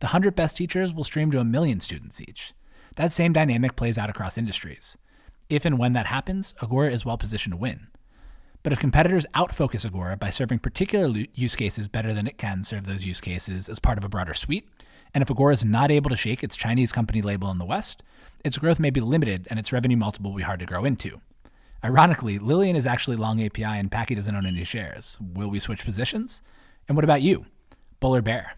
the 0.00 0.06
100 0.06 0.34
best 0.34 0.56
teachers 0.56 0.94
will 0.94 1.04
stream 1.04 1.30
to 1.30 1.40
a 1.40 1.44
million 1.44 1.80
students 1.80 2.20
each. 2.20 2.52
That 2.96 3.12
same 3.12 3.32
dynamic 3.32 3.74
plays 3.74 3.98
out 3.98 4.10
across 4.10 4.38
industries. 4.38 4.96
If 5.48 5.64
and 5.64 5.78
when 5.78 5.92
that 5.94 6.06
happens, 6.06 6.54
Agora 6.62 6.92
is 6.92 7.04
well 7.04 7.18
positioned 7.18 7.52
to 7.52 7.56
win. 7.56 7.88
But 8.62 8.72
if 8.72 8.78
competitors 8.78 9.26
outfocus 9.34 9.84
Agora 9.84 10.16
by 10.16 10.30
serving 10.30 10.60
particular 10.60 11.24
use 11.34 11.56
cases 11.56 11.88
better 11.88 12.14
than 12.14 12.26
it 12.26 12.38
can 12.38 12.62
serve 12.62 12.84
those 12.84 13.04
use 13.04 13.20
cases 13.20 13.68
as 13.68 13.80
part 13.80 13.98
of 13.98 14.04
a 14.04 14.08
broader 14.08 14.34
suite, 14.34 14.68
and 15.14 15.22
if 15.22 15.30
Agora 15.30 15.52
is 15.52 15.64
not 15.64 15.90
able 15.90 16.10
to 16.10 16.16
shake 16.16 16.44
its 16.44 16.56
Chinese 16.56 16.92
company 16.92 17.22
label 17.22 17.50
in 17.50 17.58
the 17.58 17.64
West, 17.64 18.02
its 18.44 18.58
growth 18.58 18.78
may 18.78 18.90
be 18.90 19.00
limited 19.00 19.46
and 19.50 19.58
its 19.58 19.72
revenue 19.72 19.96
multiple 19.96 20.30
will 20.30 20.38
be 20.38 20.44
hard 20.44 20.60
to 20.60 20.66
grow 20.66 20.84
into. 20.84 21.20
Ironically, 21.84 22.38
Lillian 22.38 22.76
is 22.76 22.86
actually 22.86 23.16
long 23.16 23.42
API 23.42 23.64
and 23.64 23.90
Packy 23.90 24.14
doesn't 24.14 24.34
own 24.34 24.46
any 24.46 24.62
shares. 24.62 25.18
Will 25.20 25.48
we 25.48 25.58
switch 25.58 25.84
positions? 25.84 26.42
And 26.88 26.96
what 26.96 27.04
about 27.04 27.22
you? 27.22 27.46
Bull 27.98 28.14
or 28.14 28.22
bear? 28.22 28.54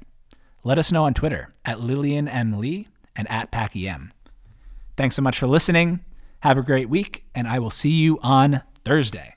Let 0.62 0.78
us 0.78 0.92
know 0.92 1.04
on 1.04 1.14
Twitter 1.14 1.48
at 1.64 1.80
Lillian 1.80 2.28
M. 2.28 2.58
Li 2.58 2.88
and 3.16 3.30
at 3.30 3.50
Packy 3.50 3.88
M. 3.88 4.12
Thanks 4.96 5.16
so 5.16 5.22
much 5.22 5.38
for 5.38 5.46
listening. 5.46 6.00
Have 6.40 6.58
a 6.58 6.62
great 6.62 6.90
week, 6.90 7.24
and 7.34 7.48
I 7.48 7.58
will 7.58 7.70
see 7.70 7.90
you 7.90 8.18
on 8.22 8.62
Thursday. 8.84 9.34